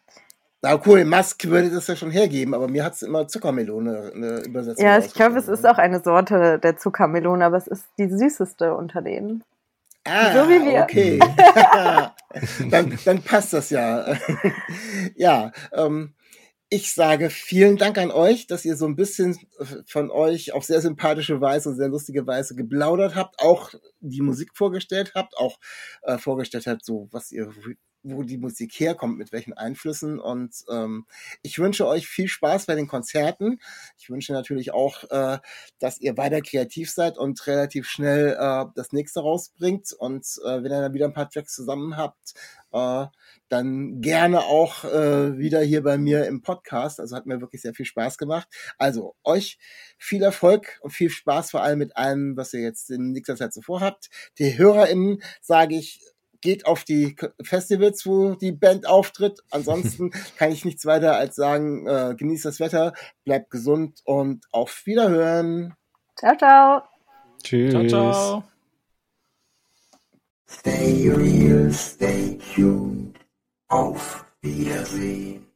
Na 0.63 0.79
cool, 0.85 1.05
Musk 1.05 1.45
würde 1.45 1.71
das 1.71 1.87
ja 1.87 1.95
schon 1.95 2.11
hergeben, 2.11 2.53
aber 2.53 2.67
mir 2.67 2.83
hat 2.83 2.93
es 2.93 3.01
immer 3.01 3.27
Zuckermelone 3.27 4.11
eine 4.13 4.39
Übersetzung. 4.41 4.85
ja, 4.85 4.99
ich 4.99 5.13
glaube, 5.13 5.39
es 5.39 5.47
ist 5.47 5.65
auch 5.65 5.79
eine 5.79 6.01
Sorte 6.01 6.59
der 6.59 6.77
Zuckermelone, 6.77 7.43
aber 7.43 7.57
es 7.57 7.67
ist 7.67 7.85
die 7.97 8.07
süßeste 8.07 8.75
unter 8.75 9.01
denen. 9.01 9.43
Ah, 10.03 10.33
so 10.33 10.49
wie 10.49 10.63
wir. 10.63 10.81
okay. 10.81 11.19
dann, 12.69 12.97
dann 13.03 13.23
passt 13.23 13.53
das 13.53 13.71
ja. 13.71 14.15
ja, 15.15 15.51
ähm, 15.73 16.13
ich 16.69 16.93
sage 16.93 17.29
vielen 17.29 17.77
Dank 17.77 17.97
an 17.97 18.11
euch, 18.11 18.47
dass 18.47 18.63
ihr 18.63 18.77
so 18.77 18.85
ein 18.85 18.95
bisschen 18.95 19.37
von 19.87 20.09
euch 20.09 20.53
auf 20.53 20.63
sehr 20.63 20.79
sympathische 20.79 21.41
Weise 21.41 21.69
und 21.69 21.75
sehr 21.75 21.89
lustige 21.89 22.25
Weise 22.25 22.55
geplaudert 22.55 23.15
habt, 23.15 23.39
auch 23.39 23.71
die 23.99 24.21
Musik 24.21 24.51
vorgestellt 24.53 25.11
habt, 25.13 25.35
auch 25.37 25.59
äh, 26.03 26.17
vorgestellt 26.17 26.67
habt, 26.67 26.85
so 26.85 27.09
was 27.11 27.31
ihr, 27.31 27.51
wo 28.03 28.23
die 28.23 28.37
Musik 28.37 28.73
herkommt, 28.79 29.17
mit 29.17 29.31
welchen 29.31 29.53
Einflüssen. 29.53 30.19
Und 30.19 30.53
ähm, 30.69 31.05
ich 31.41 31.59
wünsche 31.59 31.87
euch 31.87 32.07
viel 32.07 32.27
Spaß 32.27 32.65
bei 32.65 32.75
den 32.75 32.87
Konzerten. 32.87 33.59
Ich 33.97 34.09
wünsche 34.09 34.33
natürlich 34.33 34.73
auch, 34.73 35.03
äh, 35.09 35.39
dass 35.79 35.99
ihr 35.99 36.17
weiter 36.17 36.41
kreativ 36.41 36.91
seid 36.91 37.17
und 37.17 37.45
relativ 37.47 37.87
schnell 37.87 38.37
äh, 38.39 38.65
das 38.75 38.91
nächste 38.91 39.21
rausbringt. 39.21 39.93
Und 39.93 40.25
äh, 40.43 40.63
wenn 40.63 40.71
ihr 40.71 40.81
dann 40.81 40.93
wieder 40.93 41.05
ein 41.05 41.13
paar 41.13 41.29
Tracks 41.29 41.55
zusammen 41.55 41.97
habt, 41.97 42.33
äh, 42.71 43.05
dann 43.49 44.01
gerne 44.01 44.39
auch 44.41 44.85
äh, 44.85 45.37
wieder 45.37 45.61
hier 45.61 45.83
bei 45.83 45.97
mir 45.97 46.25
im 46.25 46.41
Podcast. 46.41 46.99
Also 46.99 47.15
hat 47.15 47.25
mir 47.25 47.41
wirklich 47.41 47.61
sehr 47.61 47.73
viel 47.73 47.85
Spaß 47.85 48.17
gemacht. 48.17 48.47
Also 48.77 49.15
euch 49.23 49.59
viel 49.97 50.23
Erfolg 50.23 50.79
und 50.81 50.91
viel 50.91 51.09
Spaß 51.09 51.51
vor 51.51 51.61
allem 51.61 51.79
mit 51.79 51.97
allem, 51.97 52.37
was 52.37 52.53
ihr 52.53 52.61
jetzt 52.61 52.89
in 52.89 53.11
nächster 53.11 53.35
Zeit 53.35 53.53
so 53.53 53.61
vorhabt. 53.61 54.09
Die 54.39 54.57
HörerInnen 54.57 55.21
sage 55.41 55.75
ich, 55.75 56.01
geht 56.41 56.65
auf 56.65 56.83
die 56.83 57.15
Festivals, 57.41 58.05
wo 58.05 58.35
die 58.35 58.51
Band 58.51 58.87
auftritt. 58.87 59.39
Ansonsten 59.51 60.11
kann 60.37 60.51
ich 60.51 60.65
nichts 60.65 60.85
weiter 60.85 61.15
als 61.15 61.35
sagen, 61.35 61.87
äh, 61.87 62.15
genießt 62.17 62.45
das 62.45 62.59
Wetter, 62.59 62.93
bleibt 63.23 63.49
gesund 63.49 64.01
und 64.05 64.45
auf 64.51 64.85
Wiederhören. 64.85 65.75
Ciao, 66.17 66.35
ciao. 66.37 66.81
Tschüss. 67.43 67.71
Ciao, 67.71 67.87
ciao. 67.87 68.43
Stay 70.49 71.09
real, 71.09 71.71
stay 71.71 72.37
tuned. 72.53 73.15
Auf 73.69 74.25
Wiedersehen. 74.41 75.47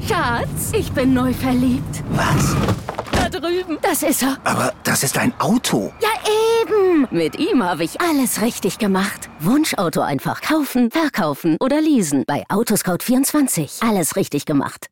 Schatz, 0.00 0.72
ich 0.72 0.90
bin 0.92 1.12
neu 1.12 1.32
verliebt. 1.32 2.02
Was? 2.10 2.56
Da 3.12 3.28
drüben. 3.28 3.78
Das 3.82 4.02
ist 4.02 4.22
er. 4.22 4.38
Aber 4.44 4.72
das 4.84 5.02
ist 5.02 5.18
ein 5.18 5.32
Auto. 5.38 5.92
Ja, 6.00 6.08
eben. 6.96 7.06
Mit 7.10 7.38
ihm 7.38 7.62
habe 7.62 7.84
ich 7.84 8.00
alles 8.00 8.42
richtig 8.42 8.78
gemacht. 8.78 9.28
Wunschauto 9.40 10.00
einfach 10.00 10.40
kaufen, 10.40 10.90
verkaufen 10.90 11.56
oder 11.60 11.80
leasen. 11.80 12.24
Bei 12.26 12.44
Autoscout24. 12.48 13.88
Alles 13.88 14.16
richtig 14.16 14.46
gemacht. 14.46 14.88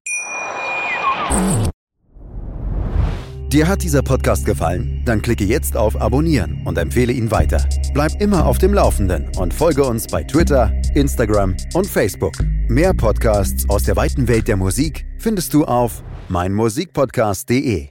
Dir 3.48 3.68
hat 3.68 3.82
dieser 3.82 4.02
Podcast 4.02 4.44
gefallen? 4.44 5.02
Dann 5.04 5.22
klicke 5.22 5.44
jetzt 5.44 5.76
auf 5.76 6.00
Abonnieren 6.00 6.62
und 6.64 6.76
empfehle 6.76 7.12
ihn 7.12 7.30
weiter. 7.30 7.64
Bleib 7.92 8.20
immer 8.20 8.46
auf 8.46 8.58
dem 8.58 8.74
Laufenden 8.74 9.30
und 9.38 9.54
folge 9.54 9.84
uns 9.84 10.08
bei 10.08 10.24
Twitter, 10.24 10.72
Instagram 10.94 11.56
und 11.74 11.86
Facebook. 11.86 12.34
Mehr 12.68 12.94
Podcasts 12.94 13.68
aus 13.68 13.84
der 13.84 13.94
weiten 13.96 14.26
Welt 14.26 14.48
der 14.48 14.56
Musik 14.56 15.06
findest 15.18 15.54
du 15.54 15.64
auf 15.64 16.02
meinmusikpodcast.de. 16.28 17.90